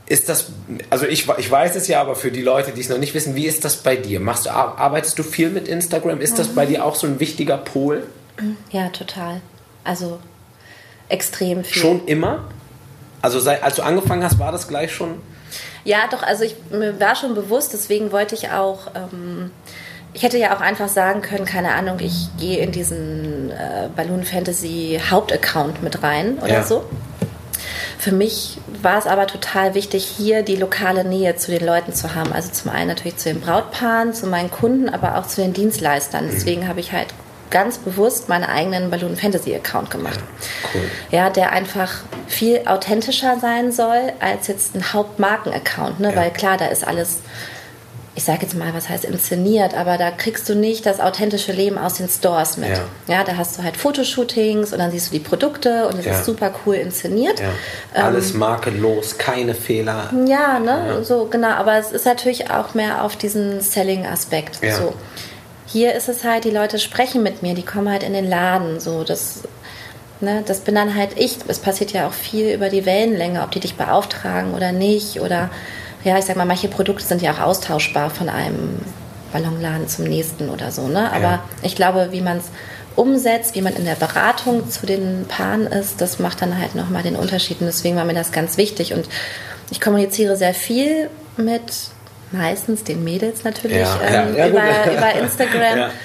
Ist 0.08 0.30
das, 0.30 0.51
also 0.89 1.06
ich, 1.06 1.27
ich 1.38 1.51
weiß 1.51 1.75
es 1.75 1.88
ja, 1.89 1.99
aber 1.99 2.15
für 2.15 2.32
die 2.32 2.41
Leute, 2.41 2.71
die 2.71 2.80
es 2.80 2.88
noch 2.88 2.97
nicht 2.97 3.13
wissen, 3.13 3.36
wie 3.36 3.45
ist 3.45 3.65
das 3.65 3.75
bei 3.77 3.97
dir? 3.97 4.21
Machst 4.21 4.45
du, 4.45 4.51
ar- 4.51 4.77
arbeitest 4.77 5.19
du 5.19 5.23
viel 5.23 5.49
mit 5.49 5.67
Instagram? 5.67 6.21
Ist 6.21 6.39
das 6.39 6.47
bei 6.47 6.65
dir 6.65 6.86
auch 6.86 6.95
so 6.95 7.06
ein 7.08 7.19
wichtiger 7.19 7.58
Pol? 7.58 8.03
Ja, 8.71 8.88
total. 8.89 9.41
Also 9.84 10.19
extrem 11.10 11.65
viel. 11.65 11.82
Schon 11.82 12.06
immer? 12.08 12.45
Also 13.21 13.39
seit, 13.41 13.63
als 13.63 13.75
du 13.75 13.82
angefangen 13.84 14.23
hast, 14.23 14.39
war 14.39 14.51
das 14.53 14.67
gleich 14.69 14.93
schon? 14.93 15.15
Ja, 15.83 15.99
doch, 16.12 16.23
also 16.23 16.43
ich 16.43 16.55
mir 16.71 16.99
war 16.99 17.15
schon 17.15 17.33
bewusst, 17.36 17.73
deswegen 17.73 18.12
wollte 18.12 18.36
ich 18.36 18.49
auch, 18.51 18.88
ähm, 18.95 19.51
ich 20.13 20.23
hätte 20.23 20.38
ja 20.38 20.55
auch 20.55 20.62
einfach 20.62 20.89
sagen 20.89 21.21
können, 21.21 21.45
keine 21.45 21.73
Ahnung, 21.73 21.97
ich 21.99 22.27
gehe 22.39 22.60
in 22.60 22.71
diesen 22.71 23.51
äh, 23.51 23.89
Balloon 23.95 24.23
Fantasy 24.23 24.99
Hauptaccount 25.10 25.81
mit 25.83 26.03
rein 26.03 26.38
oder 26.39 26.53
Ja. 26.53 26.63
so. 26.63 26.83
Für 27.99 28.12
mich 28.12 28.60
war 28.81 28.99
es 28.99 29.07
aber 29.07 29.25
total 29.27 29.73
wichtig, 29.73 30.05
hier 30.05 30.43
die 30.43 30.55
lokale 30.55 31.03
Nähe 31.03 31.36
zu 31.36 31.51
den 31.51 31.65
Leuten 31.65 31.93
zu 31.93 32.13
haben. 32.13 32.31
Also 32.31 32.51
zum 32.51 32.69
einen 32.71 32.89
natürlich 32.89 33.17
zu 33.17 33.29
den 33.29 33.41
Brautpaaren, 33.41 34.13
zu 34.13 34.27
meinen 34.27 34.51
Kunden, 34.51 34.88
aber 34.88 35.17
auch 35.17 35.25
zu 35.25 35.41
den 35.41 35.53
Dienstleistern. 35.53 36.29
Deswegen 36.31 36.67
habe 36.67 36.79
ich 36.79 36.91
halt 36.91 37.07
ganz 37.49 37.77
bewusst 37.77 38.29
meinen 38.29 38.43
eigenen 38.45 38.89
Balloon 38.89 39.15
Fantasy 39.15 39.53
Account 39.55 39.89
gemacht. 39.91 40.19
Cool. 40.73 40.81
Ja, 41.12 41.29
der 41.29 41.51
einfach 41.51 41.91
viel 42.27 42.62
authentischer 42.65 43.38
sein 43.39 43.71
soll 43.71 44.13
als 44.19 44.47
jetzt 44.47 44.75
ein 44.75 44.93
Hauptmarken-Account. 44.93 45.99
Ne? 45.99 46.10
Ja. 46.12 46.15
Weil 46.15 46.31
klar, 46.31 46.57
da 46.57 46.65
ist 46.67 46.86
alles, 46.86 47.17
ich 48.15 48.23
sage 48.23 48.39
jetzt 48.41 48.55
mal, 48.55 48.73
was 48.73 48.89
heißt 48.89 49.05
inszeniert, 49.05 49.75
aber 49.75 49.97
da 49.97 50.10
kriegst 50.12 50.49
du 50.49 50.55
nicht 50.55 50.86
das 50.86 50.99
authentische 50.99 51.51
Leben 51.51 51.77
aus 51.77 51.95
den 51.95 52.10
Stores 52.10 52.57
mit. 52.57 52.69
Ja. 52.69 52.79
Ja, 53.07 53.23
da 53.23 53.38
hast 53.38 53.57
du 53.57 53.63
halt 53.63 53.77
Fotoshootings 53.77 54.73
und 54.73 54.79
dann 54.79 54.91
siehst 54.91 55.07
du 55.07 55.12
die 55.13 55.19
Produkte 55.23 55.88
und 55.88 55.99
es 55.99 56.05
Ja. 56.05 56.13
ist 56.13 56.25
super 56.25 56.51
cool 56.65 56.75
inszeniert. 56.75 57.39
Ja. 57.39 57.49
Ähm, 57.95 58.05
Alles 58.05 58.33
makellos, 58.33 59.17
keine 59.17 59.53
Fehler. 59.53 60.10
Ja, 60.27 60.60
ne, 60.60 61.03
so 61.03 61.25
genau. 61.25 61.49
Aber 61.49 61.75
es 61.77 61.91
ist 61.91 62.05
natürlich 62.05 62.49
auch 62.49 62.73
mehr 62.73 63.03
auf 63.03 63.15
diesen 63.15 63.62
Selling-Aspekt. 63.62 64.63
Ja. 64.63 64.75
So. 64.75 64.93
Hier 65.67 65.93
ist 65.93 66.10
es 66.10 66.23
halt, 66.23 66.45
die 66.45 66.49
Leute 66.49 66.80
sprechen 66.80 67.23
mit 67.23 67.43
mir, 67.43 67.53
die 67.53 67.63
kommen 67.65 67.89
halt 67.89 68.03
in 68.03 68.13
den 68.13 68.27
Laden. 68.27 68.80
So, 68.80 69.03
das, 69.03 69.43
ne, 70.21 70.43
das 70.45 70.62
bin 70.62 70.75
dann 70.75 70.95
halt 70.95 71.12
ich. 71.17 71.38
Es 71.47 71.60
passiert 71.60 71.91
ja 71.91 72.08
auch 72.08 72.13
viel 72.13 72.53
über 72.53 72.69
die 72.69 72.86
Wellenlänge, 72.86 73.43
ob 73.43 73.51
die 73.51 73.60
dich 73.60 73.75
beauftragen 73.75 74.53
oder 74.53 74.71
nicht. 74.71 75.19
Oder 75.19 75.49
ja, 76.03 76.17
ich 76.17 76.25
sag 76.25 76.38
mal, 76.38 76.45
manche 76.45 76.69
Produkte 76.69 77.03
sind 77.03 77.21
ja 77.21 77.34
auch 77.34 77.39
austauschbar 77.41 78.10
von 78.10 78.30
einem 78.30 78.80
Ballonladen 79.34 79.89
zum 79.89 80.06
nächsten 80.06 80.49
oder 80.49 80.71
so. 80.71 80.88
Ne? 80.88 81.12
Aber 81.12 81.21
Ja. 81.21 81.43
ich 81.62 81.75
glaube, 81.75 82.10
wie 82.12 82.21
man 82.21 82.38
es 82.38 82.45
umsetzt, 82.95 83.53
wie 83.56 83.62
man 83.62 83.75
in 83.75 83.86
der 83.86 83.95
Beratung 83.95 84.69
zu 84.71 84.86
den 84.86 85.25
Paaren 85.27 85.67
ist, 85.67 85.99
das 86.01 86.17
macht 86.17 86.41
dann 86.41 86.58
halt 86.60 86.75
nochmal 86.75 87.03
den 87.03 87.15
Unterschied. 87.17 87.60
Und 87.60 87.67
deswegen 87.67 87.97
war 87.97 88.06
mir 88.06 88.13
das 88.13 88.32
ganz 88.32 88.58
wichtig. 88.58 88.93
Und 88.93 89.08
ich 89.69 89.82
kommuniziere 89.82 90.37
sehr 90.37 90.54
viel 90.54 91.10
mit 91.35 91.62
meistens 92.32 92.84
den 92.84 93.04
Mädels 93.04 93.44
natürlich 93.44 93.78
Ja, 93.80 94.00
ähm, 94.06 94.36
ja, 94.36 94.48
über, 94.48 94.62
über 94.92 95.13
Instagram. 95.19 95.90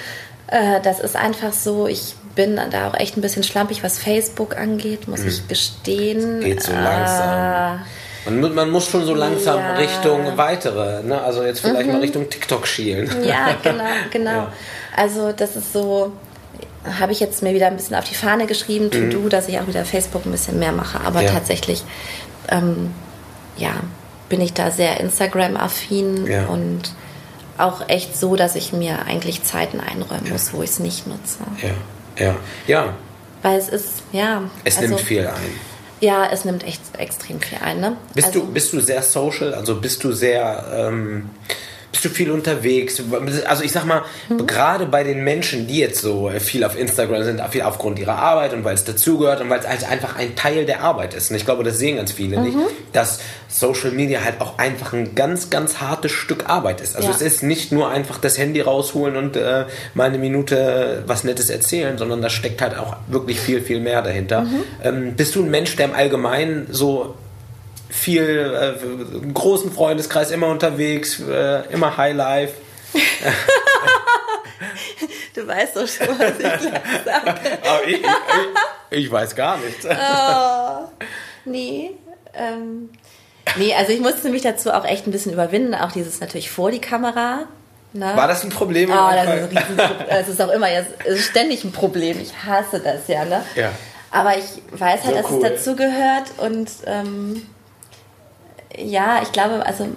Äh, 0.47 0.81
das 0.83 0.99
ist 0.99 1.15
einfach 1.15 1.51
so, 1.53 1.87
ich 1.87 2.13
bin 2.35 2.59
da 2.69 2.89
auch 2.89 2.93
echt 2.99 3.17
ein 3.17 3.21
bisschen 3.21 3.41
schlampig, 3.43 3.81
was 3.81 3.97
Facebook 3.97 4.55
angeht, 4.55 5.07
muss 5.07 5.21
ich 5.21 5.47
gestehen. 5.47 6.39
Mhm. 6.39 6.43
geht 6.43 6.61
so 6.61 6.73
langsam. 6.73 7.79
Man, 8.25 8.39
mu- 8.41 8.49
man 8.49 8.69
muss 8.69 8.87
schon 8.87 9.03
so 9.05 9.15
langsam. 9.15 9.59
Richtung 9.77 10.37
weitere, 10.37 11.01
ne? 11.01 11.19
also 11.21 11.43
jetzt 11.43 11.61
vielleicht 11.61 11.87
mal 11.89 12.01
Richtung 12.01 12.29
TikTok 12.29 12.67
schielen. 12.67 13.09
Ja, 13.25 13.55
genau, 13.63 13.83
genau. 14.11 14.47
Also 14.95 15.31
das 15.31 15.55
ist 15.55 15.73
so, 15.73 16.11
habe 16.99 17.13
ich 17.13 17.19
jetzt 17.21 17.41
mir 17.41 17.53
wieder 17.55 17.67
ein 17.67 17.77
bisschen 17.77 17.95
auf 17.95 18.03
die 18.03 18.13
Fahne 18.15 18.45
geschrieben, 18.45 18.91
to 18.91 18.99
do, 19.09 19.29
dass 19.29 19.47
ich 19.47 19.57
auch 19.59 19.65
wieder 19.67 19.85
Facebook 19.85 20.25
ein 20.25 20.31
bisschen 20.31 20.59
mehr 20.59 20.73
mache. 20.73 20.99
Aber 21.03 21.21
Mhm. 21.21 21.25
Ja. 21.27 21.31
tatsächlich, 21.31 21.83
ähm, 22.49 22.93
ja, 23.57 23.71
bin 24.33 24.41
ich 24.41 24.53
da 24.53 24.71
sehr 24.71 24.99
Instagram-affin 24.99 26.25
Ja. 26.25 26.47
und 26.47 26.91
auch 27.59 27.87
echt 27.87 28.17
so, 28.17 28.35
dass 28.35 28.55
ich 28.55 28.73
mir 28.73 29.05
eigentlich 29.05 29.43
Zeiten 29.43 29.79
einräumen 29.79 30.31
muss, 30.31 30.53
wo 30.53 30.63
ich 30.63 30.71
es 30.71 30.79
nicht 30.79 31.05
nutze. 31.05 31.37
Ja, 31.61 32.25
ja, 32.25 32.35
ja. 32.65 32.93
Weil 33.43 33.59
es 33.59 33.69
ist, 33.69 33.89
ja. 34.11 34.41
Es 34.63 34.77
also, 34.77 34.89
nimmt 34.89 35.01
viel 35.01 35.27
ein. 35.27 35.59
Ja, 36.01 36.27
es 36.31 36.45
nimmt 36.45 36.63
echt 36.63 36.81
extrem 36.97 37.41
viel 37.41 37.59
ein. 37.63 37.79
Ne? 37.79 37.95
Bist, 38.15 38.29
also, 38.29 38.39
du, 38.39 38.51
bist 38.51 38.73
du 38.73 38.79
sehr 38.79 39.03
social? 39.03 39.53
Also 39.53 39.79
bist 39.79 40.03
du 40.03 40.11
sehr, 40.13 40.65
ähm, 40.75 41.29
bist 41.93 42.05
du 42.05 42.09
viel 42.09 42.31
unterwegs? 42.31 43.01
Also 43.47 43.63
ich 43.63 43.71
sag 43.71 43.85
mal, 43.85 44.01
mhm. 44.27 44.47
gerade 44.47 44.87
bei 44.87 45.03
den 45.03 45.23
Menschen, 45.23 45.67
die 45.67 45.77
jetzt 45.77 46.01
so 46.01 46.31
viel 46.39 46.63
auf 46.63 46.77
Instagram 46.77 47.23
sind, 47.23 47.41
viel 47.51 47.61
aufgrund 47.61 47.99
ihrer 47.99 48.17
Arbeit 48.17 48.53
und 48.53 48.63
weil 48.63 48.73
es 48.73 48.83
dazugehört 48.83 49.41
und 49.41 49.49
weil 49.51 49.59
es 49.59 49.67
halt 49.67 49.89
einfach 49.89 50.17
ein 50.17 50.35
Teil 50.35 50.65
der 50.65 50.81
Arbeit 50.81 51.13
ist. 51.13 51.29
Und 51.29 51.37
ich 51.37 51.45
glaube, 51.45 51.63
das 51.63 51.77
sehen 51.77 51.97
ganz 51.97 52.11
viele 52.11 52.37
mhm. 52.37 52.43
nicht, 52.45 52.57
dass 52.93 53.19
Social 53.47 53.91
Media 53.91 54.23
halt 54.23 54.41
auch 54.41 54.57
einfach 54.57 54.93
ein 54.93 55.13
ganz, 55.13 55.51
ganz 55.51 55.81
hartes 55.81 56.11
Stück 56.11 56.49
Arbeit 56.49 56.81
ist. 56.81 56.95
Also 56.95 57.09
ja. 57.09 57.15
es 57.15 57.21
ist 57.21 57.43
nicht 57.43 57.71
nur 57.71 57.89
einfach 57.89 58.17
das 58.17 58.39
Handy 58.39 58.61
rausholen 58.61 59.15
und 59.15 59.37
äh, 59.37 59.65
mal 59.93 60.05
eine 60.05 60.17
Minute 60.17 61.03
was 61.05 61.23
Nettes 61.23 61.51
erzählen, 61.51 61.99
sondern 61.99 62.23
da 62.23 62.31
steckt 62.31 62.63
halt 62.63 62.77
auch 62.77 62.97
wirklich 63.07 63.39
viel, 63.39 63.61
viel 63.61 63.79
mehr 63.79 64.01
dahinter. 64.01 64.41
Mhm. 64.41 64.63
Ähm, 64.83 65.13
bist 65.15 65.35
du 65.35 65.43
ein 65.43 65.51
Mensch, 65.51 65.75
der 65.75 65.85
im 65.85 65.93
Allgemeinen 65.93 66.67
so 66.71 67.13
viel 67.93 68.75
äh, 68.81 69.31
großen 69.33 69.71
Freundeskreis 69.71 70.31
immer 70.31 70.47
unterwegs, 70.47 71.19
äh, 71.19 71.71
immer 71.71 71.95
High 71.95 72.15
Life. 72.15 72.53
du 75.35 75.47
weißt 75.47 75.75
doch 75.75 75.87
schon, 75.87 76.07
was 76.19 76.31
ich 76.31 76.37
gleich 76.39 76.61
sage. 77.05 77.39
ich, 77.85 78.01
ich, 78.01 79.05
ich, 79.05 79.11
weiß 79.11 79.35
gar 79.35 79.57
nichts. 79.57 79.85
Oh, 79.85 80.89
nee. 81.45 81.91
Ähm, 82.33 82.89
nee, 83.57 83.75
also 83.75 83.91
ich 83.91 83.99
musste 83.99 84.29
mich 84.29 84.41
dazu 84.41 84.71
auch 84.73 84.85
echt 84.85 85.05
ein 85.07 85.11
bisschen 85.11 85.31
überwinden, 85.31 85.75
auch 85.75 85.91
dieses 85.91 86.19
natürlich 86.19 86.49
vor 86.49 86.71
die 86.71 86.81
Kamera. 86.81 87.45
Ne? 87.93 88.11
War 88.15 88.27
das 88.27 88.43
ein 88.43 88.49
Problem? 88.49 88.89
Oh, 88.89 89.11
das 89.11 89.51
ist, 89.51 89.55
ein 89.55 89.77
das 90.09 90.29
ist 90.29 90.41
auch 90.41 90.51
immer 90.51 90.71
jetzt 90.71 91.03
ist 91.05 91.25
ständig 91.25 91.63
ein 91.63 91.71
Problem. 91.71 92.19
Ich 92.19 92.33
hasse 92.43 92.79
das 92.79 93.07
ja, 93.07 93.23
ne? 93.23 93.43
Ja. 93.55 93.71
Aber 94.09 94.35
ich 94.35 94.61
weiß 94.71 95.03
halt, 95.03 95.15
so 95.15 95.21
dass 95.21 95.31
cool. 95.31 95.45
es 95.45 95.51
dazu 95.51 95.75
gehört 95.75 96.31
und 96.37 96.69
ähm, 96.87 97.45
ja, 98.77 99.21
ich 99.21 99.31
glaube, 99.31 99.65
also 99.65 99.87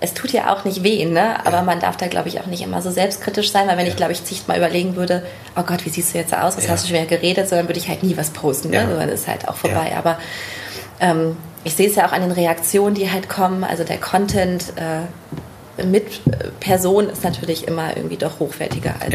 es 0.00 0.14
tut 0.14 0.30
ja 0.30 0.52
auch 0.52 0.64
nicht 0.64 0.84
weh, 0.84 1.04
ne? 1.04 1.44
aber 1.44 1.58
ja. 1.58 1.62
man 1.62 1.80
darf 1.80 1.96
da, 1.96 2.06
glaube 2.06 2.28
ich, 2.28 2.40
auch 2.40 2.46
nicht 2.46 2.62
immer 2.62 2.82
so 2.82 2.90
selbstkritisch 2.90 3.50
sein, 3.50 3.66
weil 3.66 3.76
wenn 3.76 3.86
ja. 3.86 3.90
ich, 3.90 3.96
glaube 3.96 4.12
ich, 4.12 4.20
sich 4.20 4.46
mal 4.46 4.56
überlegen 4.56 4.94
würde, 4.94 5.24
oh 5.56 5.62
Gott, 5.62 5.84
wie 5.84 5.90
siehst 5.90 6.14
du 6.14 6.18
jetzt 6.18 6.34
aus, 6.34 6.56
was 6.56 6.66
ja. 6.66 6.70
hast 6.70 6.84
du 6.84 6.88
schon 6.88 6.96
wieder 6.96 7.06
geredet, 7.06 7.48
so, 7.48 7.56
dann 7.56 7.68
würde 7.68 7.80
ich 7.80 7.88
halt 7.88 8.02
nie 8.02 8.16
was 8.16 8.30
posten, 8.30 8.70
ne? 8.70 8.86
so, 8.88 8.96
dann 8.96 9.08
ist 9.08 9.26
halt 9.26 9.48
auch 9.48 9.56
vorbei. 9.56 9.94
Aber 9.96 10.18
ähm, 11.00 11.36
ich 11.64 11.74
sehe 11.74 11.88
es 11.88 11.96
ja 11.96 12.06
auch 12.06 12.12
an 12.12 12.22
den 12.22 12.30
Reaktionen, 12.30 12.94
die 12.94 13.10
halt 13.10 13.28
kommen, 13.28 13.64
also 13.64 13.82
der 13.82 13.98
Content 13.98 14.72
äh, 14.76 15.84
mit 15.84 16.06
Person 16.60 17.08
ist 17.08 17.24
natürlich 17.24 17.66
immer 17.66 17.96
irgendwie 17.96 18.16
doch 18.16 18.40
hochwertiger 18.40 18.94
als 19.00 19.14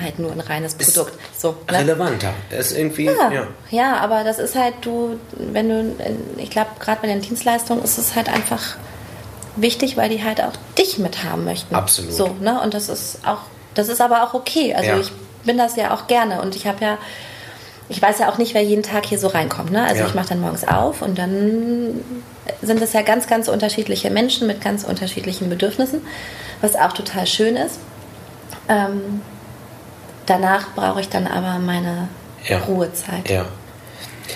halt 0.00 0.18
nur 0.18 0.32
ein 0.32 0.40
reines 0.40 0.74
Produkt. 0.74 1.12
Ist 1.32 1.40
so, 1.40 1.56
ne? 1.70 1.78
Relevanter. 1.78 2.32
Ist 2.50 2.76
irgendwie, 2.76 3.06
ja, 3.06 3.30
ja. 3.30 3.46
ja, 3.70 3.96
aber 3.98 4.24
das 4.24 4.38
ist 4.38 4.56
halt 4.56 4.74
du, 4.82 5.18
wenn 5.32 5.68
du, 5.68 5.96
ich 6.36 6.50
glaube, 6.50 6.70
gerade 6.78 7.00
bei 7.02 7.08
den 7.08 7.20
Dienstleistungen 7.20 7.82
ist 7.82 7.98
es 7.98 8.14
halt 8.16 8.28
einfach 8.28 8.76
wichtig, 9.56 9.96
weil 9.96 10.08
die 10.08 10.22
halt 10.22 10.40
auch 10.40 10.52
dich 10.78 10.98
mithaben 10.98 11.44
möchten. 11.44 11.74
Absolut. 11.74 12.12
So, 12.12 12.36
ne? 12.40 12.60
Und 12.60 12.74
das 12.74 12.88
ist 12.88 13.18
auch, 13.26 13.40
das 13.74 13.88
ist 13.88 14.00
aber 14.00 14.24
auch 14.24 14.34
okay. 14.34 14.74
Also 14.74 14.90
ja. 14.90 14.98
ich 14.98 15.10
bin 15.44 15.58
das 15.58 15.76
ja 15.76 15.94
auch 15.94 16.06
gerne 16.06 16.42
und 16.42 16.56
ich 16.56 16.66
habe 16.66 16.84
ja, 16.84 16.98
ich 17.88 18.00
weiß 18.00 18.20
ja 18.20 18.30
auch 18.30 18.38
nicht, 18.38 18.54
wer 18.54 18.62
jeden 18.62 18.82
Tag 18.82 19.06
hier 19.06 19.18
so 19.18 19.28
reinkommt. 19.28 19.72
Ne? 19.72 19.82
Also 19.82 20.02
ja. 20.02 20.06
ich 20.06 20.14
mache 20.14 20.28
dann 20.28 20.40
morgens 20.40 20.66
auf 20.66 21.02
und 21.02 21.18
dann 21.18 22.04
sind 22.62 22.80
es 22.82 22.92
ja 22.92 23.02
ganz, 23.02 23.26
ganz 23.26 23.48
unterschiedliche 23.48 24.10
Menschen 24.10 24.46
mit 24.46 24.60
ganz 24.60 24.84
unterschiedlichen 24.84 25.48
Bedürfnissen, 25.48 26.02
was 26.60 26.76
auch 26.76 26.92
total 26.92 27.26
schön 27.26 27.56
ist. 27.56 27.78
Ähm, 28.68 29.22
Danach 30.30 30.76
brauche 30.76 31.00
ich 31.00 31.08
dann 31.08 31.26
aber 31.26 31.58
meine 31.58 32.06
ja. 32.46 32.58
Ruhezeit. 32.58 33.28
Ja. 33.28 33.46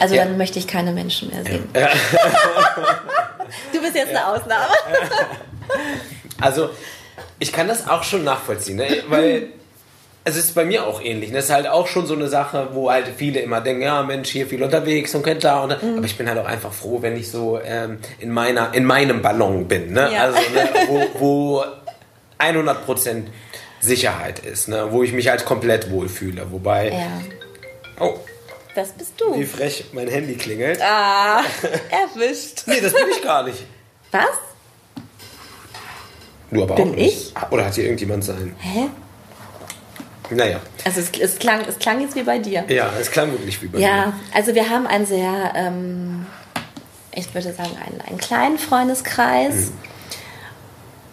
Also 0.00 0.16
ja. 0.16 0.24
dann 0.24 0.36
möchte 0.36 0.58
ich 0.58 0.66
keine 0.66 0.90
Menschen 0.90 1.30
mehr 1.30 1.44
sehen. 1.44 1.68
Ja. 1.72 1.88
du 3.72 3.80
bist 3.80 3.94
jetzt 3.94 4.08
eine 4.08 4.26
Ausnahme. 4.26 4.66
Also 6.40 6.70
ich 7.38 7.52
kann 7.52 7.68
das 7.68 7.88
auch 7.88 8.02
schon 8.02 8.24
nachvollziehen, 8.24 8.76
ne? 8.76 9.04
weil 9.08 9.50
es 10.24 10.36
ist 10.36 10.54
bei 10.56 10.64
mir 10.64 10.84
auch 10.84 11.00
ähnlich. 11.00 11.30
Das 11.30 11.32
ne? 11.32 11.38
ist 11.38 11.50
halt 11.50 11.68
auch 11.68 11.86
schon 11.86 12.06
so 12.06 12.14
eine 12.14 12.28
Sache, 12.28 12.70
wo 12.72 12.90
halt 12.90 13.06
viele 13.16 13.38
immer 13.38 13.60
denken, 13.60 13.82
ja 13.82 14.02
Mensch, 14.02 14.30
hier 14.30 14.48
viel 14.48 14.62
unterwegs 14.62 15.14
und 15.14 15.22
kennt 15.22 15.44
da. 15.44 15.62
Und. 15.62 15.80
Mhm. 15.80 15.98
Aber 15.98 16.06
ich 16.06 16.18
bin 16.18 16.28
halt 16.28 16.38
auch 16.38 16.44
einfach 16.44 16.72
froh, 16.72 17.00
wenn 17.02 17.16
ich 17.16 17.30
so 17.30 17.60
ähm, 17.64 17.98
in, 18.18 18.30
meiner, 18.30 18.74
in 18.74 18.84
meinem 18.84 19.22
Ballon 19.22 19.68
bin. 19.68 19.92
Ne? 19.92 20.10
Ja. 20.12 20.24
Also 20.24 20.38
ne, 20.52 20.68
wo, 20.88 21.20
wo 21.20 21.64
100 22.38 22.84
Prozent 22.84 23.28
Sicherheit 23.84 24.40
ist, 24.40 24.68
ne? 24.68 24.88
wo 24.90 25.02
ich 25.02 25.12
mich 25.12 25.28
halt 25.28 25.44
komplett 25.44 25.90
wohlfühle. 25.90 26.50
Wobei. 26.50 26.90
Ja. 26.90 27.20
Oh. 28.00 28.18
Das 28.74 28.92
bist 28.92 29.20
du. 29.20 29.38
Wie 29.38 29.44
frech 29.44 29.84
mein 29.92 30.08
Handy 30.08 30.34
klingelt. 30.34 30.80
Ah, 30.82 31.42
erwischt. 31.90 32.64
nee, 32.66 32.80
das 32.80 32.92
bin 32.92 33.04
ich 33.10 33.22
gar 33.22 33.44
nicht. 33.44 33.64
Was? 34.10 34.22
Du 36.50 36.62
aber 36.62 36.74
bin 36.74 36.90
auch 36.90 36.94
nicht. 36.96 37.32
ich? 37.36 37.52
Oder 37.52 37.66
hat 37.66 37.74
hier 37.74 37.84
irgendjemand 37.84 38.24
sein? 38.24 38.54
Hä? 38.58 38.88
Naja. 40.30 40.60
Also 40.84 41.00
es, 41.00 41.10
es, 41.18 41.38
klang, 41.38 41.60
es 41.68 41.78
klang 41.78 42.00
jetzt 42.00 42.16
wie 42.16 42.22
bei 42.22 42.38
dir. 42.38 42.64
Ja, 42.68 42.90
es 42.98 43.10
klang 43.10 43.30
wirklich 43.32 43.60
wie 43.62 43.66
bei 43.66 43.78
ja, 43.78 43.88
mir. 43.88 43.96
Ja, 43.96 44.12
also 44.34 44.54
wir 44.54 44.70
haben 44.70 44.86
einen 44.86 45.06
sehr, 45.06 45.52
ähm, 45.54 46.26
ich 47.12 47.32
würde 47.34 47.52
sagen, 47.52 47.76
einen, 47.84 48.00
einen 48.00 48.18
kleinen 48.18 48.58
Freundeskreis. 48.58 49.54
Mhm. 49.54 49.72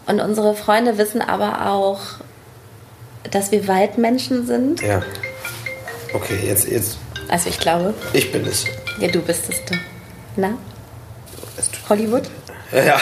Und 0.08 0.20
unsere 0.20 0.56
Freunde 0.56 0.98
wissen 0.98 1.22
aber 1.22 1.68
auch, 1.70 2.00
dass 3.30 3.52
wir 3.52 3.68
Waldmenschen 3.68 4.46
sind. 4.46 4.82
Ja. 4.82 5.02
Okay, 6.14 6.40
jetzt, 6.44 6.68
jetzt. 6.68 6.98
Also 7.28 7.50
ich 7.50 7.60
glaube. 7.60 7.94
Ich 8.14 8.32
bin 8.32 8.46
es. 8.46 8.66
Ja, 9.00 9.08
du 9.08 9.22
bist 9.22 9.44
es 9.50 9.64
du. 9.66 9.76
Na? 10.36 10.58
Hollywood? 11.88 12.24
Ja. 12.72 13.00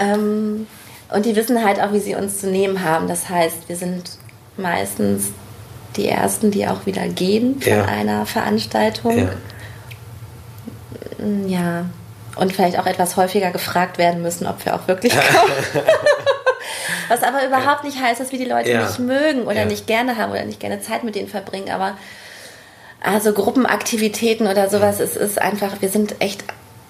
ähm, 0.00 0.66
und 1.12 1.26
die 1.26 1.36
wissen 1.36 1.64
halt 1.64 1.80
auch, 1.80 1.92
wie 1.92 2.00
sie 2.00 2.14
uns 2.14 2.38
zu 2.40 2.48
nehmen 2.48 2.82
haben. 2.82 3.06
Das 3.06 3.28
heißt, 3.28 3.68
wir 3.68 3.76
sind 3.76 4.10
meistens 4.56 5.32
die 5.96 6.08
Ersten, 6.08 6.50
die 6.50 6.66
auch 6.66 6.86
wieder 6.86 7.06
gehen 7.08 7.60
von 7.60 7.72
ja. 7.72 7.84
einer 7.84 8.26
Veranstaltung. 8.26 9.18
Ja. 9.18 9.30
ja. 11.46 11.86
Und 12.36 12.52
vielleicht 12.52 12.78
auch 12.78 12.86
etwas 12.86 13.16
häufiger 13.16 13.50
gefragt 13.50 13.96
werden 13.98 14.20
müssen, 14.20 14.46
ob 14.46 14.64
wir 14.64 14.74
auch 14.74 14.88
wirklich 14.88 15.14
kommen. 15.14 15.52
Was 17.08 17.22
aber 17.22 17.46
überhaupt 17.46 17.84
nicht 17.84 18.00
heißt, 18.00 18.20
dass 18.20 18.32
wir 18.32 18.38
die 18.38 18.44
Leute 18.44 18.70
ja. 18.70 18.86
nicht 18.86 18.98
mögen 18.98 19.42
oder 19.42 19.60
ja. 19.60 19.64
nicht 19.64 19.86
gerne 19.86 20.16
haben 20.16 20.32
oder 20.32 20.44
nicht 20.44 20.60
gerne 20.60 20.80
Zeit 20.80 21.04
mit 21.04 21.14
denen 21.14 21.28
verbringen. 21.28 21.70
Aber 21.70 21.96
also 23.00 23.32
Gruppenaktivitäten 23.32 24.46
oder 24.46 24.68
sowas, 24.68 25.00
es 25.00 25.16
ist 25.16 25.40
einfach, 25.40 25.80
wir 25.80 25.88
sind 25.88 26.16
echt 26.20 26.44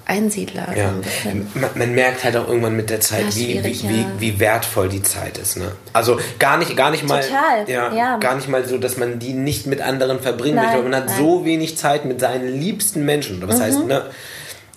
Einsiedler. 0.08 0.68
Ja. 0.76 0.92
So 1.24 1.58
man, 1.58 1.70
man, 1.74 1.94
merkt 1.94 2.22
halt 2.22 2.36
auch 2.36 2.46
irgendwann 2.46 2.76
mit 2.76 2.90
der 2.90 3.00
Zeit, 3.00 3.34
wie, 3.34 3.62
wie, 3.64 3.72
ja. 3.72 3.90
wie, 3.90 4.06
wie, 4.18 4.40
wertvoll 4.40 4.88
die 4.88 5.02
Zeit 5.02 5.36
ist. 5.36 5.56
Ne? 5.56 5.72
Also 5.92 6.20
gar 6.38 6.58
nicht, 6.58 6.76
gar 6.76 6.92
nicht 6.92 7.06
mal, 7.06 7.20
Total. 7.20 7.68
Ja, 7.68 7.92
ja, 7.92 8.16
gar 8.18 8.36
nicht 8.36 8.48
mal 8.48 8.64
so, 8.64 8.78
dass 8.78 8.96
man 8.96 9.18
die 9.18 9.32
nicht 9.32 9.66
mit 9.66 9.80
anderen 9.80 10.20
verbringen 10.20 10.54
möchte, 10.54 10.80
man 10.80 10.94
hat 10.94 11.06
nein. 11.06 11.18
so 11.18 11.44
wenig 11.44 11.76
Zeit 11.76 12.04
mit 12.04 12.20
seinen 12.20 12.46
liebsten 12.46 13.04
Menschen. 13.04 13.46
Was 13.48 13.58
mhm. 13.58 13.62
heißt, 13.62 13.84
ne, 13.86 14.04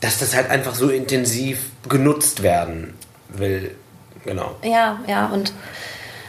dass 0.02 0.18
das 0.18 0.36
halt 0.36 0.50
einfach 0.50 0.74
so 0.74 0.90
intensiv 0.90 1.60
genutzt 1.88 2.42
werden 2.42 2.96
will. 3.28 3.76
Genau. 4.26 4.56
Ja, 4.64 5.00
ja, 5.08 5.28
und 5.28 5.54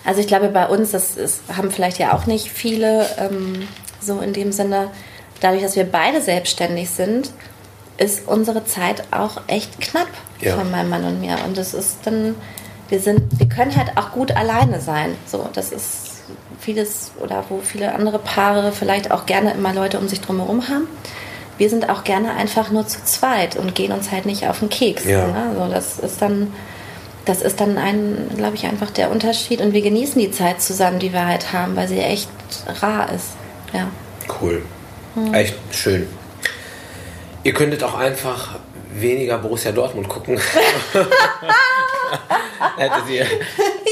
also 0.05 0.20
ich 0.20 0.26
glaube, 0.26 0.49
bei 0.49 0.66
uns, 0.66 0.93
das 0.93 1.16
ist, 1.16 1.43
haben 1.57 1.70
vielleicht 1.70 1.99
ja 1.99 2.14
auch 2.14 2.26
nicht 2.26 2.51
viele 2.51 3.07
ähm, 3.18 3.68
so 4.01 4.20
in 4.20 4.32
dem 4.32 4.53
Sinne, 4.53 4.91
dadurch, 5.41 5.62
dass 5.62 5.76
wir 5.76 5.84
beide 5.84 6.20
selbstständig 6.20 6.91
sind, 6.91 7.30
ist 7.99 8.26
unsere 8.26 8.64
Zeit 8.64 9.05
auch 9.11 9.43
echt 9.47 9.80
knapp 9.80 10.09
ja. 10.41 10.57
von 10.57 10.70
meinem 10.70 10.88
Mann 10.88 11.05
und 11.05 11.20
mir. 11.20 11.36
Und 11.47 11.59
das 11.59 11.74
ist 11.74 11.99
dann, 12.05 12.34
wir 12.88 12.99
sind, 12.99 13.38
wir 13.38 13.49
können 13.49 13.76
halt 13.76 13.97
auch 13.97 14.12
gut 14.12 14.32
alleine 14.32 14.80
sein. 14.80 15.16
So, 15.26 15.49
das 15.53 15.70
ist 15.70 16.22
vieles 16.59 17.12
oder 17.20 17.45
wo 17.49 17.59
viele 17.59 17.95
andere 17.95 18.18
Paare 18.18 18.72
vielleicht 18.72 19.11
auch 19.11 19.26
gerne 19.26 19.53
immer 19.53 19.74
Leute 19.74 19.99
um 19.99 20.09
sich 20.09 20.20
drumherum 20.20 20.68
haben. 20.68 20.88
Wir 21.59 21.68
sind 21.68 21.91
auch 21.91 22.05
gerne 22.05 22.32
einfach 22.32 22.70
nur 22.70 22.86
zu 22.86 23.05
zweit 23.05 23.57
und 23.57 23.74
gehen 23.74 23.93
uns 23.93 24.11
halt 24.11 24.24
nicht 24.24 24.49
auf 24.49 24.61
den 24.61 24.70
Keks. 24.70 25.05
Ja. 25.05 25.26
Ne? 25.26 25.55
Also 25.59 25.70
das 25.70 25.99
ist 25.99 26.22
dann 26.22 26.55
das 27.31 27.43
ist 27.43 27.61
dann 27.61 27.78
ein, 27.78 28.28
glaube 28.37 28.57
ich, 28.57 28.66
einfach 28.66 28.91
der 28.91 29.12
Unterschied. 29.12 29.61
Und 29.61 29.72
wir 29.72 29.83
genießen 29.83 30.20
die 30.20 30.33
Zeit 30.33 30.61
zusammen, 30.61 30.99
die 30.99 31.12
wir 31.12 31.24
halt 31.26 31.53
haben, 31.53 31.76
weil 31.76 31.87
sie 31.87 32.01
echt 32.01 32.28
rar 32.83 33.09
ist. 33.12 33.37
Ja. 33.72 33.87
Cool. 34.41 34.62
Hm. 35.14 35.33
Echt 35.33 35.55
schön. 35.70 36.09
Ihr 37.45 37.55
könntet 37.55 37.85
auch 37.85 37.97
einfach 37.97 38.59
weniger 38.93 39.39
Borussia 39.39 39.70
Dortmund 39.70 40.09
gucken. 40.09 40.41
hättet 42.76 43.09
ihr, 43.09 43.24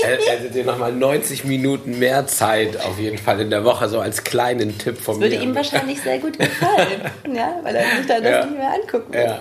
hättet 0.03 0.57
ihr 0.57 0.65
nochmal 0.65 0.93
90 0.93 1.45
Minuten 1.45 1.97
mehr 2.01 2.27
Zeit 2.27 2.85
auf 2.85 2.99
jeden 2.99 3.19
Fall 3.19 3.41
in 3.41 3.51
der 3.51 3.63
Woche, 3.63 3.89
so 3.89 4.01
als 4.01 4.25
kleinen 4.25 4.77
Tipp 4.79 5.01
von 5.01 5.21
das 5.21 5.31
mir. 5.31 5.37
Würde 5.37 5.45
ihm 5.45 5.55
wahrscheinlich 5.55 6.01
sehr 6.01 6.19
gut 6.19 6.37
gefallen, 6.37 7.03
ja, 7.33 7.61
weil 7.63 7.77
er 7.77 7.97
sich 7.97 8.07
dann 8.07 8.23
das 8.25 8.33
ja. 8.33 8.47
nicht 8.47 8.59
mehr 8.59 8.75
angucken 8.75 9.15
ja. 9.15 9.39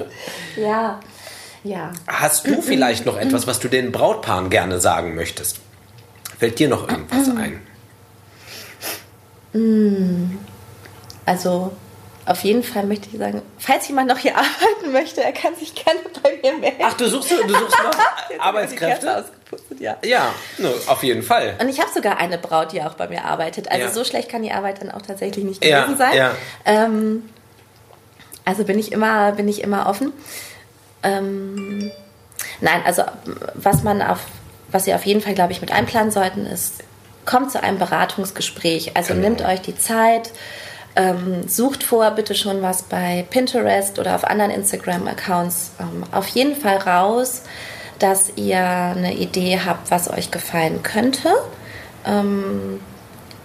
Ja. 0.56 1.00
Ja. 1.68 1.92
Hast 2.08 2.48
du 2.48 2.62
vielleicht 2.62 3.06
noch 3.06 3.18
etwas, 3.18 3.46
was 3.46 3.60
du 3.60 3.68
den 3.68 3.92
Brautpaaren 3.92 4.50
gerne 4.50 4.80
sagen 4.80 5.16
möchtest? 5.16 5.58
Fällt 6.40 6.60
dir 6.60 6.70
noch 6.70 6.88
irgendwas 6.88 7.28
ein? 7.36 7.62
Mm. 9.54 10.38
Also, 11.26 11.74
auf 12.26 12.44
jeden 12.44 12.64
Fall 12.64 12.86
möchte 12.86 13.10
ich 13.12 13.18
sagen, 13.18 13.42
falls 13.58 13.88
jemand 13.88 14.08
noch 14.10 14.18
hier 14.18 14.36
arbeiten 14.38 14.92
möchte, 14.94 15.22
er 15.24 15.34
kann 15.34 15.56
sich 15.56 15.76
gerne 15.76 16.00
bei 16.24 16.40
mir 16.42 16.58
melden. 16.58 16.78
Ach, 16.84 16.94
du 16.94 17.10
suchst, 17.10 17.32
du 17.32 17.50
suchst 17.50 17.78
noch 17.84 18.40
Arbeitskräfte? 18.40 19.26
Ja, 19.80 19.98
ja 20.04 20.34
no, 20.58 20.70
auf 20.88 21.04
jeden 21.04 21.24
Fall. 21.24 21.56
Und 21.60 21.68
ich 21.70 21.80
habe 21.82 21.90
sogar 21.94 22.18
eine 22.18 22.38
Braut, 22.38 22.72
die 22.72 22.82
auch 22.82 22.94
bei 22.94 23.08
mir 23.08 23.26
arbeitet. 23.26 23.70
Also 23.72 23.86
Ja. 23.88 23.92
so 23.92 24.04
schlecht 24.06 24.30
kann 24.30 24.44
die 24.44 24.52
Arbeit 24.52 24.82
dann 24.82 24.92
auch 24.92 25.02
tatsächlich 25.02 25.44
nicht 25.44 25.64
Ja, 25.66 25.82
gewesen 25.84 25.98
sein. 25.98 26.16
ja. 26.16 26.32
Ähm, 26.66 27.24
also 28.46 28.64
bin 28.64 28.80
ich 28.80 28.92
immer, 28.94 29.34
bin 29.34 29.48
ich 29.48 29.62
immer 29.62 29.88
offen. 29.88 30.14
Ähm, 31.04 31.92
nein, 32.62 32.82
also 32.86 33.04
was 33.54 33.84
man 33.84 34.02
auf, 34.02 34.20
was 34.72 34.86
Sie 34.86 34.94
auf 34.94 35.06
jeden 35.06 35.22
Fall, 35.22 35.34
glaube 35.34 35.52
ich, 35.52 35.62
mit 35.62 35.72
einplanen 35.72 36.12
sollten, 36.12 36.46
ist, 36.46 36.84
kommt 37.26 37.52
zu 37.52 37.62
einem 37.62 37.78
Beratungsgespräch. 37.78 38.96
Also 38.96 39.14
Genau. 39.14 39.28
nimmt 39.28 39.42
euch 39.44 39.62
die 39.62 39.78
Zeit, 39.78 40.32
ähm, 40.96 41.48
sucht 41.48 41.84
vor 41.84 42.12
bitte 42.12 42.34
schon 42.36 42.62
was 42.62 42.84
bei 42.84 43.26
Pinterest 43.30 44.00
oder 44.00 44.16
auf 44.16 44.24
anderen 44.24 44.52
Instagram-Accounts 44.52 45.72
ähm, 45.80 46.04
auf 46.12 46.28
jeden 46.30 46.56
Fall 46.56 46.78
raus, 46.78 47.44
dass 48.00 48.32
ihr 48.36 48.60
eine 48.60 49.14
Idee 49.14 49.60
habt, 49.66 49.92
was 49.92 50.10
euch 50.10 50.32
gefallen 50.32 50.82
könnte. 50.84 51.30
Ähm, 52.06 52.80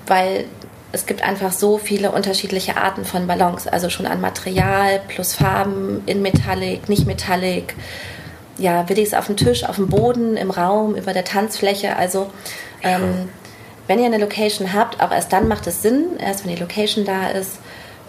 weil 0.06 0.46
es 0.92 1.06
gibt 1.06 1.22
einfach 1.22 1.52
so 1.52 1.78
viele 1.78 2.12
unterschiedliche 2.12 2.76
Arten 2.76 3.04
von 3.04 3.26
Ballons, 3.26 3.66
also 3.66 3.88
schon 3.88 4.06
an 4.06 4.20
Material 4.20 5.00
plus 5.08 5.34
Farben, 5.34 6.02
in 6.06 6.20
Metallic, 6.20 6.88
nicht 6.88 7.06
Metallic, 7.06 7.74
ja, 8.58 8.88
Willis 8.88 9.14
auf 9.14 9.26
dem 9.26 9.36
Tisch, 9.36 9.64
auf 9.64 9.76
dem 9.76 9.88
Boden, 9.88 10.36
im 10.36 10.50
Raum, 10.50 10.94
über 10.94 11.14
der 11.14 11.24
Tanzfläche. 11.24 11.96
Also 11.96 12.30
ähm, 12.82 13.30
wenn 13.86 13.98
ihr 13.98 14.06
eine 14.06 14.18
Location 14.18 14.72
habt, 14.74 15.02
auch 15.02 15.10
erst 15.10 15.32
dann 15.32 15.48
macht 15.48 15.66
es 15.66 15.82
Sinn, 15.82 16.18
erst 16.18 16.44
wenn 16.44 16.54
die 16.54 16.60
Location 16.60 17.06
da 17.06 17.28
ist, 17.28 17.58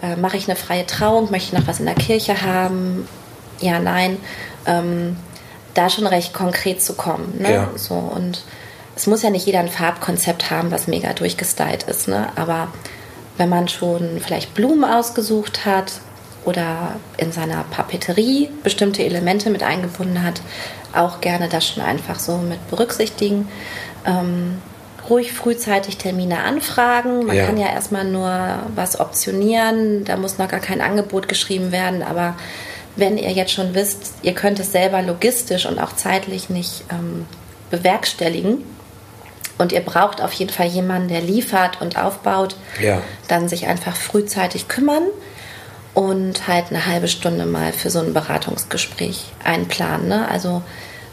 äh, 0.02 0.16
mache 0.16 0.36
ich 0.36 0.46
eine 0.48 0.56
freie 0.56 0.86
Trauung, 0.86 1.30
möchte 1.30 1.54
ich 1.54 1.58
noch 1.60 1.66
was 1.66 1.80
in 1.80 1.86
der 1.86 1.94
Kirche 1.94 2.42
haben, 2.42 3.08
ja, 3.60 3.78
nein, 3.78 4.18
ähm, 4.66 5.16
da 5.72 5.88
schon 5.88 6.06
recht 6.06 6.34
konkret 6.34 6.82
zu 6.82 6.94
kommen. 6.94 7.38
Ne? 7.38 7.52
Ja. 7.52 7.70
So, 7.76 7.94
und 7.94 8.44
es 8.96 9.06
muss 9.06 9.22
ja 9.22 9.30
nicht 9.30 9.46
jeder 9.46 9.60
ein 9.60 9.68
Farbkonzept 9.68 10.50
haben, 10.50 10.70
was 10.70 10.86
mega 10.86 11.12
durchgestylt 11.12 11.84
ist, 11.84 12.08
ne? 12.08 12.28
aber 12.36 12.68
wenn 13.36 13.48
man 13.48 13.68
schon 13.68 14.20
vielleicht 14.20 14.54
Blumen 14.54 14.84
ausgesucht 14.84 15.64
hat 15.64 15.92
oder 16.44 16.96
in 17.16 17.32
seiner 17.32 17.64
Papeterie 17.64 18.50
bestimmte 18.62 19.02
Elemente 19.02 19.50
mit 19.50 19.62
eingebunden 19.62 20.22
hat, 20.22 20.40
auch 20.94 21.20
gerne 21.20 21.48
das 21.48 21.66
schon 21.66 21.82
einfach 21.82 22.20
so 22.20 22.36
mit 22.36 22.68
berücksichtigen. 22.70 23.48
Ähm, 24.06 24.62
ruhig 25.10 25.32
frühzeitig 25.32 25.98
Termine 25.98 26.44
anfragen. 26.44 27.26
Man 27.26 27.36
Ja. 27.36 27.46
kann 27.46 27.56
ja 27.58 27.66
erstmal 27.68 28.04
nur 28.04 28.30
was 28.74 29.00
optionieren, 29.00 30.04
da 30.04 30.16
muss 30.16 30.38
noch 30.38 30.48
gar 30.48 30.60
kein 30.60 30.80
Angebot 30.80 31.28
geschrieben 31.28 31.72
werden, 31.72 32.02
aber 32.02 32.36
wenn 32.96 33.18
ihr 33.18 33.32
jetzt 33.32 33.52
schon 33.52 33.74
wisst, 33.74 34.14
ihr 34.22 34.34
könnt 34.34 34.60
es 34.60 34.70
selber 34.70 35.02
logistisch 35.02 35.66
und 35.66 35.80
auch 35.80 35.96
zeitlich 35.96 36.48
nicht 36.48 36.84
ähm, 36.90 37.26
bewerkstelligen 37.70 38.58
und 39.58 39.72
ihr 39.72 39.80
braucht 39.80 40.20
auf 40.20 40.32
jeden 40.32 40.50
Fall 40.52 40.66
jemanden, 40.66 41.08
der 41.08 41.20
liefert 41.20 41.80
und 41.80 41.96
aufbaut, 41.98 42.56
Ja. 42.80 43.00
dann 43.28 43.48
sich 43.48 43.66
einfach 43.66 43.94
frühzeitig 43.96 44.68
kümmern 44.68 45.04
und 45.94 46.48
halt 46.48 46.66
eine 46.70 46.86
halbe 46.86 47.06
Stunde 47.08 47.46
mal 47.46 47.72
für 47.72 47.88
so 47.90 48.00
ein 48.00 48.12
Beratungsgespräch 48.12 49.26
einplanen. 49.44 50.08
Ne? 50.08 50.28
Also 50.28 50.62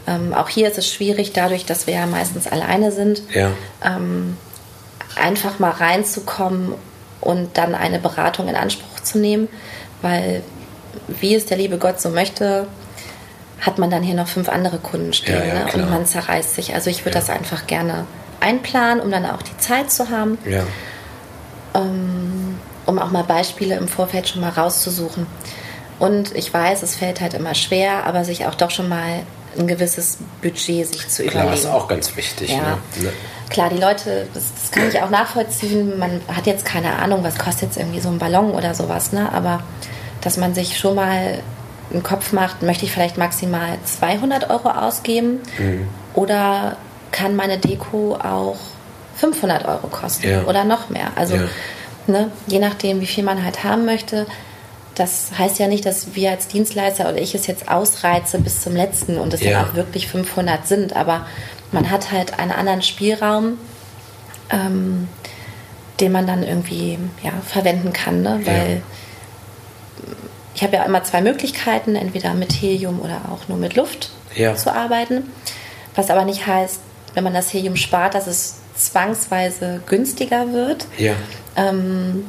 ähm, 0.08 0.34
auch 0.34 0.48
hier 0.48 0.68
ist 0.68 0.78
es 0.78 0.92
schwierig, 0.92 1.32
dadurch, 1.32 1.64
dass 1.66 1.86
wir 1.86 1.94
ja 1.94 2.06
meistens 2.06 2.48
alleine 2.48 2.90
sind, 2.90 3.22
Ja. 3.32 3.52
einfach 5.16 5.58
mal 5.58 5.70
reinzukommen 5.70 6.74
und 7.20 7.56
dann 7.58 7.74
eine 7.74 7.98
Beratung 7.98 8.48
in 8.48 8.56
Anspruch 8.56 9.00
zu 9.02 9.18
nehmen, 9.18 9.48
weil 10.00 10.42
wie 11.06 11.34
es 11.34 11.46
der 11.46 11.56
liebe 11.58 11.78
Gott 11.78 12.00
so 12.00 12.08
möchte, 12.10 12.66
hat 13.60 13.78
man 13.78 13.90
dann 13.90 14.02
hier 14.02 14.14
noch 14.16 14.26
fünf 14.26 14.48
andere 14.48 14.78
Kunden 14.78 15.12
stehen 15.12 15.38
Ja, 15.38 15.44
ja, 15.44 15.64
ne? 15.66 15.72
und 15.74 15.90
man 15.90 16.04
zerreißt 16.06 16.56
sich. 16.56 16.74
Also 16.74 16.90
ich 16.90 17.04
würde 17.04 17.14
das 17.18 17.30
einfach 17.30 17.66
gerne 17.68 18.06
einplanen, 18.42 19.00
um 19.02 19.10
dann 19.10 19.24
auch 19.26 19.40
die 19.42 19.56
Zeit 19.58 19.90
zu 19.90 20.10
haben, 20.10 20.36
Ja. 20.44 20.64
um 21.74 22.98
auch 22.98 23.10
mal 23.10 23.24
Beispiele 23.24 23.76
im 23.76 23.88
Vorfeld 23.88 24.28
schon 24.28 24.40
mal 24.40 24.50
rauszusuchen. 24.50 25.26
Und 25.98 26.34
ich 26.34 26.52
weiß, 26.52 26.82
es 26.82 26.96
fällt 26.96 27.20
halt 27.20 27.34
immer 27.34 27.54
schwer, 27.54 28.04
aber 28.06 28.24
sich 28.24 28.46
auch 28.46 28.54
doch 28.54 28.70
schon 28.70 28.88
mal 28.88 29.20
ein 29.58 29.66
gewisses 29.68 30.18
Budget 30.40 30.86
sich 30.88 31.08
zu 31.08 31.22
Klar, 31.24 31.44
überlegen. 31.44 31.62
ist 31.62 31.66
auch 31.70 31.86
ganz 31.86 32.16
wichtig. 32.16 32.50
Ja. 32.50 32.58
Ne? 32.58 32.78
Ne? 33.02 33.12
Klar, 33.50 33.68
die 33.68 33.78
Leute, 33.78 34.26
das, 34.32 34.44
das 34.60 34.70
kann 34.70 34.88
ich 34.88 35.00
auch 35.02 35.10
nachvollziehen. 35.10 35.98
Man 35.98 36.22
hat 36.34 36.46
jetzt 36.46 36.64
keine 36.64 36.96
Ahnung, 36.98 37.22
was 37.22 37.38
kostet 37.38 37.64
jetzt 37.68 37.76
irgendwie 37.76 38.00
so 38.00 38.08
ein 38.08 38.18
Ballon 38.18 38.52
oder 38.52 38.74
sowas, 38.74 39.12
ne? 39.12 39.30
Aber 39.32 39.60
dass 40.22 40.38
man 40.38 40.54
sich 40.54 40.78
schon 40.78 40.94
mal 40.94 41.40
einen 41.92 42.02
Kopf 42.02 42.32
macht, 42.32 42.62
möchte 42.62 42.86
ich 42.86 42.92
vielleicht 42.92 43.18
maximal 43.18 43.76
200 43.84 44.48
Euro 44.48 44.70
ausgeben 44.70 45.40
Mhm. 45.58 45.86
oder 46.14 46.76
kann 47.12 47.36
meine 47.36 47.58
Deko 47.58 48.16
auch 48.16 48.56
500 49.16 49.64
Euro 49.66 49.86
kosten 49.88 50.28
Ja. 50.28 50.42
oder 50.44 50.64
noch 50.64 50.88
mehr. 50.90 51.12
Also 51.16 51.36
Ja. 51.36 51.42
ne, 52.06 52.30
je 52.46 52.58
nachdem, 52.58 53.00
wie 53.00 53.06
viel 53.06 53.22
man 53.24 53.44
halt 53.44 53.62
haben 53.64 53.84
möchte. 53.84 54.26
Das 54.94 55.30
heißt 55.38 55.58
ja 55.58 55.68
nicht, 55.68 55.86
dass 55.86 56.14
wir 56.14 56.30
als 56.30 56.48
Dienstleister 56.48 57.08
oder 57.08 57.18
ich 57.18 57.34
es 57.34 57.46
jetzt 57.46 57.70
ausreize 57.70 58.38
bis 58.38 58.60
zum 58.60 58.74
letzten 58.76 59.16
und 59.18 59.32
es 59.32 59.40
Ja. 59.42 59.60
dann 59.62 59.70
auch 59.70 59.74
wirklich 59.74 60.06
500 60.08 60.66
sind, 60.66 60.94
aber 60.96 61.26
man 61.70 61.90
hat 61.90 62.10
halt 62.12 62.38
einen 62.38 62.50
anderen 62.52 62.82
Spielraum, 62.82 63.56
ähm, 64.50 65.08
den 66.00 66.12
man 66.12 66.26
dann 66.26 66.42
irgendwie 66.42 66.98
ja, 67.22 67.30
verwenden 67.46 67.92
kann, 67.94 68.22
ne? 68.22 68.40
weil 68.44 68.82
ich 70.54 70.62
habe 70.62 70.76
ja 70.76 70.82
immer 70.84 71.02
zwei 71.04 71.22
Möglichkeiten, 71.22 71.96
entweder 71.96 72.34
mit 72.34 72.52
Helium 72.52 73.00
oder 73.00 73.22
auch 73.32 73.48
nur 73.48 73.56
mit 73.56 73.74
Luft 73.76 74.10
zu 74.56 74.74
arbeiten, 74.74 75.30
was 75.94 76.10
aber 76.10 76.24
nicht 76.26 76.46
heißt, 76.46 76.80
wenn 77.14 77.24
man 77.24 77.34
das 77.34 77.52
Helium 77.52 77.76
spart, 77.76 78.14
dass 78.14 78.26
es 78.26 78.56
zwangsweise 78.74 79.82
günstiger 79.86 80.52
wird. 80.52 80.86
Ja. 80.98 81.12
Ähm, 81.56 82.24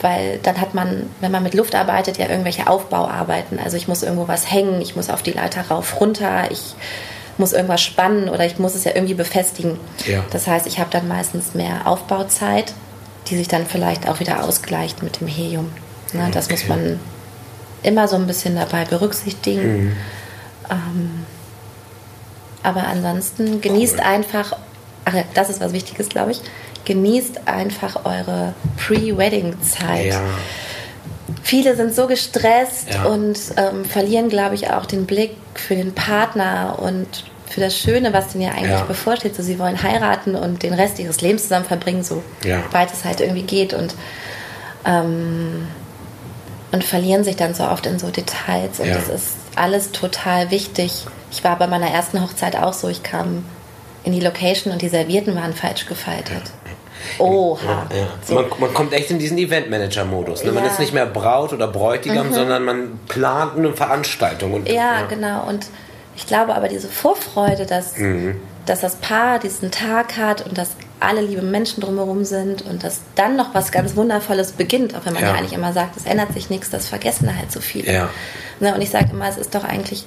weil 0.00 0.38
dann 0.42 0.60
hat 0.60 0.74
man, 0.74 1.08
wenn 1.20 1.30
man 1.30 1.42
mit 1.44 1.54
Luft 1.54 1.74
arbeitet, 1.76 2.18
ja 2.18 2.28
irgendwelche 2.28 2.66
Aufbauarbeiten. 2.66 3.58
Also 3.62 3.76
ich 3.76 3.86
muss 3.86 4.02
irgendwo 4.02 4.26
was 4.26 4.50
hängen, 4.50 4.80
ich 4.80 4.96
muss 4.96 5.10
auf 5.10 5.22
die 5.22 5.30
Leiter 5.30 5.62
rauf, 5.70 6.00
runter, 6.00 6.50
ich 6.50 6.74
muss 7.38 7.52
irgendwas 7.52 7.80
spannen 7.82 8.28
oder 8.28 8.44
ich 8.44 8.58
muss 8.58 8.74
es 8.74 8.84
ja 8.84 8.92
irgendwie 8.94 9.14
befestigen. 9.14 9.78
Ja. 10.06 10.24
Das 10.30 10.46
heißt, 10.48 10.66
ich 10.66 10.78
habe 10.80 10.90
dann 10.90 11.06
meistens 11.08 11.54
mehr 11.54 11.86
Aufbauzeit, 11.86 12.72
die 13.28 13.36
sich 13.36 13.46
dann 13.48 13.64
vielleicht 13.66 14.08
auch 14.08 14.18
wieder 14.20 14.42
ausgleicht 14.44 15.02
mit 15.04 15.20
dem 15.20 15.28
Helium. 15.28 15.70
Ne, 16.12 16.28
Das 16.32 16.50
muss 16.50 16.62
Okay. 16.64 16.68
man 16.68 17.00
immer 17.84 18.08
so 18.08 18.16
ein 18.16 18.26
bisschen 18.26 18.56
dabei 18.56 18.84
berücksichtigen. 18.84 19.96
Ähm, 20.70 21.24
aber 22.62 22.86
ansonsten 22.86 23.60
genießt 23.60 24.00
einfach, 24.00 24.54
ach 25.04 25.14
ja, 25.14 25.24
das 25.34 25.50
ist 25.50 25.60
was 25.60 25.72
Wichtiges, 25.72 26.08
glaube 26.08 26.32
ich, 26.32 26.40
genießt 26.84 27.46
einfach 27.46 28.04
eure 28.04 28.54
Pre-Wedding-Zeit. 28.76 30.06
Ja. 30.06 30.20
Viele 31.42 31.76
sind 31.76 31.94
so 31.94 32.06
gestresst 32.06 32.88
Ja. 32.92 33.04
und 33.04 33.38
ähm, 33.56 33.84
verlieren, 33.84 34.28
glaube 34.28 34.54
ich, 34.54 34.70
auch 34.70 34.86
den 34.86 35.06
Blick 35.06 35.36
für 35.54 35.74
den 35.76 35.92
Partner 35.94 36.78
und 36.80 37.06
für 37.48 37.60
das 37.60 37.76
Schöne, 37.76 38.12
was 38.12 38.28
denen 38.28 38.44
ja 38.44 38.50
eigentlich 38.50 38.70
Ja. 38.70 38.82
bevorsteht. 38.84 39.36
So, 39.36 39.42
sie 39.42 39.58
wollen 39.58 39.82
heiraten 39.82 40.34
und 40.34 40.62
den 40.62 40.72
Rest 40.72 40.98
ihres 40.98 41.20
Lebens 41.20 41.42
zusammen 41.44 41.64
verbringen, 41.66 42.02
so 42.02 42.22
weit 42.72 42.92
es 42.92 43.04
halt 43.04 43.20
irgendwie 43.20 43.42
geht. 43.42 43.74
Und, 43.74 43.94
ähm, 44.84 45.68
und 46.72 46.82
verlieren 46.84 47.22
sich 47.24 47.36
dann 47.36 47.54
so 47.54 47.64
oft 47.64 47.86
in 47.86 47.98
so 47.98 48.08
Details. 48.10 48.80
Und 48.80 48.86
Ja. 48.88 48.94
das 48.94 49.08
ist 49.08 49.28
alles 49.56 49.92
total 49.92 50.50
wichtig. 50.50 51.06
Ich 51.30 51.44
war 51.44 51.56
bei 51.58 51.66
meiner 51.66 51.88
ersten 51.90 52.20
Hochzeit 52.22 52.56
auch 52.56 52.72
so. 52.72 52.88
Ich 52.88 53.02
kam 53.02 53.44
in 54.04 54.12
die 54.12 54.20
Location 54.20 54.72
und 54.72 54.82
die 54.82 54.88
Servierten 54.88 55.36
waren 55.36 55.52
falsch 55.52 55.86
gefaltet. 55.86 56.42
Oha. 57.18 57.86
Ja. 57.94 58.06
So. 58.24 58.34
Man, 58.34 58.46
man 58.58 58.74
kommt 58.74 58.92
echt 58.92 59.10
in 59.10 59.18
diesen 59.18 59.36
Eventmanager-Modus. 59.38 60.44
Ne? 60.44 60.52
Man 60.52 60.62
Ja. 60.64 60.68
Mhm. 60.68 60.72
ist 60.74 60.80
nicht 60.80 60.92
mehr 60.94 61.06
Braut 61.06 61.52
oder 61.52 61.68
Bräutigam, 61.68 62.32
sondern 62.32 62.64
man 62.64 62.98
plant 63.08 63.56
eine 63.56 63.72
Veranstaltung. 63.72 64.54
Und, 64.54 64.68
Ja, 64.68 65.02
genau. 65.08 65.44
Und 65.48 65.66
ich 66.16 66.26
glaube 66.26 66.54
aber 66.54 66.68
diese 66.68 66.88
Vorfreude, 66.88 67.66
dass, 67.66 67.96
Mhm. 67.96 68.40
dass 68.66 68.80
das 68.80 68.96
Paar 68.96 69.38
diesen 69.38 69.70
Tag 69.70 70.16
hat 70.16 70.42
und 70.46 70.56
dass 70.56 70.70
alle 71.02 71.20
liebe 71.20 71.42
Menschen 71.42 71.80
drumherum 71.80 72.24
sind 72.24 72.62
und 72.62 72.82
dass 72.84 73.00
dann 73.14 73.36
noch 73.36 73.54
was 73.54 73.72
ganz 73.72 73.96
Wundervolles 73.96 74.52
beginnt, 74.52 74.94
auch 74.94 75.04
wenn 75.04 75.12
man 75.14 75.22
ja, 75.22 75.28
Ja. 75.30 75.34
eigentlich 75.34 75.52
immer 75.52 75.72
sagt, 75.72 75.96
es 75.96 76.04
ändert 76.06 76.32
sich 76.32 76.50
nichts, 76.50 76.70
das 76.70 76.86
vergessen 76.88 77.36
halt 77.36 77.50
so 77.52 77.60
viele. 77.60 77.92
Ja. 77.92 78.10
Ne, 78.60 78.74
und 78.74 78.80
ich 78.80 78.90
sage 78.90 79.08
immer, 79.12 79.28
es 79.28 79.36
ist 79.36 79.54
doch 79.54 79.64
eigentlich, 79.64 80.04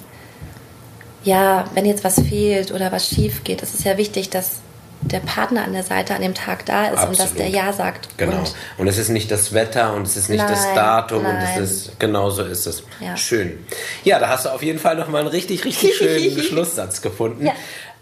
ja, 1.24 1.64
wenn 1.74 1.84
jetzt 1.86 2.04
was 2.04 2.14
fehlt 2.20 2.72
oder 2.72 2.92
was 2.92 3.08
schief 3.08 3.42
geht, 3.44 3.62
es 3.62 3.74
ist 3.74 3.84
ja 3.84 3.96
wichtig, 3.96 4.30
dass 4.30 4.60
der 5.02 5.20
Partner 5.20 5.62
an 5.64 5.72
der 5.74 5.82
Seite 5.82 6.14
an 6.14 6.22
dem 6.22 6.34
Tag 6.34 6.64
da 6.64 6.86
ist 6.86 7.02
und 7.04 7.10
dass 7.18 7.20
Absolut. 7.32 7.38
der 7.38 7.48
Ja 7.48 7.72
sagt. 7.72 8.08
Genau. 8.16 8.38
Und 8.38 8.54
Und 8.78 8.88
es 8.88 8.96
ist 8.96 9.10
nicht 9.10 9.30
das 9.30 9.52
Wetter 9.52 9.92
und 9.94 10.02
es 10.06 10.16
ist 10.16 10.30
nicht 10.30 10.42
das 10.42 10.64
Nein, 10.64 10.74
Datum 10.74 11.18
und 11.18 11.34
nein. 11.34 11.62
es 11.62 11.70
ist 11.70 12.00
genau 12.00 12.30
so 12.30 12.42
ist 12.42 12.66
es. 12.66 12.82
Ja. 13.00 13.16
Schön. 13.16 13.58
Ja, 14.04 14.18
da 14.18 14.28
hast 14.30 14.46
du 14.46 14.48
auf 14.48 14.62
jeden 14.62 14.78
Fall 14.78 14.96
nochmal 14.96 15.20
einen 15.20 15.30
richtig, 15.30 15.64
richtig 15.64 15.94
schönen 15.98 16.42
Schlusssatz 16.42 17.02
gefunden. 17.02 17.46
Ja. 17.46 17.52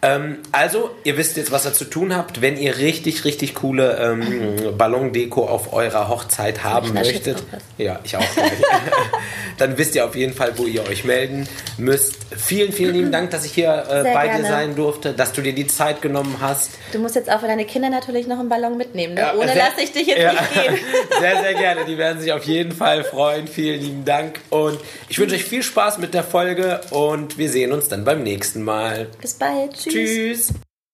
Ähm, 0.05 0.39
also, 0.53 0.91
ihr 1.05 1.17
wisst 1.17 1.37
jetzt, 1.37 1.51
was 1.53 1.65
ihr 1.65 1.73
zu 1.73 1.85
tun 1.85 2.15
habt. 2.17 2.41
Wenn 2.41 2.57
ihr 2.57 2.79
richtig, 2.79 3.25
richtig 3.25 3.55
coole 3.55 3.97
ähm, 3.99 4.77
Ballondeko 4.79 5.47
auf 5.47 5.73
eurer 5.73 6.09
Hochzeit 6.09 6.63
haben 6.65 6.93
möchtet, 6.95 7.43
ja, 7.79 8.01
ich 8.05 8.17
auch 8.17 8.25
dann 9.59 9.79
wisst 9.79 9.95
ihr 9.95 10.05
auf 10.05 10.15
jeden 10.17 10.35
Fall, 10.35 10.53
wo 10.57 10.67
ihr 10.67 10.87
euch 10.89 11.05
melden 11.05 11.49
müsst. 11.79 12.17
Vielen, 12.37 12.73
vielen 12.73 12.95
lieben 12.95 13.13
Dank, 13.13 13.31
dass 13.31 13.45
ich 13.45 13.53
hier 13.53 13.85
äh, 13.89 14.03
bei 14.13 14.27
dir 14.27 14.33
gerne. 14.35 14.49
sein 14.49 14.77
durfte, 14.77 15.13
dass 15.13 15.33
du 15.33 15.41
dir 15.43 15.55
die 15.55 15.67
Zeit 15.67 16.03
genommen 16.03 16.37
hast. 16.41 16.73
Du 16.93 16.99
musst 16.99 17.15
jetzt 17.15 17.31
auch 17.31 17.41
für 17.41 17.47
deine 17.47 17.65
Kinder 17.65 17.91
natürlich 17.91 18.27
noch 18.27 18.39
einen 18.41 18.49
Ballon 18.49 18.77
mitnehmen. 18.77 19.15
Ne? 19.15 19.21
Ja, 19.21 19.35
Ohne 19.35 19.53
sehr- 19.53 19.57
lasse 19.57 19.83
ich 19.83 19.93
dich 19.93 20.07
jetzt 20.09 20.19
Ja. 20.21 20.33
nicht 20.33 20.53
gehen. 20.55 20.79
Sehr, 21.21 21.41
sehr 21.41 21.55
gerne. 21.55 21.85
Die 21.87 21.97
werden 21.99 22.21
sich 22.21 22.33
auf 22.33 22.45
jeden 22.45 22.73
Fall 22.73 23.05
freuen. 23.05 23.47
Vielen 23.49 23.81
lieben 23.81 24.05
Dank. 24.05 24.41
Und 24.51 24.79
ich 25.09 25.19
wünsche 25.19 25.37
euch 25.37 25.45
viel 25.45 25.63
Spaß 25.63 25.99
mit 25.99 26.15
der 26.15 26.25
Folge 26.25 26.81
und 26.91 27.39
wir 27.39 27.49
sehen 27.49 27.73
uns 27.73 27.89
dann 27.89 28.05
beim 28.05 28.23
nächsten 28.23 28.63
Mal. 28.63 29.07
Bis 29.21 29.35
bald. 29.35 29.77
Tschüss. 29.95 30.53